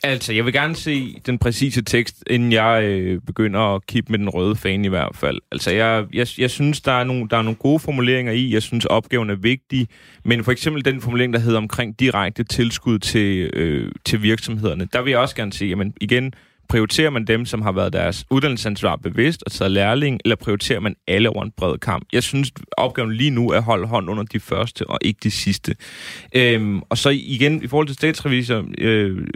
Altså, 0.04 0.32
jeg 0.32 0.44
vil 0.44 0.52
gerne 0.52 0.76
se 0.76 1.20
den 1.26 1.38
præcise 1.38 1.82
tekst, 1.82 2.24
inden 2.30 2.52
jeg 2.52 2.84
øh, 2.84 3.20
begynder 3.26 3.60
at 3.60 3.86
kippe 3.86 4.12
med 4.12 4.18
den 4.18 4.28
røde 4.28 4.56
fan 4.56 4.84
i 4.84 4.88
hvert 4.88 5.16
fald. 5.16 5.40
Altså, 5.52 5.70
jeg, 5.70 6.06
jeg, 6.12 6.26
jeg 6.38 6.50
synes, 6.50 6.80
der 6.80 6.92
er, 6.92 7.04
nogle, 7.04 7.28
der 7.28 7.36
er 7.36 7.42
nogle 7.42 7.56
gode 7.56 7.78
formuleringer 7.78 8.32
i. 8.32 8.52
Jeg 8.52 8.62
synes, 8.62 8.84
opgaven 8.84 9.30
er 9.30 9.34
vigtig. 9.34 9.88
Men 10.24 10.44
for 10.44 10.52
eksempel 10.52 10.84
den 10.84 11.00
formulering, 11.00 11.32
der 11.32 11.38
hedder 11.38 11.58
omkring 11.58 12.00
direkte 12.00 12.44
tilskud 12.44 12.98
til, 12.98 13.50
øh, 13.54 13.92
til 14.04 14.22
virksomhederne, 14.22 14.88
der 14.92 15.02
vil 15.02 15.10
jeg 15.10 15.20
også 15.20 15.36
gerne 15.36 15.52
se, 15.52 15.64
jamen 15.64 15.94
igen, 16.00 16.34
prioriterer 16.72 17.10
man 17.10 17.24
dem, 17.24 17.46
som 17.46 17.62
har 17.62 17.72
været 17.72 17.92
deres 17.92 18.24
uddannelsesansvar 18.30 18.96
bevidst 18.96 19.42
og 19.46 19.52
taget 19.52 19.70
lærling, 19.70 20.20
eller 20.24 20.36
prioriterer 20.36 20.80
man 20.80 20.94
alle 21.08 21.30
over 21.30 21.42
en 21.42 21.52
bred 21.56 21.78
kamp? 21.78 22.04
Jeg 22.12 22.22
synes, 22.22 22.52
opgaven 22.76 23.12
lige 23.12 23.30
nu 23.30 23.50
er 23.50 23.56
at 23.56 23.62
holde 23.62 23.86
hånd 23.86 24.10
under 24.10 24.22
de 24.22 24.40
første, 24.40 24.90
og 24.90 24.98
ikke 25.02 25.20
de 25.22 25.30
sidste. 25.30 25.76
Øhm, 26.34 26.82
og 26.88 26.98
så 26.98 27.10
igen, 27.10 27.62
i 27.62 27.66
forhold 27.66 27.86
til 27.86 27.96
statsrevisor, 27.96 28.64
øh, 28.78 29.26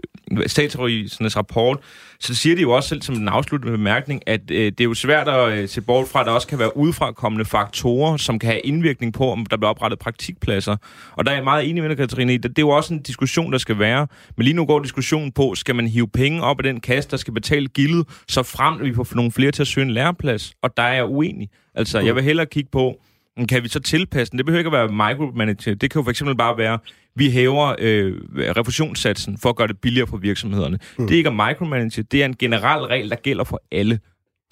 statsrevisornes 0.46 1.36
rapport, 1.36 1.78
så 2.20 2.34
siger 2.34 2.56
de 2.56 2.62
jo 2.62 2.70
også 2.70 2.88
selv 2.88 3.02
som 3.02 3.14
en 3.14 3.28
afsluttende 3.28 3.72
bemærkning, 3.76 4.22
at 4.26 4.40
øh, 4.50 4.64
det 4.64 4.80
er 4.80 4.84
jo 4.84 4.94
svært 4.94 5.28
at 5.28 5.52
øh, 5.52 5.68
se 5.68 5.80
bort 5.80 6.08
fra, 6.08 6.20
at 6.20 6.26
der 6.26 6.32
også 6.32 6.46
kan 6.46 6.58
være 6.58 6.76
udefrakommende 6.76 7.44
faktorer, 7.44 8.16
som 8.16 8.38
kan 8.38 8.50
have 8.50 8.60
indvirkning 8.60 9.12
på, 9.12 9.32
om 9.32 9.46
der 9.46 9.56
bliver 9.56 9.70
oprettet 9.70 9.98
praktikpladser. 9.98 10.76
Og 11.12 11.24
der 11.24 11.30
er 11.30 11.36
jeg 11.36 11.44
meget 11.44 11.70
enig 11.70 11.82
med 11.82 11.90
dig, 11.90 11.98
Katrine, 11.98 12.32
det, 12.32 12.42
det 12.42 12.58
er 12.58 12.62
jo 12.62 12.68
også 12.68 12.94
en 12.94 13.02
diskussion, 13.02 13.52
der 13.52 13.58
skal 13.58 13.78
være. 13.78 14.06
Men 14.36 14.44
lige 14.44 14.54
nu 14.54 14.66
går 14.66 14.82
diskussionen 14.82 15.32
på, 15.32 15.54
skal 15.54 15.74
man 15.74 15.86
hive 15.86 16.08
penge 16.08 16.42
op 16.42 16.60
af 16.60 16.64
den 16.64 16.80
kasse, 16.80 17.10
der 17.10 17.16
skal 17.16 17.34
betale 17.34 17.68
gildet, 17.68 18.06
så 18.28 18.42
frem 18.42 18.82
vi 18.82 18.94
får 18.94 19.06
nogle 19.14 19.32
flere 19.32 19.50
til 19.50 19.62
at 19.62 19.68
søge 19.68 19.84
en 19.84 19.90
læreplads. 19.90 20.52
Og 20.62 20.76
der 20.76 20.82
er 20.82 20.94
jeg 20.94 21.04
uenig. 21.04 21.48
Altså, 21.74 22.00
jeg 22.00 22.14
vil 22.14 22.22
hellere 22.22 22.46
kigge 22.46 22.70
på, 22.72 23.00
kan 23.48 23.62
vi 23.62 23.68
så 23.68 23.80
tilpasse 23.80 24.30
den? 24.30 24.38
Det 24.38 24.46
behøver 24.46 24.58
ikke 24.58 24.76
at 24.76 24.90
være 24.90 25.08
micromanager. 25.08 25.74
Det 25.74 25.90
kan 25.90 25.98
jo 26.00 26.02
for 26.02 26.10
eksempel 26.10 26.36
bare 26.36 26.58
være, 26.58 26.78
vi 27.14 27.30
hæver 27.30 27.74
øh, 27.78 28.14
refusionssatsen 28.34 29.38
for 29.42 29.48
at 29.48 29.56
gøre 29.56 29.68
det 29.68 29.80
billigere 29.80 30.06
for 30.06 30.16
virksomhederne. 30.16 30.78
Mm. 30.98 31.06
Det 31.06 31.14
er 31.14 31.18
ikke 31.18 31.30
at 31.30 31.36
micromanage, 31.36 32.02
det 32.02 32.20
er 32.20 32.24
en 32.24 32.36
generel 32.36 32.84
regel, 32.84 33.10
der 33.10 33.16
gælder 33.16 33.44
for 33.44 33.62
alle. 33.72 34.00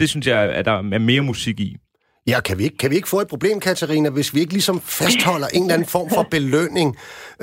Det 0.00 0.08
synes 0.08 0.26
jeg, 0.26 0.38
at 0.38 0.64
der 0.64 0.72
er 0.72 0.98
mere 0.98 1.20
musik 1.20 1.60
i. 1.60 1.76
Ja, 2.26 2.40
kan 2.40 2.58
vi, 2.58 2.64
ikke, 2.64 2.76
kan 2.76 2.90
vi 2.90 2.96
ikke 2.96 3.08
få 3.08 3.20
et 3.20 3.28
problem, 3.28 3.60
Katarina, 3.60 4.10
hvis 4.10 4.34
vi 4.34 4.40
ikke 4.40 4.52
ligesom 4.52 4.80
fastholder 4.80 5.48
en 5.54 5.62
eller 5.62 5.74
anden 5.74 5.88
form 5.88 6.08
for 6.16 6.22
belønning 6.30 6.88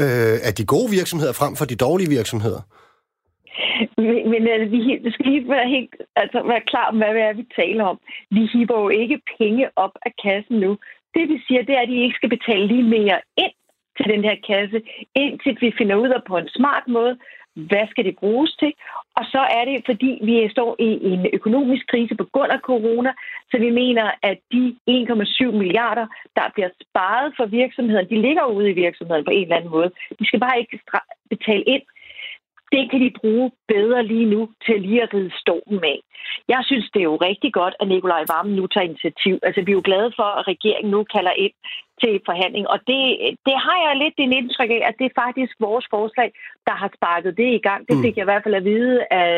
øh, 0.04 0.38
af 0.48 0.54
de 0.58 0.66
gode 0.66 0.90
virksomheder 0.92 1.34
frem 1.34 1.56
for 1.56 1.66
de 1.66 1.76
dårlige 1.76 2.10
virksomheder? 2.10 2.62
Men, 3.98 4.30
men 4.32 4.42
altså, 4.54 4.70
vi, 4.76 4.80
det 5.04 5.14
skal 5.14 5.26
lige 5.26 5.50
være, 5.50 5.70
helt, 5.76 5.96
altså, 6.16 6.38
være 6.54 6.64
klar 6.72 6.92
med, 6.92 7.12
hvad 7.18 7.34
vi 7.40 7.46
taler 7.62 7.84
om. 7.92 7.98
Vi 8.36 8.42
hiver 8.54 8.80
jo 8.84 8.90
ikke 8.90 9.18
penge 9.38 9.66
op 9.76 9.96
af 10.06 10.12
kassen 10.24 10.56
nu. 10.66 10.72
Det 11.16 11.30
vi 11.30 11.38
siger, 11.48 11.62
det 11.64 11.76
er, 11.76 11.82
at 11.82 11.90
de 11.90 12.04
ikke 12.04 12.16
skal 12.16 12.30
betale 12.30 12.68
lige 12.68 12.84
mere 12.84 13.18
ind 13.38 13.56
til 13.98 14.06
den 14.14 14.24
her 14.24 14.36
kasse, 14.48 14.82
indtil 15.16 15.58
vi 15.62 15.74
finder 15.78 15.96
ud 15.96 16.10
af 16.10 16.24
på 16.28 16.38
en 16.38 16.50
smart 16.50 16.88
måde, 16.88 17.18
hvad 17.56 17.88
skal 17.90 18.06
det 18.06 18.16
bruges 18.16 18.56
til? 18.60 18.74
Og 19.18 19.26
så 19.26 19.42
er 19.58 19.66
det, 19.66 19.84
fordi 19.86 20.20
vi 20.24 20.50
står 20.50 20.76
i 20.80 20.90
en 21.12 21.28
økonomisk 21.34 21.88
krise 21.88 22.16
på 22.16 22.26
grund 22.34 22.52
af 22.52 22.60
corona, 22.60 23.12
så 23.52 23.58
vi 23.58 23.70
mener, 23.70 24.12
at 24.24 24.38
de 24.52 24.76
1,7 24.90 25.52
milliarder, 25.62 26.08
der 26.36 26.46
bliver 26.54 26.70
sparet 26.82 27.34
for 27.38 27.46
virksomheden, 27.46 28.10
de 28.10 28.22
ligger 28.22 28.46
ude 28.46 28.70
i 28.70 28.74
virksomheden 28.74 29.26
på 29.26 29.32
en 29.32 29.44
eller 29.44 29.56
anden 29.56 29.72
måde. 29.72 29.92
De 30.20 30.26
skal 30.26 30.40
bare 30.40 30.60
ikke 30.60 30.80
betale 31.30 31.64
ind 31.64 31.82
det 32.72 32.84
kan 32.92 33.00
de 33.02 33.12
bruge 33.22 33.52
bedre 33.68 34.04
lige 34.04 34.26
nu 34.26 34.50
til 34.66 34.82
lige 34.82 35.04
at 35.04 35.14
ride 35.14 35.32
stormen 35.42 35.84
af. 35.84 36.00
Jeg 36.48 36.62
synes, 36.70 36.90
det 36.94 37.00
er 37.00 37.12
jo 37.14 37.24
rigtig 37.30 37.54
godt, 37.54 37.76
at 37.80 37.88
Nikolaj 37.88 38.24
Vammen 38.32 38.56
nu 38.56 38.68
tager 38.68 38.90
initiativ. 38.92 39.36
Altså, 39.44 39.62
vi 39.62 39.72
er 39.72 39.80
jo 39.80 39.88
glade 39.90 40.12
for, 40.16 40.30
at 40.40 40.48
regeringen 40.48 40.92
nu 40.92 41.04
kalder 41.16 41.34
ind 41.46 41.56
til 42.02 42.14
forhandling. 42.30 42.66
Og 42.74 42.80
det, 42.90 43.02
det 43.48 43.58
har 43.66 43.78
jeg 43.86 43.94
lidt 44.04 44.16
det 44.18 44.38
indtryk 44.40 44.72
af, 44.78 44.82
at 44.90 44.96
det 45.00 45.06
er 45.08 45.20
faktisk 45.24 45.54
vores 45.68 45.86
forslag, 45.96 46.30
der 46.68 46.76
har 46.82 46.90
sparket 46.98 47.38
det 47.42 47.50
i 47.54 47.64
gang. 47.68 47.82
Det 47.88 47.96
mm. 47.98 48.04
fik 48.04 48.16
jeg 48.16 48.26
i 48.26 48.32
hvert 48.32 48.44
fald 48.44 48.60
at 48.62 48.68
vide 48.72 48.98
af, 49.22 49.34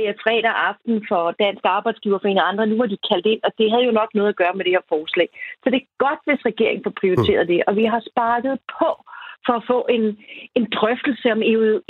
af 0.00 0.14
fredag 0.24 0.54
aften 0.70 0.94
for 1.10 1.22
Dansk 1.44 1.64
Arbejdsgiverforening 1.76 2.40
og 2.42 2.48
andre. 2.48 2.66
Nu 2.66 2.76
var 2.82 2.88
de 2.92 3.06
kaldt 3.10 3.26
ind, 3.32 3.40
og 3.46 3.52
det 3.58 3.70
havde 3.70 3.88
jo 3.88 3.98
nok 4.00 4.10
noget 4.14 4.28
at 4.32 4.40
gøre 4.42 4.54
med 4.56 4.64
det 4.64 4.76
her 4.76 4.90
forslag. 4.94 5.28
Så 5.62 5.66
det 5.70 5.78
er 5.80 5.88
godt, 6.06 6.20
hvis 6.26 6.46
regeringen 6.50 6.84
får 6.84 6.94
prioriteret 7.00 7.44
mm. 7.46 7.50
det. 7.52 7.60
Og 7.68 7.72
vi 7.80 7.84
har 7.92 8.02
sparket 8.10 8.54
på 8.78 8.90
for 9.46 9.54
at 9.60 9.64
få 9.72 9.78
en, 9.96 10.04
en 10.58 10.66
drøftelse 10.78 11.26
om 11.36 11.40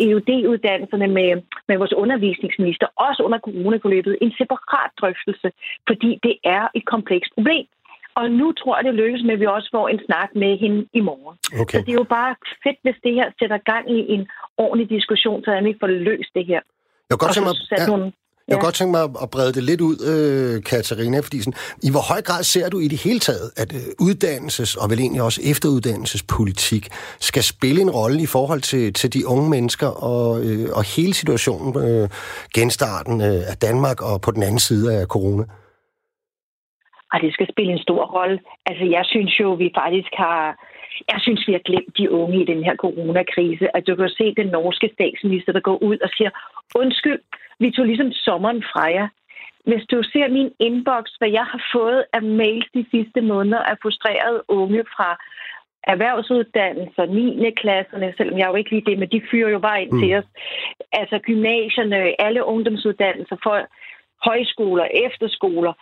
EUD-uddannelserne 0.04 1.08
med, 1.18 1.30
med 1.68 1.76
vores 1.80 1.94
undervisningsminister, 2.02 2.86
også 3.06 3.20
under 3.26 3.38
coronaforløbet, 3.38 4.18
en 4.24 4.32
separat 4.40 4.90
drøftelse, 5.00 5.48
fordi 5.88 6.10
det 6.26 6.34
er 6.44 6.64
et 6.78 6.84
komplekst 6.94 7.30
problem. 7.36 7.66
Og 8.14 8.30
nu 8.30 8.52
tror 8.52 8.76
jeg, 8.76 8.84
det 8.84 8.94
lykkes 8.94 9.22
med, 9.26 9.34
at 9.34 9.40
vi 9.40 9.46
også 9.46 9.68
får 9.76 9.88
en 9.88 10.00
snak 10.06 10.30
med 10.34 10.52
hende 10.58 10.80
i 10.98 11.00
morgen. 11.00 11.36
Okay. 11.62 11.78
Så 11.78 11.84
det 11.86 11.92
er 11.94 12.00
jo 12.04 12.08
bare 12.18 12.32
fedt, 12.64 12.78
hvis 12.82 12.98
det 13.04 13.12
her 13.14 13.28
sætter 13.38 13.58
gang 13.72 13.84
i 13.96 13.98
en 14.14 14.22
ordentlig 14.64 14.90
diskussion, 14.96 15.44
så 15.44 15.60
vi 15.68 15.74
får 15.80 15.86
løst 15.86 16.30
det 16.34 16.46
her. 16.46 16.60
Jeg 17.08 17.14
kan 17.14 17.22
godt 17.24 17.34
tænke 17.34 17.48
mig, 17.48 17.56
ja. 17.78 17.86
nogle 17.92 18.12
jeg 18.50 18.58
kunne 18.58 18.68
godt 18.68 18.78
tænke 18.80 18.92
mig 18.98 19.04
at 19.24 19.30
brede 19.34 19.52
det 19.56 19.62
lidt 19.70 19.80
ud, 19.88 19.96
øh, 20.12 20.62
Katarina, 20.70 21.16
fordi 21.26 21.38
sådan, 21.40 21.58
i 21.88 21.90
hvor 21.94 22.04
høj 22.12 22.20
grad 22.28 22.42
ser 22.54 22.66
du 22.72 22.78
i 22.86 22.88
det 22.88 23.00
hele 23.06 23.20
taget, 23.28 23.48
at 23.62 23.70
øh, 23.78 23.84
uddannelses- 24.06 24.76
og 24.82 24.90
vel 24.90 24.98
egentlig 25.00 25.22
også 25.28 25.40
efteruddannelsespolitik 25.52 26.84
skal 27.28 27.42
spille 27.42 27.80
en 27.86 27.90
rolle 27.98 28.18
i 28.26 28.30
forhold 28.36 28.62
til, 28.72 28.84
til 29.00 29.08
de 29.14 29.22
unge 29.32 29.48
mennesker 29.50 29.90
og, 30.10 30.26
øh, 30.46 30.66
og 30.78 30.82
hele 30.96 31.14
situationen, 31.20 31.70
øh, 31.84 32.08
genstarten 32.56 33.16
øh, 33.28 33.40
af 33.52 33.56
Danmark 33.68 33.98
og 34.08 34.14
på 34.24 34.30
den 34.36 34.42
anden 34.42 34.62
side 34.68 34.86
af 34.98 35.06
corona? 35.14 35.44
Og 37.12 37.18
det 37.22 37.30
skal 37.36 37.48
spille 37.52 37.72
en 37.72 37.84
stor 37.86 38.02
rolle. 38.16 38.38
Altså, 38.66 38.84
jeg 38.96 39.04
synes 39.12 39.32
jo, 39.40 39.48
vi 39.62 39.68
faktisk 39.82 40.12
har... 40.24 40.40
Jeg 41.12 41.20
synes, 41.24 41.40
vi 41.48 41.52
har 41.52 41.64
glemt 41.70 41.92
de 41.98 42.06
unge 42.20 42.36
i 42.42 42.46
den 42.52 42.60
her 42.66 42.76
coronakrise. 42.84 43.76
At 43.76 43.82
du 43.86 43.92
kan 43.96 44.08
se 44.08 44.26
den 44.40 44.48
norske 44.56 44.88
statsminister, 44.96 45.52
der 45.52 45.60
går 45.68 45.78
ud 45.88 45.98
og 46.06 46.10
siger, 46.16 46.30
undskyld, 46.82 47.20
vi 47.60 47.70
tog 47.70 47.84
ligesom 47.86 48.12
sommeren 48.12 48.62
fra 48.72 48.84
jer. 48.96 49.08
Hvis 49.68 49.84
du 49.90 50.02
ser 50.02 50.28
min 50.28 50.50
inbox, 50.58 51.04
hvad 51.18 51.30
jeg 51.38 51.46
har 51.52 51.62
fået 51.74 52.04
af 52.12 52.22
mails 52.22 52.68
de 52.74 52.84
sidste 52.90 53.20
måneder 53.20 53.62
af 53.70 53.76
frustrerede 53.82 54.42
unge 54.48 54.84
fra 54.96 55.08
erhvervsuddannelser, 55.82 57.04
9. 57.06 57.50
klasserne, 57.50 58.14
selvom 58.16 58.38
jeg 58.38 58.48
jo 58.48 58.54
ikke 58.54 58.70
lige 58.70 58.88
det, 58.90 58.98
men 58.98 59.08
de 59.08 59.22
fyrer 59.30 59.50
jo 59.50 59.58
bare 59.58 59.82
ind 59.82 59.92
mm. 59.92 60.00
til 60.00 60.14
os. 60.18 60.28
Altså 60.92 61.18
gymnasierne, 61.18 62.20
alle 62.26 62.44
ungdomsuddannelser, 62.44 63.36
for 63.42 63.56
højskoler, 64.28 64.86
efterskoler, 65.06 65.72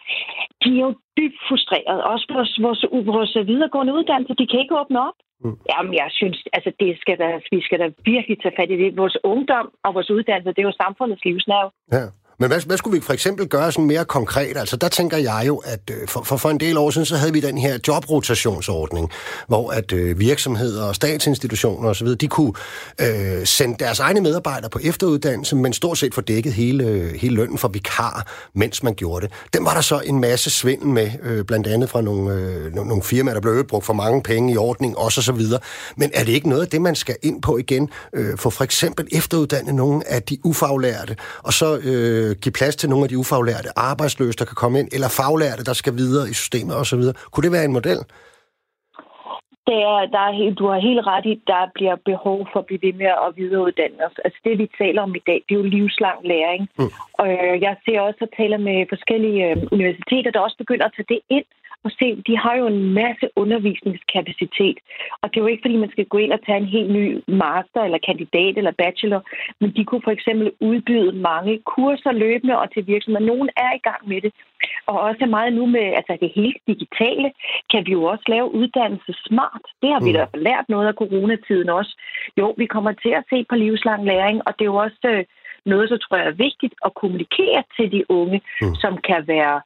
de 0.63 0.71
er 0.79 0.83
jo 0.87 0.93
dybt 1.19 1.39
frustrerede. 1.49 2.05
Også 2.13 2.27
vores, 2.37 2.53
vores, 2.65 2.83
vores 3.15 3.33
videregående 3.51 3.95
uddannelser, 3.99 4.35
de 4.35 4.47
kan 4.47 4.61
ikke 4.61 4.79
åbne 4.81 5.01
op. 5.09 5.19
Mm. 5.45 5.57
Jamen, 5.73 5.95
jeg 5.95 6.09
synes, 6.11 6.39
altså, 6.53 6.71
det 6.81 6.91
skal 7.03 7.19
da, 7.19 7.29
vi 7.51 7.61
skal 7.67 7.79
da 7.79 7.89
virkelig 8.13 8.37
tage 8.43 8.57
fat 8.59 8.71
i 8.71 8.77
det. 8.83 8.97
Vores 8.97 9.17
ungdom 9.25 9.67
og 9.85 9.95
vores 9.95 10.11
uddannelse, 10.11 10.55
det 10.55 10.63
er 10.63 10.71
jo 10.71 10.83
samfundets 10.83 11.25
livsnerve. 11.25 11.71
Ja. 11.93 12.05
Men 12.41 12.49
hvad, 12.49 12.61
hvad 12.61 12.77
skulle 12.77 13.01
vi 13.01 13.07
for 13.07 13.13
eksempel 13.13 13.49
gøre 13.49 13.73
sådan 13.73 13.87
mere 13.87 14.05
konkret? 14.05 14.57
Altså 14.57 14.77
der 14.77 14.89
tænker 14.89 15.17
jeg 15.17 15.45
jo, 15.47 15.57
at 15.57 15.81
øh, 15.91 16.09
for, 16.09 16.23
for, 16.23 16.37
for 16.37 16.51
en 16.51 16.61
del 16.61 16.77
år 16.77 16.91
siden, 16.91 17.07
så 17.07 17.17
havde 17.17 17.33
vi 17.33 17.41
den 17.41 17.59
her 17.59 17.79
jobrotationsordning, 17.89 19.11
hvor 19.49 19.71
at 19.71 19.93
øh, 19.93 20.19
virksomheder 20.19 20.85
og 20.85 20.95
statsinstitutioner 20.95 21.89
osv., 21.89 22.09
de 22.09 22.29
kunne 22.29 22.53
øh, 23.01 23.47
sende 23.47 23.77
deres 23.79 24.01
egne 24.01 24.21
medarbejdere 24.21 24.71
på 24.71 24.79
efteruddannelse, 24.83 25.57
men 25.57 25.73
stort 25.73 25.99
set 25.99 26.15
få 26.15 26.21
dækket 26.21 26.53
hele, 26.53 27.13
hele 27.17 27.35
lønnen 27.35 27.59
for 27.59 27.69
vikar, 27.69 28.27
mens 28.55 28.83
man 28.83 28.95
gjorde 28.95 29.27
det. 29.27 29.35
Den 29.53 29.65
var 29.65 29.75
der 29.75 29.81
så 29.81 30.01
en 30.05 30.21
masse 30.21 30.51
svindel 30.51 30.89
med, 30.89 31.11
øh, 31.23 31.45
blandt 31.45 31.67
andet 31.67 31.91
fra 31.91 32.01
nogle, 32.01 32.35
øh, 32.35 32.75
nogle 32.75 33.03
firmaer, 33.03 33.35
der 33.35 33.41
blev 33.41 33.65
brugt 33.65 33.87
for 33.87 33.93
mange 33.93 34.23
penge 34.23 34.53
i 34.53 34.57
ordning, 34.57 34.99
også 34.99 35.21
og 35.21 35.25
så 35.25 35.33
videre. 35.33 35.61
Men 35.97 36.11
er 36.15 36.25
det 36.25 36.33
ikke 36.33 36.49
noget 36.49 36.63
af 36.63 36.69
det, 36.69 36.83
man 36.83 36.95
skal 36.95 37.17
ind 37.23 37.43
på 37.43 37.59
igen? 37.59 37.91
Øh, 38.13 38.39
for 38.39 38.51
for 38.51 38.65
eksempel 38.65 39.09
efteruddanne 39.13 39.73
nogle 39.73 40.09
af 40.09 40.23
de 40.23 40.39
ufaglærte, 40.45 41.17
og 41.43 41.53
så... 41.53 41.77
Øh, 41.77 42.28
øh, 42.29 42.37
give 42.43 42.53
plads 42.59 42.77
til 42.77 42.89
nogle 42.89 43.05
af 43.05 43.09
de 43.09 43.19
ufaglærte 43.19 43.71
arbejdsløse, 43.77 44.39
der 44.39 44.45
kan 44.45 44.59
komme 44.63 44.79
ind, 44.81 44.89
eller 44.93 45.09
faglærte, 45.19 45.65
der 45.65 45.73
skal 45.73 45.95
videre 46.03 46.29
i 46.33 46.35
systemet 46.43 46.75
osv. 46.77 47.03
Kunne 47.33 47.45
det 47.47 47.53
være 47.53 47.65
en 47.65 47.77
model? 47.79 48.01
Det 49.69 49.79
er, 49.93 49.99
der 50.17 50.23
er, 50.29 50.55
du 50.61 50.65
har 50.73 50.81
helt 50.89 51.03
ret 51.13 51.27
i, 51.33 51.35
der 51.53 51.63
bliver 51.77 51.97
behov 52.11 52.39
for 52.51 52.59
at 52.61 52.67
blive 52.69 52.85
ved 52.87 52.95
med 53.03 53.13
at 53.27 53.31
videreuddanne 53.41 54.01
os. 54.07 54.17
Altså 54.25 54.39
det, 54.45 54.55
vi 54.63 54.67
taler 54.83 55.01
om 55.03 55.15
i 55.21 55.23
dag, 55.29 55.39
det 55.45 55.53
er 55.55 55.61
jo 55.63 55.73
livslang 55.77 56.19
læring. 56.33 56.63
Mm. 56.79 56.91
Og 57.21 57.27
øh, 57.37 57.55
jeg 57.67 57.75
ser 57.85 57.99
også 58.09 58.21
at 58.27 58.35
tale 58.39 58.59
med 58.69 58.79
forskellige 58.95 59.41
øh, 59.51 59.57
universiteter, 59.77 60.31
der 60.31 60.41
også 60.47 60.59
begynder 60.63 60.87
at 60.87 60.95
tage 60.97 61.13
det 61.15 61.21
ind 61.37 61.49
og 61.85 61.91
se, 61.99 62.23
de 62.29 62.35
har 62.39 62.55
jo 62.57 62.67
en 62.67 62.95
masse 62.95 63.27
undervisningskapacitet. 63.37 64.79
Og 65.23 65.27
det 65.29 65.37
er 65.37 65.45
jo 65.45 65.53
ikke, 65.53 65.65
fordi 65.65 65.77
man 65.77 65.91
skal 65.91 66.07
gå 66.13 66.19
ind 66.19 66.33
og 66.33 66.41
tage 66.47 66.59
en 66.59 66.75
helt 66.77 66.91
ny 66.91 67.05
master 67.29 67.81
eller 67.85 68.07
kandidat 68.09 68.55
eller 68.59 68.81
bachelor, 68.83 69.21
men 69.61 69.71
de 69.77 69.85
kunne 69.85 70.05
for 70.05 70.11
eksempel 70.11 70.53
udbyde 70.61 71.13
mange 71.13 71.59
kurser 71.75 72.13
løbende 72.13 72.59
og 72.59 72.73
til 72.73 72.87
virksomheder. 72.87 73.27
Nogen 73.27 73.49
er 73.57 73.73
i 73.75 73.85
gang 73.89 74.09
med 74.09 74.21
det. 74.21 74.33
Og 74.87 75.01
også 75.01 75.27
meget 75.27 75.53
nu 75.53 75.67
med 75.67 75.87
altså 75.99 76.17
det 76.21 76.31
helt 76.35 76.61
digitale, 76.67 77.29
kan 77.73 77.87
vi 77.87 77.93
jo 77.93 78.03
også 78.05 78.25
lave 78.29 78.55
uddannelse 78.55 79.13
smart. 79.27 79.65
Det 79.83 79.91
har 79.93 80.01
vi 80.05 80.11
mm. 80.11 80.17
da 80.17 80.25
lært 80.49 80.67
noget 80.69 80.87
af 80.89 80.95
coronatiden 80.95 81.69
også. 81.69 81.93
Jo, 82.39 82.55
vi 82.57 82.67
kommer 82.67 82.93
til 82.93 83.13
at 83.19 83.25
se 83.31 83.45
på 83.49 83.55
livslang 83.55 84.05
læring, 84.05 84.37
og 84.47 84.53
det 84.59 84.65
er 84.65 84.73
jo 84.75 84.81
også 84.87 84.99
øh, 85.05 85.25
noget, 85.67 85.89
så 85.89 85.97
tror 85.99 86.17
jeg 86.17 86.27
er 86.27 86.43
vigtigt 86.49 86.75
at 86.85 86.95
kommunikere 86.95 87.63
til 87.77 87.93
de 87.93 88.11
unge, 88.11 88.41
mm. 88.63 88.75
som 88.75 88.93
kan 89.09 89.21
være 89.27 89.61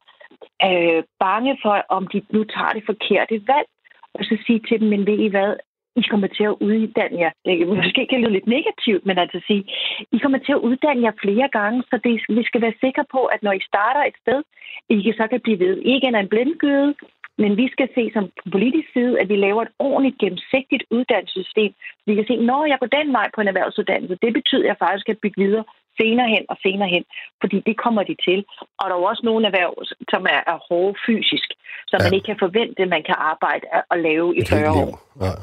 øh, 0.67 1.03
bange 1.19 1.57
for, 1.63 1.75
om 1.89 2.07
de 2.07 2.21
nu 2.35 2.43
tager 2.43 2.73
det 2.77 2.83
forkerte 2.85 3.35
valg, 3.47 3.67
og 4.13 4.23
så 4.25 4.37
sige 4.45 4.61
til 4.67 4.79
dem, 4.79 4.87
men 4.89 5.07
ved 5.07 5.19
I 5.19 5.27
hvad, 5.27 5.53
I 5.95 6.01
kommer 6.01 6.27
til 6.27 6.43
at 6.43 6.55
uddanne 6.61 7.19
jer. 7.19 7.31
Det 7.45 7.67
måske 7.67 8.07
kan 8.09 8.21
lyde 8.21 8.33
lidt 8.33 8.47
negativt, 8.47 9.05
men 9.05 9.17
altså 9.17 9.39
sige, 9.47 9.63
I 10.11 10.17
kommer 10.17 10.37
til 10.37 10.53
at 10.55 10.65
uddanne 10.69 11.03
jer 11.03 11.11
flere 11.23 11.49
gange, 11.57 11.83
så 11.89 11.99
det, 12.03 12.21
vi 12.37 12.43
skal 12.43 12.61
være 12.61 12.79
sikre 12.83 13.05
på, 13.11 13.21
at 13.25 13.43
når 13.43 13.51
I 13.51 13.67
starter 13.71 14.03
et 14.03 14.17
sted, 14.23 14.43
I 14.89 15.13
så 15.17 15.27
kan 15.27 15.41
blive 15.41 15.59
ved. 15.59 15.77
Ikke 15.77 16.07
en 16.07 16.27
blindgyde, 16.27 16.93
men 17.37 17.57
vi 17.57 17.67
skal 17.71 17.89
se 17.95 18.11
som 18.13 18.25
politisk 18.51 18.87
side, 18.93 19.19
at 19.21 19.29
vi 19.29 19.35
laver 19.35 19.61
et 19.61 19.75
ordentligt 19.79 20.19
gennemsigtigt 20.19 20.83
uddannelsessystem. 20.91 21.71
Vi 22.05 22.15
kan 22.15 22.25
se, 22.27 22.35
når 22.35 22.65
jeg 22.65 22.77
går 22.79 22.87
den 22.87 23.13
vej 23.13 23.27
på 23.35 23.41
en 23.41 23.47
erhvervsuddannelse, 23.47 24.17
det 24.21 24.33
betyder, 24.33 24.63
at 24.63 24.67
jeg 24.67 24.77
faktisk 24.79 25.05
kan 25.05 25.21
bygge 25.23 25.41
videre 25.43 25.63
senere 25.99 26.29
hen 26.35 26.43
og 26.51 26.57
senere 26.65 26.89
hen, 26.95 27.03
fordi 27.41 27.57
det 27.67 27.75
kommer 27.83 28.03
de 28.09 28.15
til. 28.27 28.39
Og 28.79 28.83
der 28.87 28.95
er 28.95 28.99
jo 29.01 29.09
også 29.11 29.23
nogle 29.29 29.43
erhverv, 29.49 29.73
som 30.13 30.21
er, 30.35 30.41
er 30.51 30.57
hårde 30.67 30.95
fysisk, 31.07 31.49
så 31.89 31.95
ja. 31.95 32.03
man 32.03 32.13
ikke 32.13 32.27
kan 32.31 32.43
forvente, 32.45 32.81
at 32.85 32.89
man 32.95 33.03
kan 33.09 33.17
arbejde 33.31 33.65
og 33.91 33.97
lave 34.07 34.27
i 34.39 34.41
40 34.45 34.71
år. 34.83 34.93
Ja. 35.25 35.33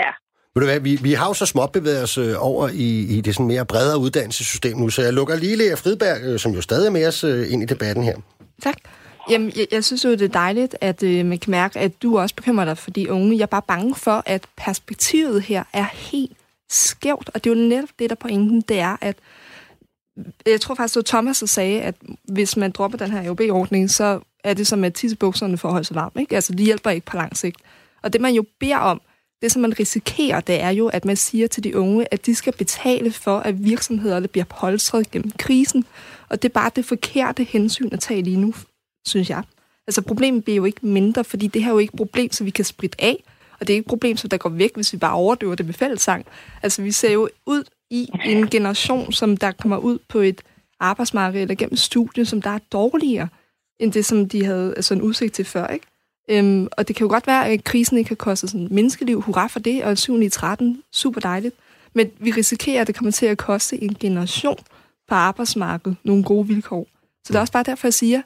ja. 0.00 0.10
Ved 0.54 0.60
du 0.62 0.66
hvad, 0.66 0.80
vi, 0.80 0.92
vi 1.02 1.12
har 1.12 1.26
jo 1.30 1.34
så 1.34 1.46
småt 1.46 1.72
bevæget 1.72 2.02
os 2.02 2.18
øh, 2.18 2.34
over 2.50 2.68
i, 2.86 2.88
i 3.16 3.20
det 3.20 3.34
sådan 3.34 3.46
mere 3.46 3.66
bredere 3.66 3.98
uddannelsessystem 3.98 4.76
nu, 4.76 4.88
så 4.88 5.02
jeg 5.02 5.12
lukker 5.12 5.36
lige 5.36 5.56
Lea 5.56 5.74
Fridberg, 5.74 6.18
øh, 6.26 6.38
som 6.38 6.52
jo 6.52 6.60
stadig 6.60 6.86
er 6.86 6.90
med 6.90 7.06
os, 7.06 7.24
øh, 7.24 7.52
ind 7.52 7.62
i 7.62 7.66
debatten 7.66 8.04
her. 8.04 8.16
Tak. 8.62 8.76
Jamen, 9.30 9.52
jeg, 9.56 9.66
jeg 9.72 9.84
synes 9.84 10.04
jo, 10.04 10.10
det 10.10 10.22
er 10.22 10.28
dejligt, 10.28 10.76
at 10.80 11.02
øh, 11.02 11.26
man 11.26 11.38
kan 11.38 11.50
mærke, 11.50 11.78
at 11.78 12.02
du 12.02 12.18
også 12.18 12.34
bekymrer 12.34 12.64
dig 12.64 12.78
for 12.78 12.90
de 12.90 13.12
unge. 13.12 13.36
Jeg 13.36 13.42
er 13.42 13.46
bare 13.46 13.62
bange 13.68 13.94
for, 13.94 14.22
at 14.26 14.46
perspektivet 14.56 15.42
her 15.42 15.64
er 15.72 15.86
helt 16.12 16.36
skævt, 16.68 17.30
og 17.34 17.44
det 17.44 17.50
er 17.50 17.54
jo 17.54 17.68
netop 17.68 17.88
det, 17.98 18.10
der 18.10 18.16
pointen, 18.16 18.60
det 18.60 18.78
er, 18.78 18.96
at 19.00 19.16
jeg 20.46 20.60
tror 20.60 20.74
faktisk, 20.74 20.96
at 20.96 21.04
Thomas, 21.04 21.42
sagde, 21.46 21.82
at 21.82 21.94
hvis 22.24 22.56
man 22.56 22.70
dropper 22.70 22.98
den 22.98 23.10
her 23.10 23.28
AOB-ordning, 23.28 23.90
så 23.90 24.20
er 24.44 24.54
det 24.54 24.66
som 24.66 24.84
at 24.84 24.94
tisse 24.94 25.16
bukserne 25.16 25.58
for 25.58 25.68
at 25.68 25.72
holde 25.72 25.86
sig 25.86 25.96
varm. 25.96 26.12
Ikke? 26.18 26.34
Altså, 26.34 26.52
det 26.52 26.60
hjælper 26.60 26.90
ikke 26.90 27.06
på 27.06 27.16
lang 27.16 27.36
sigt. 27.36 27.56
Og 28.02 28.12
det, 28.12 28.20
man 28.20 28.34
jo 28.34 28.44
beder 28.60 28.76
om, 28.76 29.00
det, 29.42 29.52
som 29.52 29.62
man 29.62 29.80
risikerer, 29.80 30.40
det 30.40 30.60
er 30.60 30.70
jo, 30.70 30.88
at 30.88 31.04
man 31.04 31.16
siger 31.16 31.46
til 31.46 31.64
de 31.64 31.76
unge, 31.76 32.06
at 32.14 32.26
de 32.26 32.34
skal 32.34 32.52
betale 32.52 33.12
for, 33.12 33.38
at 33.38 33.64
virksomhederne 33.64 34.28
bliver 34.28 34.44
polstret 34.44 35.10
gennem 35.10 35.32
krisen. 35.38 35.84
Og 36.28 36.42
det 36.42 36.48
er 36.48 36.52
bare 36.52 36.70
det 36.76 36.84
forkerte 36.84 37.44
hensyn 37.44 37.88
at 37.92 38.00
tage 38.00 38.22
lige 38.22 38.36
nu, 38.36 38.54
synes 39.06 39.30
jeg. 39.30 39.42
Altså, 39.86 40.02
problemet 40.02 40.44
bliver 40.44 40.56
jo 40.56 40.64
ikke 40.64 40.86
mindre, 40.86 41.24
fordi 41.24 41.46
det 41.46 41.62
her 41.62 41.68
er 41.70 41.72
jo 41.72 41.78
ikke 41.78 41.94
et 41.94 41.98
problem, 41.98 42.32
så 42.32 42.44
vi 42.44 42.50
kan 42.50 42.64
spritte 42.64 43.02
af. 43.04 43.24
Og 43.60 43.66
det 43.66 43.72
er 43.72 43.74
ikke 43.74 43.86
et 43.86 43.88
problem, 43.88 44.16
som 44.16 44.30
der 44.30 44.36
går 44.36 44.50
væk, 44.50 44.74
hvis 44.74 44.92
vi 44.92 44.98
bare 44.98 45.14
overdøver 45.14 45.54
det 45.54 45.66
med 45.66 45.74
fællessang. 45.74 46.26
Altså, 46.62 46.82
vi 46.82 46.92
ser 46.92 47.12
jo 47.12 47.28
ud 47.46 47.64
i 47.90 48.08
en 48.24 48.50
generation, 48.50 49.12
som 49.12 49.36
der 49.36 49.52
kommer 49.52 49.76
ud 49.76 49.98
på 50.08 50.18
et 50.18 50.42
arbejdsmarked 50.80 51.42
eller 51.42 51.54
gennem 51.54 51.76
studiet, 51.76 52.28
som 52.28 52.42
der 52.42 52.50
er 52.50 52.58
dårligere 52.72 53.28
end 53.78 53.92
det, 53.92 54.04
som 54.04 54.28
de 54.28 54.44
havde 54.44 54.74
altså 54.76 54.94
en 54.94 55.02
udsigt 55.02 55.34
til 55.34 55.44
før. 55.44 55.66
Ikke? 55.66 55.86
Øhm, 56.30 56.68
og 56.72 56.88
det 56.88 56.96
kan 56.96 57.04
jo 57.04 57.10
godt 57.10 57.26
være, 57.26 57.48
at 57.48 57.64
krisen 57.64 57.98
ikke 57.98 58.10
har 58.10 58.14
kostet 58.14 58.50
sådan 58.50 58.68
menneskeliv. 58.70 59.20
Hurra 59.20 59.46
for 59.46 59.60
det, 59.60 59.84
og 59.84 59.98
7 59.98 60.20
i 60.20 60.28
13, 60.28 60.82
super 60.92 61.20
dejligt. 61.20 61.54
Men 61.94 62.10
vi 62.18 62.30
risikerer, 62.30 62.80
at 62.80 62.86
det 62.86 62.94
kommer 62.94 63.12
til 63.12 63.26
at 63.26 63.38
koste 63.38 63.82
en 63.82 63.94
generation 63.94 64.58
på 65.08 65.14
arbejdsmarkedet 65.14 65.96
nogle 66.04 66.24
gode 66.24 66.46
vilkår. 66.48 66.86
Så 67.24 67.32
det 67.32 67.34
er 67.34 67.40
også 67.40 67.52
bare 67.52 67.62
derfor, 67.62 67.86
jeg 67.86 67.94
siger, 67.94 68.22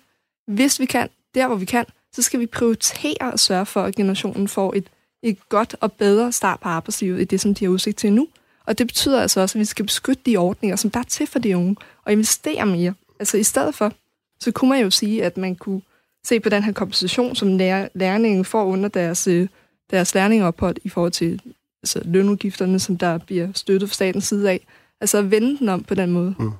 hvis 0.46 0.80
vi 0.80 0.86
kan, 0.86 1.08
der 1.34 1.46
hvor 1.46 1.56
vi 1.56 1.64
kan, 1.64 1.84
så 2.14 2.22
skal 2.22 2.40
vi 2.40 2.46
prioritere 2.46 3.32
at 3.32 3.40
sørge 3.40 3.66
for, 3.66 3.82
at 3.82 3.94
generationen 3.94 4.48
får 4.48 4.74
et, 4.76 4.90
et 5.22 5.48
godt 5.48 5.76
og 5.80 5.92
bedre 5.92 6.32
start 6.32 6.60
på 6.60 6.68
arbejdslivet, 6.68 7.20
i 7.20 7.24
det, 7.24 7.40
som 7.40 7.54
de 7.54 7.64
har 7.64 7.72
udsigt 7.72 7.98
til 7.98 8.12
nu. 8.12 8.28
Og 8.66 8.78
det 8.78 8.86
betyder 8.86 9.22
altså 9.22 9.40
også, 9.40 9.58
at 9.58 9.60
vi 9.60 9.64
skal 9.64 9.84
beskytte 9.84 10.22
de 10.26 10.36
ordninger, 10.36 10.76
som 10.76 10.90
der 10.90 11.00
er 11.00 11.04
til 11.04 11.26
for 11.26 11.38
de 11.38 11.56
unge, 11.56 11.76
og 12.04 12.12
investere 12.12 12.66
mere. 12.66 12.94
Altså 13.18 13.36
i 13.36 13.42
stedet 13.42 13.74
for, 13.74 13.92
så 14.40 14.52
kunne 14.52 14.70
man 14.70 14.82
jo 14.82 14.90
sige, 14.90 15.24
at 15.24 15.36
man 15.36 15.56
kunne 15.56 15.82
se 16.26 16.40
på 16.40 16.48
den 16.48 16.62
her 16.62 16.72
kompensation, 16.72 17.36
som 17.36 17.58
lærer, 17.58 17.88
lærningen 17.94 18.44
får 18.44 18.64
under 18.64 18.88
deres, 18.88 19.26
øh, 19.26 19.48
deres 19.90 20.14
lærningophold 20.14 20.76
i 20.84 20.88
forhold 20.88 21.12
til 21.12 21.40
altså, 21.82 22.00
lønudgifterne, 22.04 22.78
som 22.78 22.98
der 22.98 23.18
bliver 23.18 23.48
støttet 23.54 23.88
fra 23.88 23.94
statens 23.94 24.24
side 24.24 24.50
af. 24.50 24.66
Altså 25.00 25.18
at 25.18 25.30
vende 25.30 25.58
den 25.58 25.68
om 25.68 25.82
på 25.82 25.94
den 25.94 26.10
måde. 26.10 26.34
Mm. 26.38 26.50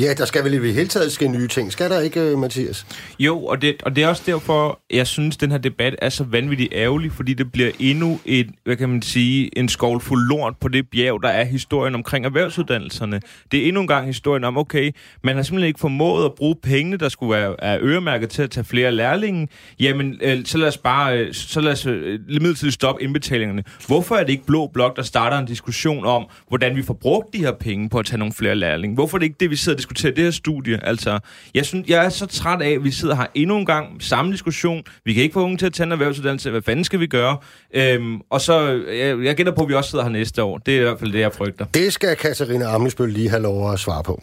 Ja, 0.00 0.14
der 0.14 0.24
skal 0.24 0.44
vel 0.44 0.54
i 0.54 0.58
det 0.58 0.74
hele 0.74 0.88
taget 0.88 1.12
ske 1.12 1.28
nye 1.28 1.48
ting. 1.48 1.72
Skal 1.72 1.90
der 1.90 2.00
ikke, 2.00 2.20
øh, 2.20 2.38
Mathias? 2.38 2.86
Jo, 3.18 3.44
og 3.44 3.62
det, 3.62 3.82
og 3.82 3.96
det 3.96 4.04
er 4.04 4.08
også 4.08 4.22
derfor, 4.26 4.80
jeg 4.90 5.06
synes, 5.06 5.36
den 5.36 5.50
her 5.50 5.58
debat 5.58 5.96
er 6.02 6.08
så 6.08 6.24
vanvittigt 6.24 6.72
ærgerlig, 6.72 7.12
fordi 7.12 7.34
det 7.34 7.52
bliver 7.52 7.70
endnu 7.78 8.20
et, 8.24 8.50
hvad 8.64 8.76
kan 8.76 8.88
man 8.88 9.02
sige, 9.02 9.58
en 9.58 9.68
skovl 9.68 10.00
fuld 10.00 10.28
lort 10.28 10.54
på 10.60 10.68
det 10.68 10.88
bjerg, 10.90 11.22
der 11.22 11.28
er 11.28 11.44
historien 11.44 11.94
omkring 11.94 12.24
erhvervsuddannelserne. 12.24 13.20
Det 13.52 13.62
er 13.62 13.66
endnu 13.66 13.80
en 13.80 13.86
gang 13.86 14.06
historien 14.06 14.44
om, 14.44 14.58
okay, 14.58 14.90
man 15.24 15.36
har 15.36 15.42
simpelthen 15.42 15.68
ikke 15.68 15.80
formået 15.80 16.24
at 16.24 16.34
bruge 16.34 16.56
pengene, 16.62 16.96
der 16.96 17.08
skulle 17.08 17.36
være 17.36 17.54
er 17.58 17.78
øremærket 17.80 18.30
til 18.30 18.42
at 18.42 18.50
tage 18.50 18.64
flere 18.64 18.92
lærlinge. 18.92 19.48
Jamen, 19.80 20.18
øh, 20.22 20.44
så 20.44 20.58
lad 20.58 20.68
os 20.68 20.78
bare, 20.78 21.18
øh, 21.18 21.34
så 21.34 21.60
lad 21.60 21.72
os 21.72 21.86
øh, 21.86 22.20
midlertidigt 22.28 22.74
stoppe 22.74 23.02
indbetalingerne. 23.02 23.64
Hvorfor 23.86 24.16
er 24.16 24.20
det 24.24 24.30
ikke 24.30 24.46
Blå 24.46 24.66
Blok, 24.66 24.96
der 24.96 25.02
starter 25.02 25.38
en 25.38 25.46
diskussion 25.46 26.06
om, 26.06 26.26
hvordan 26.48 26.76
vi 26.76 26.82
får 26.82 26.94
brugt 26.94 27.32
de 27.32 27.38
her 27.38 27.52
penge 27.52 27.88
på 27.88 27.98
at 27.98 28.06
tage 28.06 28.18
nogle 28.18 28.32
flere 28.32 28.54
lærlinge? 28.54 28.94
Hvorfor 28.94 29.16
er 29.16 29.18
det 29.18 29.26
ikke 29.26 29.36
det, 29.40 29.50
vi 29.50 29.56
sidder 29.56 29.87
diskutere 29.88 30.12
det 30.16 30.24
her 30.24 30.30
studie. 30.30 30.78
Altså, 30.82 31.18
jeg, 31.54 31.64
synes, 31.66 31.90
jeg 31.90 32.04
er 32.04 32.08
så 32.08 32.26
træt 32.26 32.62
af, 32.62 32.70
at 32.70 32.84
vi 32.84 32.90
sidder 32.90 33.16
her 33.16 33.26
endnu 33.34 33.56
en 33.56 33.66
gang, 33.66 34.02
samme 34.02 34.32
diskussion. 34.32 34.82
Vi 35.04 35.12
kan 35.12 35.22
ikke 35.22 35.32
få 35.32 35.40
unge 35.40 35.56
til 35.56 35.66
at 35.66 35.72
tage 35.72 35.86
en 35.86 35.92
erhvervsuddannelse. 35.92 36.50
Hvad 36.50 36.62
fanden 36.62 36.84
skal 36.84 37.00
vi 37.00 37.06
gøre? 37.06 37.36
Øhm, 37.74 38.20
og 38.30 38.40
så, 38.40 38.54
jeg, 39.02 39.24
jeg 39.24 39.36
gætter 39.36 39.54
på, 39.54 39.62
at 39.62 39.68
vi 39.68 39.74
også 39.74 39.90
sidder 39.90 40.04
her 40.04 40.12
næste 40.12 40.42
år. 40.42 40.58
Det 40.58 40.76
er 40.76 40.80
i 40.80 40.84
hvert 40.84 41.00
fald 41.00 41.12
det, 41.12 41.20
jeg 41.20 41.32
frygter. 41.32 41.64
Det 41.74 41.92
skal 41.92 42.16
Katarina 42.16 42.64
Amnesbøl 42.74 43.08
lige 43.08 43.30
have 43.30 43.42
lov 43.42 43.72
at 43.72 43.78
svare 43.78 44.02
på. 44.10 44.14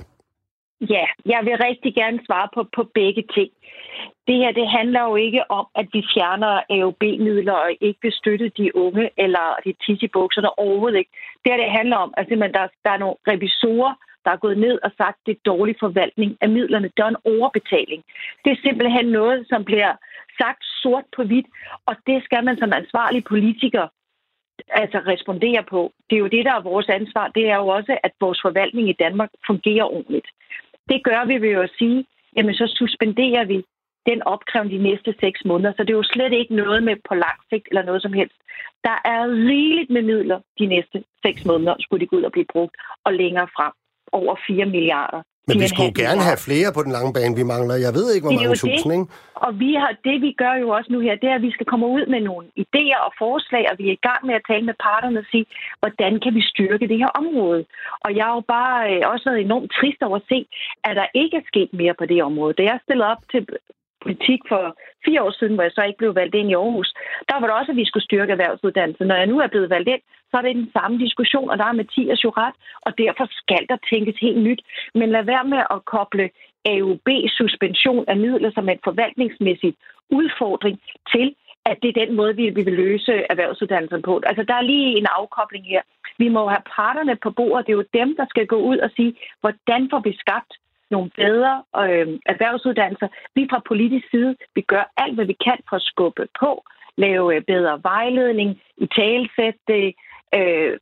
Ja, 0.96 1.06
jeg 1.34 1.40
vil 1.46 1.56
rigtig 1.70 1.96
gerne 1.96 2.20
svare 2.28 2.48
på, 2.56 2.62
på 2.76 2.84
begge 2.94 3.24
ting. 3.36 3.52
Det 4.28 4.36
her, 4.42 4.52
det 4.60 4.68
handler 4.78 5.02
jo 5.10 5.16
ikke 5.16 5.42
om, 5.52 5.66
at 5.76 5.88
vi 5.94 6.02
fjerner 6.14 6.54
AOB-midler 6.76 7.58
og 7.66 7.70
ikke 7.82 8.00
vil 8.02 8.14
støtte 8.22 8.48
de 8.58 8.76
unge 8.76 9.10
eller 9.18 9.46
de 9.66 9.74
tisse 9.86 10.08
bukserne 10.14 10.60
overhovedet 10.60 10.98
ikke. 11.00 11.12
Det 11.42 11.52
her, 11.52 11.60
det 11.64 11.78
handler 11.80 11.98
om, 12.06 12.14
at 12.18 12.26
simpelthen 12.28 12.54
der, 12.60 12.68
der 12.86 12.92
er 12.96 13.02
nogle 13.04 13.18
revisorer, 13.32 13.94
der 14.26 14.32
er 14.32 14.44
gået 14.46 14.58
ned 14.58 14.80
og 14.84 14.92
sagt, 14.98 15.18
det 15.26 15.32
er 15.32 15.46
dårlig 15.52 15.76
forvaltning 15.80 16.38
af 16.42 16.50
midlerne. 16.50 16.92
Det 16.98 17.04
er 17.04 17.08
en 17.08 17.26
overbetaling. 17.36 18.04
Det 18.44 18.52
er 18.52 18.64
simpelthen 18.64 19.06
noget, 19.06 19.48
som 19.52 19.64
bliver 19.64 19.94
sagt 20.42 20.64
sort 20.82 21.08
på 21.16 21.24
hvidt, 21.24 21.48
og 21.86 21.96
det 22.08 22.24
skal 22.24 22.44
man 22.44 22.58
som 22.58 22.74
ansvarlig 22.74 23.24
politiker 23.24 23.88
altså 24.70 25.00
respondere 25.08 25.64
på. 25.64 25.92
Det 26.10 26.16
er 26.16 26.20
jo 26.20 26.28
det, 26.36 26.46
der 26.46 26.54
er 26.54 26.70
vores 26.72 26.90
ansvar. 26.90 27.28
Det 27.28 27.50
er 27.50 27.56
jo 27.56 27.68
også, 27.68 27.98
at 28.04 28.12
vores 28.20 28.40
forvaltning 28.42 28.90
i 28.90 29.00
Danmark 29.04 29.30
fungerer 29.48 29.86
ordentligt. 29.98 30.28
Det 30.90 31.04
gør 31.04 31.26
vi 31.26 31.42
ved 31.42 31.56
at 31.64 31.72
sige, 31.78 32.06
jamen 32.36 32.56
så 32.56 32.68
suspenderer 32.80 33.46
vi 33.46 33.64
den 34.06 34.24
opkrævning 34.24 34.80
de 34.80 34.90
næste 34.90 35.16
seks 35.20 35.46
måneder. 35.46 35.74
Så 35.74 35.84
det 35.84 35.90
er 35.90 36.02
jo 36.04 36.12
slet 36.14 36.34
ikke 36.34 36.56
noget 36.56 36.84
med 36.84 36.96
på 37.10 37.16
lang 37.16 37.40
sigt 37.50 37.68
eller 37.68 37.84
noget 37.84 38.02
som 38.02 38.14
helst. 38.14 38.36
Der 38.84 38.98
er 39.06 39.22
rigeligt 39.50 39.90
med 39.90 40.02
midler 40.02 40.40
de 40.60 40.66
næste 40.66 41.04
seks 41.26 41.46
måneder, 41.46 41.76
skulle 41.80 42.02
de 42.02 42.08
gå 42.08 42.16
ud 42.16 42.24
og 42.24 42.32
blive 42.32 42.52
brugt, 42.54 42.76
og 43.04 43.14
længere 43.14 43.48
frem 43.56 43.74
over 44.20 44.36
4 44.48 44.66
milliarder. 44.66 45.22
Men 45.48 45.56
vi 45.64 45.68
skulle 45.74 45.96
gerne 46.04 46.24
have 46.30 46.40
flere 46.48 46.70
på 46.76 46.82
den 46.86 46.92
lange 46.98 47.12
bane, 47.18 47.36
vi 47.42 47.46
mangler. 47.54 47.76
Jeg 47.88 47.94
ved 47.98 48.08
ikke, 48.14 48.26
hvor 48.28 48.38
mange 48.40 48.62
tusind, 48.64 48.92
ikke? 48.98 49.08
Og 49.46 49.52
vi 49.64 49.72
har, 49.82 49.92
det 50.08 50.18
vi 50.26 50.32
gør 50.44 50.54
jo 50.64 50.68
også 50.78 50.90
nu 50.94 51.00
her, 51.06 51.16
det 51.22 51.30
er, 51.30 51.38
at 51.40 51.46
vi 51.48 51.56
skal 51.56 51.70
komme 51.72 51.88
ud 51.96 52.04
med 52.14 52.22
nogle 52.30 52.46
idéer 52.64 53.00
og 53.08 53.12
forslag, 53.24 53.64
og 53.72 53.76
vi 53.80 53.86
er 53.88 53.96
i 54.00 54.06
gang 54.08 54.22
med 54.28 54.36
at 54.40 54.46
tale 54.50 54.66
med 54.70 54.78
parterne 54.88 55.20
og 55.24 55.28
sige, 55.32 55.46
hvordan 55.82 56.14
kan 56.24 56.34
vi 56.38 56.42
styrke 56.54 56.90
det 56.92 56.98
her 57.04 57.12
område. 57.22 57.62
Og 58.06 58.10
jeg 58.18 58.26
har 58.28 58.36
jo 58.40 58.44
bare 58.58 58.78
øh, 58.92 59.02
også 59.12 59.24
været 59.30 59.42
enormt 59.42 59.72
trist 59.78 60.02
over 60.08 60.18
at 60.22 60.30
se, 60.32 60.40
at 60.88 60.94
der 61.00 61.08
ikke 61.22 61.36
er 61.38 61.50
sket 61.52 61.72
mere 61.82 61.96
på 62.00 62.06
det 62.12 62.24
område. 62.30 62.54
Da 62.58 62.64
jeg 62.64 62.80
stillede 62.84 63.12
op 63.14 63.22
til 63.32 63.42
politik 64.06 64.42
for 64.52 64.64
fire 65.06 65.24
år 65.26 65.34
siden, 65.40 65.54
hvor 65.56 65.64
jeg 65.66 65.76
så 65.76 65.84
ikke 65.84 66.02
blev 66.02 66.16
valgt 66.16 66.36
ind 66.36 66.50
i 66.50 66.60
Aarhus, 66.60 66.90
der 67.30 67.36
var 67.40 67.48
det 67.48 67.56
også, 67.60 67.72
at 67.72 67.82
vi 67.82 67.86
skulle 67.90 68.08
styrke 68.10 68.32
erhvervsuddannelsen. 68.32 69.08
Når 69.08 69.16
jeg 69.22 69.28
nu 69.32 69.38
er 69.40 69.54
blevet 69.54 69.70
valgt 69.76 69.90
ind, 69.94 70.04
så 70.30 70.34
er 70.38 70.42
det 70.42 70.56
den 70.56 70.72
samme 70.78 70.96
diskussion, 71.06 71.50
og 71.50 71.58
der 71.58 71.66
er 71.66 71.80
Mathias 71.80 72.24
jo 72.24 72.32
ret, 72.42 72.58
og 72.86 72.92
derfor 72.98 73.26
skal 73.42 73.64
der 73.70 73.78
tænkes 73.92 74.18
helt 74.26 74.42
nyt. 74.48 74.62
Men 75.00 75.10
lad 75.16 75.24
være 75.24 75.46
med 75.54 75.62
at 75.76 75.86
koble 75.94 76.30
AUB-suspension 76.74 78.06
af 78.08 78.18
midler 78.18 78.52
som 78.54 78.70
en 78.70 78.80
forvaltningsmæssig 78.84 79.74
udfordring 80.10 80.78
til, 81.14 81.36
at 81.70 81.78
det 81.82 81.90
er 81.90 82.06
den 82.06 82.16
måde, 82.16 82.36
vi 82.36 82.50
vil 82.50 82.74
løse 82.74 83.14
erhvervsuddannelsen 83.32 84.02
på. 84.02 84.22
Altså, 84.26 84.44
der 84.44 84.56
er 84.56 84.70
lige 84.72 84.98
en 84.98 85.08
afkobling 85.20 85.66
her. 85.66 85.82
Vi 86.18 86.28
må 86.28 86.48
have 86.48 86.66
parterne 86.76 87.16
på 87.16 87.30
bordet. 87.32 87.66
Det 87.66 87.74
er 87.74 87.78
jo 87.78 87.94
dem, 87.94 88.16
der 88.16 88.26
skal 88.30 88.48
gå 88.48 88.56
ud 88.56 88.78
og 88.78 88.90
sige, 88.96 89.14
hvordan 89.42 89.90
får 89.92 90.00
vi 90.00 90.18
skabt 90.24 90.54
nogle 90.96 91.12
bedre 91.24 91.54
øh, 91.84 92.08
erhvervsuddannelser. 92.32 93.08
Vi 93.36 93.48
fra 93.52 93.62
politisk 93.72 94.06
side, 94.14 94.36
vi 94.56 94.62
gør 94.62 94.84
alt, 95.04 95.16
hvad 95.16 95.28
vi 95.32 95.38
kan 95.48 95.60
for 95.70 95.76
at 95.76 95.88
skubbe 95.92 96.24
på, 96.42 96.52
lave 97.04 97.36
øh, 97.36 97.42
bedre 97.54 97.76
vejledning, 97.84 98.50
i 98.84 98.88
talesætte, 98.98 99.78
øh, 99.88 99.94
øh, 100.38 100.74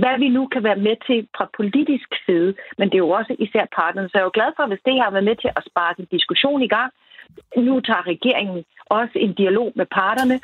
hvad 0.00 0.16
vi 0.18 0.28
nu 0.28 0.42
kan 0.46 0.62
være 0.68 0.84
med 0.88 0.96
til 1.06 1.28
fra 1.36 1.46
politisk 1.56 2.08
side, 2.26 2.54
men 2.78 2.88
det 2.88 2.94
er 2.94 3.06
jo 3.06 3.18
også 3.20 3.36
især 3.38 3.64
partnerne. 3.80 4.08
Så 4.08 4.14
jeg 4.14 4.22
er 4.22 4.30
jo 4.30 4.38
glad 4.38 4.50
for, 4.56 4.66
hvis 4.66 4.86
det 4.86 5.02
har 5.02 5.10
været 5.10 5.30
med 5.30 5.36
til 5.36 5.50
at 5.56 5.66
sparke 5.70 6.00
en 6.00 6.08
diskussion 6.16 6.62
i 6.62 6.68
gang. 6.76 6.90
Nu 7.56 7.80
tager 7.80 8.06
regeringen 8.06 8.64
også 8.86 9.16
en 9.24 9.32
dialog 9.34 9.72
med 9.74 9.86
parterne, 10.00 10.36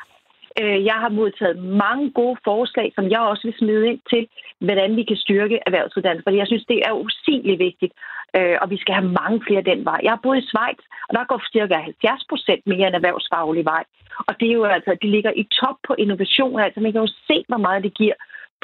jeg 0.61 0.97
har 1.03 1.09
modtaget 1.09 1.57
mange 1.63 2.11
gode 2.11 2.37
forslag, 2.43 2.91
som 2.95 3.09
jeg 3.09 3.19
også 3.19 3.47
vil 3.47 3.57
smide 3.57 3.87
ind 3.87 3.99
til, 4.09 4.27
hvordan 4.59 4.95
vi 4.95 5.03
kan 5.03 5.17
styrke 5.17 5.59
erhvervsuddannelsen. 5.65 6.23
Fordi 6.23 6.37
jeg 6.37 6.47
synes, 6.47 6.65
det 6.65 6.79
er 6.87 6.91
usigeligt 6.91 7.59
vigtigt, 7.59 7.93
øh, 8.37 8.55
og 8.61 8.69
vi 8.69 8.77
skal 8.77 8.93
have 8.95 9.09
mange 9.21 9.41
flere 9.47 9.61
den 9.71 9.85
vej. 9.85 9.99
Jeg 10.03 10.11
har 10.11 10.19
boet 10.23 10.37
i 10.37 10.47
Schweiz, 10.47 10.81
og 11.07 11.13
der 11.15 11.29
går 11.29 11.41
cirka 11.51 11.75
70 11.75 12.25
procent 12.29 12.61
mere 12.67 12.87
end 12.87 12.95
erhvervsfaglig 12.95 13.65
vej. 13.65 13.83
Og 14.27 14.33
det 14.39 14.47
er 14.49 14.53
jo 14.53 14.63
altså, 14.63 14.97
de 15.01 15.09
ligger 15.15 15.31
i 15.41 15.43
top 15.59 15.77
på 15.87 15.93
innovation. 16.03 16.59
Altså, 16.59 16.79
man 16.79 16.91
kan 16.91 17.01
jo 17.01 17.11
se, 17.27 17.37
hvor 17.47 17.57
meget 17.57 17.83
det 17.83 17.93
giver 17.93 18.15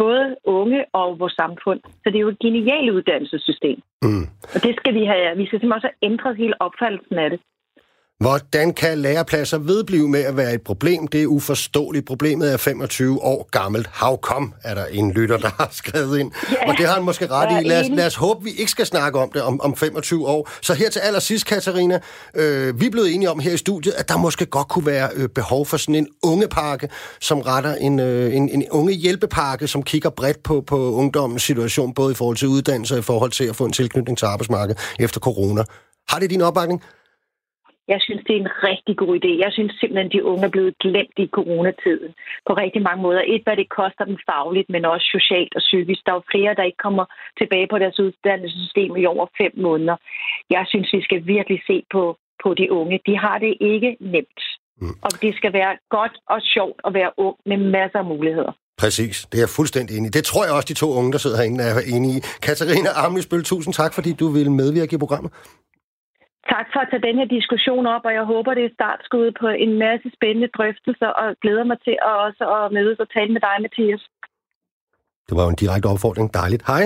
både 0.03 0.35
unge 0.43 0.79
og 0.93 1.19
vores 1.19 1.33
samfund. 1.33 1.79
Så 2.01 2.05
det 2.11 2.15
er 2.15 2.25
jo 2.27 2.33
et 2.35 2.39
genialt 2.39 2.91
uddannelsessystem. 2.97 3.77
Mm. 4.07 4.25
Og 4.55 4.59
det 4.65 4.73
skal 4.79 4.93
vi 4.99 5.03
have. 5.11 5.37
Vi 5.37 5.45
skal 5.45 5.59
simpelthen 5.59 5.79
også 5.79 5.89
have 5.91 6.11
ændret 6.11 6.37
hele 6.37 6.55
opfattelsen 6.61 7.17
af 7.23 7.29
det. 7.29 7.39
Hvordan 8.19 8.73
kan 8.73 8.97
lærepladser 8.97 9.57
vedblive 9.57 10.09
med 10.09 10.19
at 10.19 10.37
være 10.37 10.53
et 10.53 10.61
problem? 10.61 11.07
Det 11.07 11.23
er 11.23 11.27
uforståeligt. 11.27 12.05
Problemet 12.05 12.53
er 12.53 12.57
25 12.57 13.21
år 13.21 13.49
gammelt. 13.51 13.89
How 13.93 14.15
come, 14.15 14.51
er 14.63 14.75
der 14.75 14.85
en 14.85 15.11
lytter, 15.11 15.37
der 15.37 15.49
har 15.57 15.69
skrevet 15.71 16.19
ind. 16.19 16.31
Ja, 16.51 16.69
og 16.69 16.77
det 16.77 16.85
har 16.85 16.93
han 16.93 17.03
måske 17.03 17.27
ret 17.27 17.63
i. 17.63 17.67
Lad 17.67 17.79
os, 17.79 17.89
lad 17.89 18.05
os 18.05 18.15
håbe, 18.15 18.43
vi 18.43 18.49
ikke 18.51 18.71
skal 18.71 18.85
snakke 18.85 19.19
om 19.19 19.31
det 19.31 19.41
om, 19.41 19.61
om 19.61 19.75
25 19.75 20.27
år. 20.27 20.49
Så 20.61 20.73
her 20.73 20.89
til 20.89 20.99
allersidst, 20.99 21.45
Katarina, 21.45 21.99
øh, 22.33 22.81
vi 22.81 22.85
er 22.85 22.91
blevet 22.91 23.15
enige 23.15 23.29
om 23.29 23.39
her 23.39 23.51
i 23.51 23.57
studiet, 23.57 23.93
at 23.93 24.09
der 24.09 24.17
måske 24.17 24.45
godt 24.45 24.67
kunne 24.67 24.85
være 24.85 25.09
øh, 25.15 25.29
behov 25.29 25.65
for 25.65 25.77
sådan 25.77 25.95
en 25.95 26.07
ungepakke, 26.23 26.89
som 27.21 27.39
retter 27.41 27.75
en, 27.75 27.99
øh, 27.99 28.35
en, 28.35 28.49
en 28.49 28.65
unge 28.71 28.93
hjælpepakke, 28.93 29.67
som 29.67 29.83
kigger 29.83 30.09
bredt 30.09 30.43
på, 30.43 30.63
på 30.67 30.93
ungdommens 30.93 31.43
situation, 31.43 31.93
både 31.93 32.11
i 32.11 32.15
forhold 32.15 32.37
til 32.37 32.47
uddannelse 32.47 32.95
og 32.95 32.99
i 32.99 33.03
forhold 33.03 33.31
til 33.31 33.43
at 33.43 33.55
få 33.55 33.65
en 33.65 33.73
tilknytning 33.73 34.17
til 34.17 34.25
arbejdsmarkedet 34.25 34.79
efter 34.99 35.19
corona. 35.19 35.63
Har 36.09 36.19
det 36.19 36.29
din 36.29 36.41
opbakning? 36.41 36.81
Jeg 37.93 37.99
synes, 38.05 38.21
det 38.27 38.33
er 38.35 38.41
en 38.45 38.55
rigtig 38.69 38.95
god 39.01 39.13
idé. 39.19 39.31
Jeg 39.45 39.51
synes 39.55 39.71
simpelthen, 39.79 40.09
at 40.09 40.15
de 40.15 40.27
unge 40.31 40.45
er 40.45 40.55
blevet 40.55 40.75
glemt 40.85 41.17
i 41.23 41.27
coronatiden 41.37 42.11
på 42.47 42.51
rigtig 42.63 42.81
mange 42.87 43.01
måder. 43.05 43.21
Et, 43.33 43.43
hvad 43.45 43.57
det 43.61 43.75
koster 43.79 44.05
dem 44.09 44.17
fagligt, 44.29 44.69
men 44.73 44.85
også 44.93 45.07
socialt 45.17 45.53
og 45.59 45.63
psykisk. 45.67 46.01
Der 46.05 46.11
er 46.11 46.19
jo 46.19 46.31
flere, 46.33 46.57
der 46.57 46.69
ikke 46.69 46.83
kommer 46.87 47.05
tilbage 47.39 47.67
på 47.71 47.77
deres 47.83 47.99
uddannelsessystem 48.05 48.91
i 49.01 49.05
over 49.13 49.25
fem 49.41 49.53
måneder. 49.67 49.97
Jeg 50.55 50.63
synes, 50.71 50.87
vi 50.95 51.01
skal 51.07 51.21
virkelig 51.35 51.59
se 51.69 51.77
på, 51.93 52.03
på 52.43 52.49
de 52.59 52.65
unge. 52.79 52.99
De 53.09 53.15
har 53.25 53.37
det 53.45 53.53
ikke 53.73 53.91
nemt. 53.99 54.41
Mm. 54.81 54.95
Og 55.05 55.11
det 55.23 55.31
skal 55.39 55.53
være 55.53 55.73
godt 55.89 56.15
og 56.33 56.39
sjovt 56.53 56.79
at 56.87 56.93
være 56.93 57.11
ung 57.17 57.35
med 57.45 57.57
masser 57.57 57.99
af 57.99 58.05
muligheder. 58.05 58.53
Præcis, 58.83 59.15
det 59.31 59.37
er 59.37 59.41
jeg 59.41 59.49
fuldstændig 59.49 59.97
enig 59.97 60.07
i. 60.07 60.11
Det 60.17 60.23
tror 60.23 60.43
jeg 60.45 60.53
også, 60.53 60.67
de 60.73 60.73
to 60.73 60.87
unge, 60.99 61.11
der 61.11 61.17
sidder 61.17 61.37
herinde, 61.37 61.63
er 61.63 61.73
enige 61.95 62.17
i. 62.17 62.21
Katarina 62.41 62.89
Amlisbøl, 63.05 63.43
tusind 63.43 63.73
tak, 63.73 63.93
fordi 63.93 64.13
du 64.13 64.27
ville 64.27 64.51
medvirke 64.51 64.95
i 64.95 64.97
programmet. 64.97 65.31
Tak 66.55 66.67
for 66.73 66.79
at 66.83 66.89
tage 66.91 67.07
den 67.07 67.15
her 67.19 67.27
diskussion 67.37 67.85
op, 67.95 68.03
og 68.07 68.13
jeg 68.13 68.25
håber, 68.33 68.53
det 68.53 68.65
er 68.65 68.77
startskud 68.79 69.27
på 69.41 69.47
en 69.65 69.73
masse 69.85 70.07
spændende 70.17 70.49
drøftelser, 70.57 71.11
og 71.21 71.27
glæder 71.43 71.65
mig 71.71 71.77
til 71.87 71.95
at 72.09 72.13
også 72.27 72.43
at 72.57 72.71
mødes 72.77 72.99
og 73.03 73.09
tale 73.15 73.31
med 73.35 73.41
dig, 73.47 73.55
Mathias. 73.65 74.03
Det 75.27 75.33
var 75.37 75.43
jo 75.43 75.49
en 75.49 75.61
direkte 75.63 75.87
opfordring. 75.93 76.33
Dejligt. 76.33 76.63
Hej. 76.71 76.83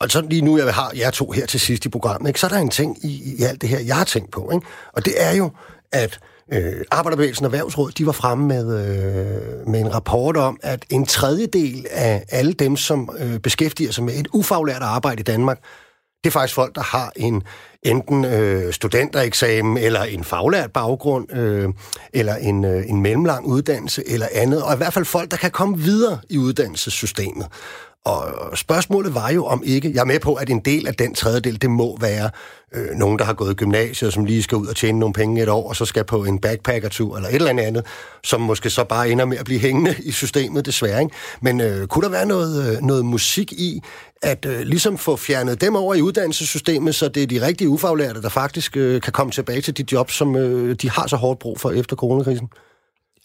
Og 0.00 0.10
sådan 0.10 0.30
lige 0.30 0.44
nu, 0.44 0.52
jeg 0.58 0.74
har 0.74 0.90
jer 1.02 1.10
to 1.10 1.30
her 1.30 1.46
til 1.46 1.60
sidst 1.60 1.86
i 1.86 1.88
programmet, 1.88 2.28
ikke? 2.28 2.40
så 2.40 2.46
er 2.46 2.50
der 2.54 2.58
en 2.58 2.76
ting 2.80 2.90
i, 3.10 3.12
i 3.38 3.42
alt 3.48 3.60
det 3.62 3.68
her, 3.68 3.80
jeg 3.90 3.96
har 3.96 4.04
tænkt 4.04 4.30
på. 4.32 4.50
Ikke? 4.54 4.66
Og 4.92 5.04
det 5.06 5.14
er 5.28 5.34
jo, 5.40 5.46
at 5.92 6.12
øh, 6.52 6.84
Arbejderbevægelsen 6.90 7.46
og 7.46 7.52
Erhvervsråd, 7.52 7.90
de 7.90 8.06
var 8.06 8.12
fremme 8.12 8.46
med, 8.46 8.64
øh, 8.64 9.68
med 9.68 9.80
en 9.80 9.94
rapport 9.94 10.36
om, 10.36 10.58
at 10.62 10.84
en 10.90 11.06
tredjedel 11.06 11.86
af 11.90 12.24
alle 12.28 12.52
dem, 12.52 12.76
som 12.76 13.16
øh, 13.18 13.38
beskæftiger 13.38 13.92
sig 13.92 14.04
med 14.04 14.14
et 14.14 14.28
ufaglært 14.32 14.82
arbejde 14.82 15.20
i 15.20 15.24
Danmark, 15.24 15.58
det 16.24 16.30
er 16.30 16.32
faktisk 16.32 16.54
folk, 16.54 16.74
der 16.74 16.82
har 16.82 17.12
en 17.16 17.42
enten 17.82 18.24
øh, 18.24 18.72
studentereksamen, 18.72 19.78
eller 19.78 20.02
en 20.02 20.24
faglært 20.24 20.72
baggrund, 20.72 21.36
øh, 21.36 21.68
eller 22.12 22.34
en, 22.34 22.64
øh, 22.64 22.84
en 22.88 23.02
mellemlang 23.02 23.46
uddannelse, 23.46 24.02
eller 24.08 24.26
andet. 24.32 24.62
Og 24.62 24.74
i 24.74 24.76
hvert 24.76 24.92
fald 24.92 25.04
folk, 25.04 25.30
der 25.30 25.36
kan 25.36 25.50
komme 25.50 25.78
videre 25.78 26.18
i 26.30 26.38
uddannelsessystemet. 26.38 27.46
Og 28.04 28.58
spørgsmålet 28.58 29.14
var 29.14 29.30
jo 29.30 29.46
om 29.46 29.62
ikke, 29.66 29.92
jeg 29.94 30.00
er 30.00 30.04
med 30.04 30.20
på, 30.20 30.34
at 30.34 30.50
en 30.50 30.60
del 30.60 30.86
af 30.86 30.94
den 30.94 31.14
tredjedel, 31.14 31.62
det 31.62 31.70
må 31.70 31.98
være 32.00 32.30
øh, 32.74 32.90
nogen, 32.96 33.18
der 33.18 33.24
har 33.24 33.32
gået 33.34 33.50
i 33.50 33.54
gymnasiet, 33.54 34.12
som 34.12 34.24
lige 34.24 34.42
skal 34.42 34.58
ud 34.58 34.66
og 34.66 34.76
tjene 34.76 34.98
nogle 34.98 35.12
penge 35.12 35.42
et 35.42 35.48
år, 35.48 35.68
og 35.68 35.76
så 35.76 35.84
skal 35.84 36.04
på 36.04 36.24
en 36.24 36.38
backpackertur 36.38 37.16
eller 37.16 37.28
et 37.28 37.34
eller 37.34 37.62
andet, 37.62 37.86
som 38.24 38.40
måske 38.40 38.70
så 38.70 38.84
bare 38.84 39.10
ender 39.10 39.24
med 39.24 39.38
at 39.38 39.44
blive 39.44 39.60
hængende 39.60 39.94
i 40.02 40.12
systemet, 40.12 40.66
desværre. 40.66 41.02
Ikke? 41.02 41.14
Men 41.40 41.60
øh, 41.60 41.86
kunne 41.86 42.02
der 42.02 42.10
være 42.10 42.26
noget, 42.26 42.76
øh, 42.76 42.82
noget 42.82 43.04
musik 43.04 43.52
i, 43.52 43.82
at 44.22 44.46
øh, 44.46 44.60
ligesom 44.60 44.98
få 44.98 45.16
fjernet 45.16 45.60
dem 45.60 45.76
over 45.76 45.94
i 45.94 46.02
uddannelsessystemet, 46.02 46.94
så 46.94 47.08
det 47.08 47.22
er 47.22 47.26
de 47.26 47.46
rigtige 47.46 47.68
ufaglærte, 47.68 48.22
der 48.22 48.28
faktisk 48.28 48.76
øh, 48.76 49.00
kan 49.00 49.12
komme 49.12 49.32
tilbage 49.32 49.60
til 49.60 49.78
de 49.78 49.84
job, 49.92 50.10
som 50.10 50.36
øh, 50.36 50.76
de 50.82 50.90
har 50.90 51.06
så 51.06 51.16
hårdt 51.16 51.38
brug 51.38 51.60
for 51.60 51.70
efter 51.70 51.96
coronakrisen? 51.96 52.48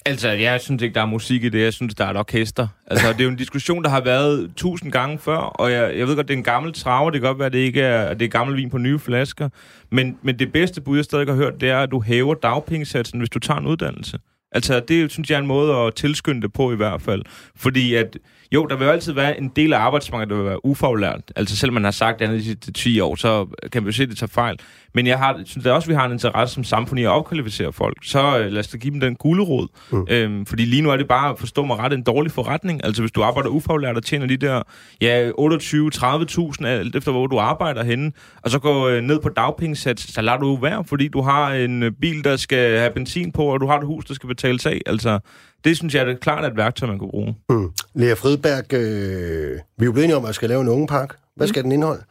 Altså, 0.06 0.30
jeg 0.30 0.62
synes 0.62 0.82
ikke, 0.82 0.95
der 0.95 1.02
er 1.02 1.06
musik 1.06 1.43
i 1.43 1.50
det. 1.50 1.62
Jeg 1.62 1.74
synes, 1.74 1.95
der 1.95 2.06
er 2.06 2.10
et 2.10 2.18
orkester. 2.18 2.68
Altså, 2.88 3.14
det 3.14 3.20
er 3.20 3.24
jo 3.24 3.30
en 3.30 3.36
diskussion, 3.36 3.84
der 3.84 3.89
har 3.89 4.02
været 4.02 4.52
tusind 4.56 4.91
gange 4.91 5.20
før, 5.20 5.38
og 5.38 5.72
jeg, 5.72 5.97
jeg 5.97 6.08
ved 6.08 6.16
godt, 6.16 6.28
det 6.28 6.34
er 6.34 6.38
en 6.38 6.43
gammel 6.43 6.74
trave. 6.74 7.12
Det 7.12 7.22
kan 7.22 7.28
godt 7.28 7.39
være, 7.39 7.45
at 7.45 7.54
det 7.54 7.60
ikke 7.60 7.82
er, 7.82 8.14
det 8.14 8.26
er 8.26 8.30
gammel 8.30 8.58
vin 8.58 8.70
på 8.70 8.78
nye 8.78 9.00
flasker. 9.00 9.50
Men, 9.91 10.18
men 10.22 10.39
det 10.39 10.52
bedste 10.52 10.82
bud, 10.82 10.97
jeg 10.97 11.06
stadig 11.06 11.28
har 11.28 11.36
hørt, 11.36 11.62
det 11.62 11.70
er, 11.70 11.80
at 11.80 11.91
du 11.91 12.02
hæver 12.02 12.34
dagpengesatsen, 12.34 13.20
hvis 13.20 13.30
du 13.30 13.39
tager 13.39 13.60
en 13.60 13.68
uddannelse. 13.68 14.20
Altså, 14.52 14.80
det 14.80 15.12
synes 15.12 15.30
jeg 15.30 15.36
er 15.36 15.39
en 15.39 15.47
måde 15.47 15.76
at 15.76 15.95
tilskynde 15.95 16.41
det 16.41 16.54
på 16.54 16.72
i 16.72 16.76
hvert 16.76 17.02
fald. 17.02 17.22
Fordi 17.56 17.95
at 17.95 18.18
jo, 18.52 18.66
der 18.66 18.76
vil 18.76 18.86
jo 18.86 18.91
altid 18.91 19.14
være 19.14 19.39
en 19.39 19.52
del 19.56 19.74
af 19.74 19.80
arbejdsmarkedet, 19.80 20.30
der 20.30 20.36
vil 20.36 20.45
være 20.45 20.66
ufaglært. 20.66 21.22
Altså 21.36 21.58
selvom 21.58 21.74
man 21.74 21.84
har 21.84 21.91
sagt 21.91 22.22
andet 22.22 22.39
de 22.39 22.43
sidste 22.43 22.74
10 22.74 23.00
år, 23.00 23.16
så 23.16 23.47
kan 23.72 23.84
vi 23.84 23.88
jo 23.88 23.91
se, 23.91 24.04
at 24.04 24.10
det 24.10 24.18
tager 24.18 24.28
fejl. 24.28 24.60
Men 24.93 25.08
jeg 25.08 25.18
har, 25.18 25.41
synes 25.45 25.64
da 25.64 25.72
også, 25.72 25.86
at 25.86 25.89
vi 25.89 25.93
har 25.93 26.06
en 26.06 26.12
interesse 26.12 26.56
som 26.56 26.64
samfund 26.64 27.00
i 27.00 27.04
at 27.04 27.10
opkvalificere 27.10 27.74
folk. 27.74 27.97
Så 28.04 28.39
øh, 28.39 28.52
lad 28.52 28.60
os 28.60 28.68
da 28.68 28.78
give 28.78 28.93
dem 28.93 29.00
den 29.00 29.16
gulerod. 29.16 29.68
Mm. 29.91 30.06
Øhm, 30.10 30.45
fordi 30.45 30.66
lige 30.66 30.82
nu 30.82 30.89
er 30.89 30.97
det 30.97 31.08
bare, 31.08 31.30
at 31.30 31.39
forstå 31.39 31.66
mig 31.66 31.78
ret, 31.78 31.93
en 31.93 32.04
dårlig 32.04 32.32
forretning. 32.32 32.86
Altså 32.86 33.02
hvis 33.02 33.12
du 33.12 33.24
arbejder 33.24 33.50
ufaglært 33.50 33.97
og 33.97 34.04
tjener 34.04 34.26
de 34.26 34.38
der 34.38 34.62
ja, 35.02 35.30
28-30.000, 35.30 36.66
alt 36.66 36.95
efter 36.95 37.12
hvor 37.12 37.28
du 37.28 37.38
arbejder 37.38 37.84
henne, 37.84 38.12
og 38.43 38.52
så 38.52 38.60
går 38.60 38.88
øh, 38.88 39.02
ned 39.02 39.20
på 39.20 39.30
dagpengesats, 39.30 40.14
så 40.14 40.22
lader 40.22 40.38
du 40.38 40.56
være, 40.56 40.84
fordi 40.84 41.08
du 41.08 41.22
har 41.22 41.54
en 41.54 41.84
øh, 41.84 41.91
bil, 42.02 42.24
der 42.24 42.36
skal 42.36 42.80
have 42.80 42.91
benzin 42.91 43.32
på, 43.32 43.43
og 43.43 43.60
du 43.60 43.68
har 43.68 43.78
et 43.78 43.86
hus, 43.86 44.06
der 44.06 44.14
skal 44.14 44.28
betales 44.28 44.66
af. 44.66 44.82
Altså, 44.86 45.20
det 45.64 45.78
synes 45.78 45.95
jeg 45.95 46.01
er 46.01 46.05
det 46.05 46.20
klart 46.20 46.45
et 46.45 46.57
værktøj, 46.57 46.88
man 46.88 46.99
kan 46.99 47.10
bruge. 47.10 47.36
Mm. 47.49 47.72
Lea 47.95 48.14
Fridberg, 48.14 48.74
øh, 48.74 49.51
vi 49.51 49.84
er 49.84 49.86
jo 49.86 49.91
blevet 49.91 50.03
enige 50.03 50.16
om, 50.16 50.24
at 50.24 50.28
jeg 50.28 50.36
skal 50.36 50.49
lave 50.49 50.62
en 50.62 50.68
ungepark. 50.68 51.16
Hvad 51.36 51.47
skal 51.47 51.60
mm. 51.60 51.64
den 51.64 51.72
indeholde? 51.72 52.03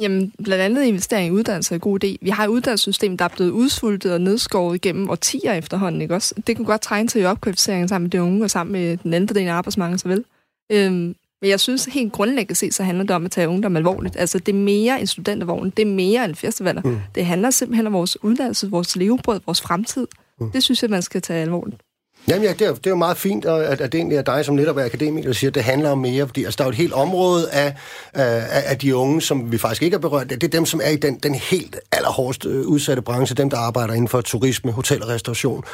Jamen, 0.00 0.32
blandt 0.44 0.64
andet 0.64 0.84
investering 0.84 1.28
i 1.28 1.30
uddannelse 1.30 1.74
er 1.74 1.76
en 1.76 1.80
god 1.80 2.04
idé. 2.04 2.16
Vi 2.22 2.30
har 2.30 2.44
et 2.44 2.48
uddannelsessystem, 2.48 3.16
der 3.16 3.24
er 3.24 3.28
blevet 3.28 3.50
udsultet 3.50 4.12
og 4.12 4.20
nedskåret 4.20 4.74
igennem 4.74 5.10
årtier 5.10 5.52
efterhånden, 5.52 6.02
ikke 6.02 6.14
også? 6.14 6.34
Det 6.46 6.56
kan 6.56 6.64
godt 6.64 6.80
trænge 6.80 7.08
til 7.08 7.26
opkvalificering 7.26 7.88
sammen 7.88 8.04
med 8.04 8.10
de 8.10 8.22
unge 8.22 8.44
og 8.44 8.50
sammen 8.50 8.72
med 8.72 8.96
den 8.96 9.14
anden 9.14 9.34
del 9.34 9.48
af 9.48 9.52
arbejdsmarkedet, 9.52 10.00
så 10.00 10.08
vel. 10.08 10.24
Øhm, 10.72 11.14
men 11.42 11.50
jeg 11.50 11.60
synes 11.60 11.84
helt 11.84 12.12
grundlæggende 12.12 12.54
set, 12.54 12.74
så 12.74 12.82
handler 12.82 13.04
det 13.04 13.16
om 13.16 13.24
at 13.24 13.30
tage 13.30 13.48
ungdom 13.48 13.76
alvorligt. 13.76 14.16
Altså, 14.16 14.38
det 14.38 14.54
er 14.54 14.58
mere 14.58 15.00
en 15.00 15.06
studentervogn, 15.06 15.70
det 15.70 15.82
er 15.82 15.86
mere 15.86 16.24
en 16.24 16.34
festivaler. 16.34 16.82
Mm. 16.82 16.98
Det 17.14 17.26
handler 17.26 17.50
simpelthen 17.50 17.86
om 17.86 17.92
vores 17.92 18.24
uddannelse, 18.24 18.70
vores 18.70 18.96
levebrød, 18.96 19.40
vores 19.46 19.60
fremtid. 19.60 20.06
Mm. 20.40 20.50
Det 20.50 20.62
synes 20.62 20.82
jeg, 20.82 20.90
man 20.90 21.02
skal 21.02 21.22
tage 21.22 21.42
alvorligt. 21.42 21.82
Jamen 22.28 22.44
ja, 22.44 22.52
det 22.52 22.66
er, 22.66 22.74
det 22.74 22.86
er 22.86 22.90
jo 22.90 22.96
meget 22.96 23.16
fint, 23.16 23.44
at, 23.44 23.80
at 23.80 23.92
det 23.92 23.98
egentlig 23.98 24.18
er 24.18 24.22
dig 24.22 24.44
som 24.44 24.54
netop 24.54 24.76
er 24.76 24.84
akademiker, 24.84 25.28
der 25.28 25.34
siger, 25.34 25.50
at 25.50 25.54
det 25.54 25.64
handler 25.64 25.90
om 25.90 25.98
mere, 25.98 26.26
fordi 26.26 26.44
altså, 26.44 26.56
der 26.58 26.64
er 26.64 26.66
jo 26.66 26.70
et 26.70 26.76
helt 26.76 26.92
område 26.92 27.50
af, 27.50 27.66
øh, 27.66 28.56
af, 28.56 28.62
af 28.66 28.78
de 28.78 28.96
unge, 28.96 29.22
som 29.22 29.52
vi 29.52 29.58
faktisk 29.58 29.82
ikke 29.82 29.94
har 29.94 30.00
berørt. 30.00 30.30
Det 30.30 30.44
er 30.44 30.48
dem, 30.48 30.66
som 30.66 30.80
er 30.84 30.88
i 30.90 30.96
den, 30.96 31.18
den 31.18 31.34
helt 31.34 31.76
allerhårdest 31.92 32.46
øh, 32.46 32.66
udsatte 32.66 33.02
branche, 33.02 33.34
dem, 33.34 33.50
der 33.50 33.56
arbejder 33.56 33.94
inden 33.94 34.08
for 34.08 34.20
turisme, 34.20 34.72
hotel 34.72 35.02
og 35.02 35.08
restauration 35.08 35.64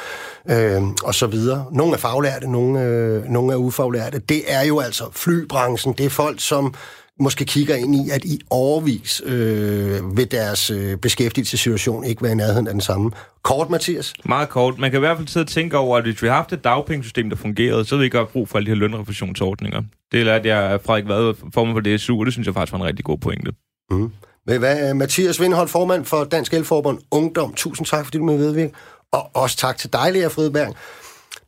øh, 0.49 0.81
og 1.03 1.15
så 1.15 1.27
videre. 1.27 1.65
Nogle 1.71 1.93
er 1.93 1.97
faglærte, 1.97 2.51
nogle, 2.51 2.81
øh, 2.81 3.23
nogle 3.23 3.53
er 3.53 3.57
ufaglærte. 3.57 4.19
Det 4.19 4.41
er 4.47 4.61
jo 4.61 4.79
altså 4.79 5.03
flybranchen, 5.11 5.93
det 5.93 6.05
er 6.05 6.09
folk, 6.09 6.41
som 6.41 6.73
måske 7.19 7.45
kigger 7.45 7.75
ind 7.75 7.95
i, 7.95 8.09
at 8.09 8.25
i 8.25 8.39
overvis 8.49 9.21
øh, 9.25 10.17
vil 10.17 10.31
deres 10.31 10.69
øh, 10.69 10.97
beskæftigelsessituation 10.97 12.03
ikke 12.03 12.23
være 12.23 12.31
i 12.31 12.35
nærheden 12.35 12.67
af 12.67 12.73
den 12.73 12.81
samme. 12.81 13.11
Kort, 13.43 13.69
Mathias? 13.69 14.13
Meget 14.25 14.49
kort. 14.49 14.77
Man 14.77 14.91
kan 14.91 14.97
i 14.97 14.99
hvert 14.99 15.17
fald 15.17 15.27
sidde 15.27 15.43
og 15.43 15.47
tænke 15.47 15.77
over, 15.77 15.97
at 15.97 16.03
hvis 16.03 16.21
vi 16.21 16.27
har 16.27 16.35
haft 16.35 16.53
et 16.53 16.63
dagpengesystem, 16.63 17.29
der 17.29 17.35
fungerede, 17.35 17.85
så 17.85 17.95
ville 17.95 18.01
vi 18.01 18.05
ikke 18.05 18.17
have 18.17 18.27
brug 18.27 18.49
for 18.49 18.57
alle 18.57 18.65
de 18.65 18.71
her 18.71 18.79
lønrefusionsordninger. 18.79 19.81
Det 20.11 20.25
lærte 20.25 20.55
jeg 20.55 20.79
Frederik 20.85 21.07
Vad 21.07 21.33
formen 21.53 21.75
for 21.75 21.81
DSU, 21.81 22.19
og 22.19 22.25
det 22.25 22.33
synes 22.33 22.45
jeg 22.45 22.53
faktisk 22.53 22.71
var 22.71 22.79
en 22.79 22.85
rigtig 22.85 23.05
god 23.05 23.17
pointe. 23.17 23.51
Mm. 23.91 24.11
Men 24.47 24.59
hvad, 24.59 24.93
Mathias 24.93 25.41
Vindhold, 25.41 25.67
formand 25.67 26.05
for 26.05 26.23
Dansk 26.23 26.53
Elforbund 26.53 26.99
Ungdom, 27.11 27.53
tusind 27.53 27.87
tak, 27.87 28.05
fordi 28.05 28.17
du 28.17 28.23
med 28.23 28.37
vedvirke. 28.37 28.73
Og 29.11 29.29
også 29.33 29.57
tak 29.57 29.77
til 29.77 29.93
dig, 29.93 30.13
Lea 30.13 30.27
Fridberg. 30.27 30.75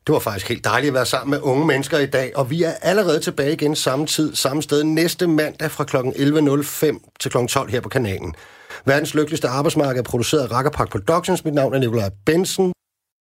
Det 0.06 0.12
var 0.12 0.18
faktisk 0.18 0.48
helt 0.48 0.64
dejligt 0.64 0.90
at 0.90 0.94
være 0.94 1.06
sammen 1.06 1.30
med 1.30 1.40
unge 1.42 1.66
mennesker 1.66 1.98
i 1.98 2.06
dag, 2.06 2.32
og 2.36 2.50
vi 2.50 2.62
er 2.62 2.72
allerede 2.82 3.20
tilbage 3.20 3.52
igen 3.52 3.76
samme 3.76 4.06
tid, 4.06 4.34
samme 4.34 4.62
sted 4.62 4.84
næste 4.84 5.26
mandag 5.26 5.70
fra 5.70 5.84
kl. 5.84 5.96
11.05 5.96 7.16
til 7.20 7.30
kl. 7.30 7.46
12 7.46 7.70
her 7.70 7.80
på 7.80 7.88
kanalen. 7.88 8.34
Verdens 8.84 9.14
lykkeligste 9.14 9.48
arbejdsmarked 9.48 9.98
er 9.98 10.02
produceret 10.02 10.42
af 10.42 10.52
Rakkerpark 10.52 10.90
Productions. 10.90 11.44
Mit 11.44 11.54
navn 11.54 11.74
er 11.74 11.78
Nikolaj 11.78 12.10
Bensen. 12.26 12.72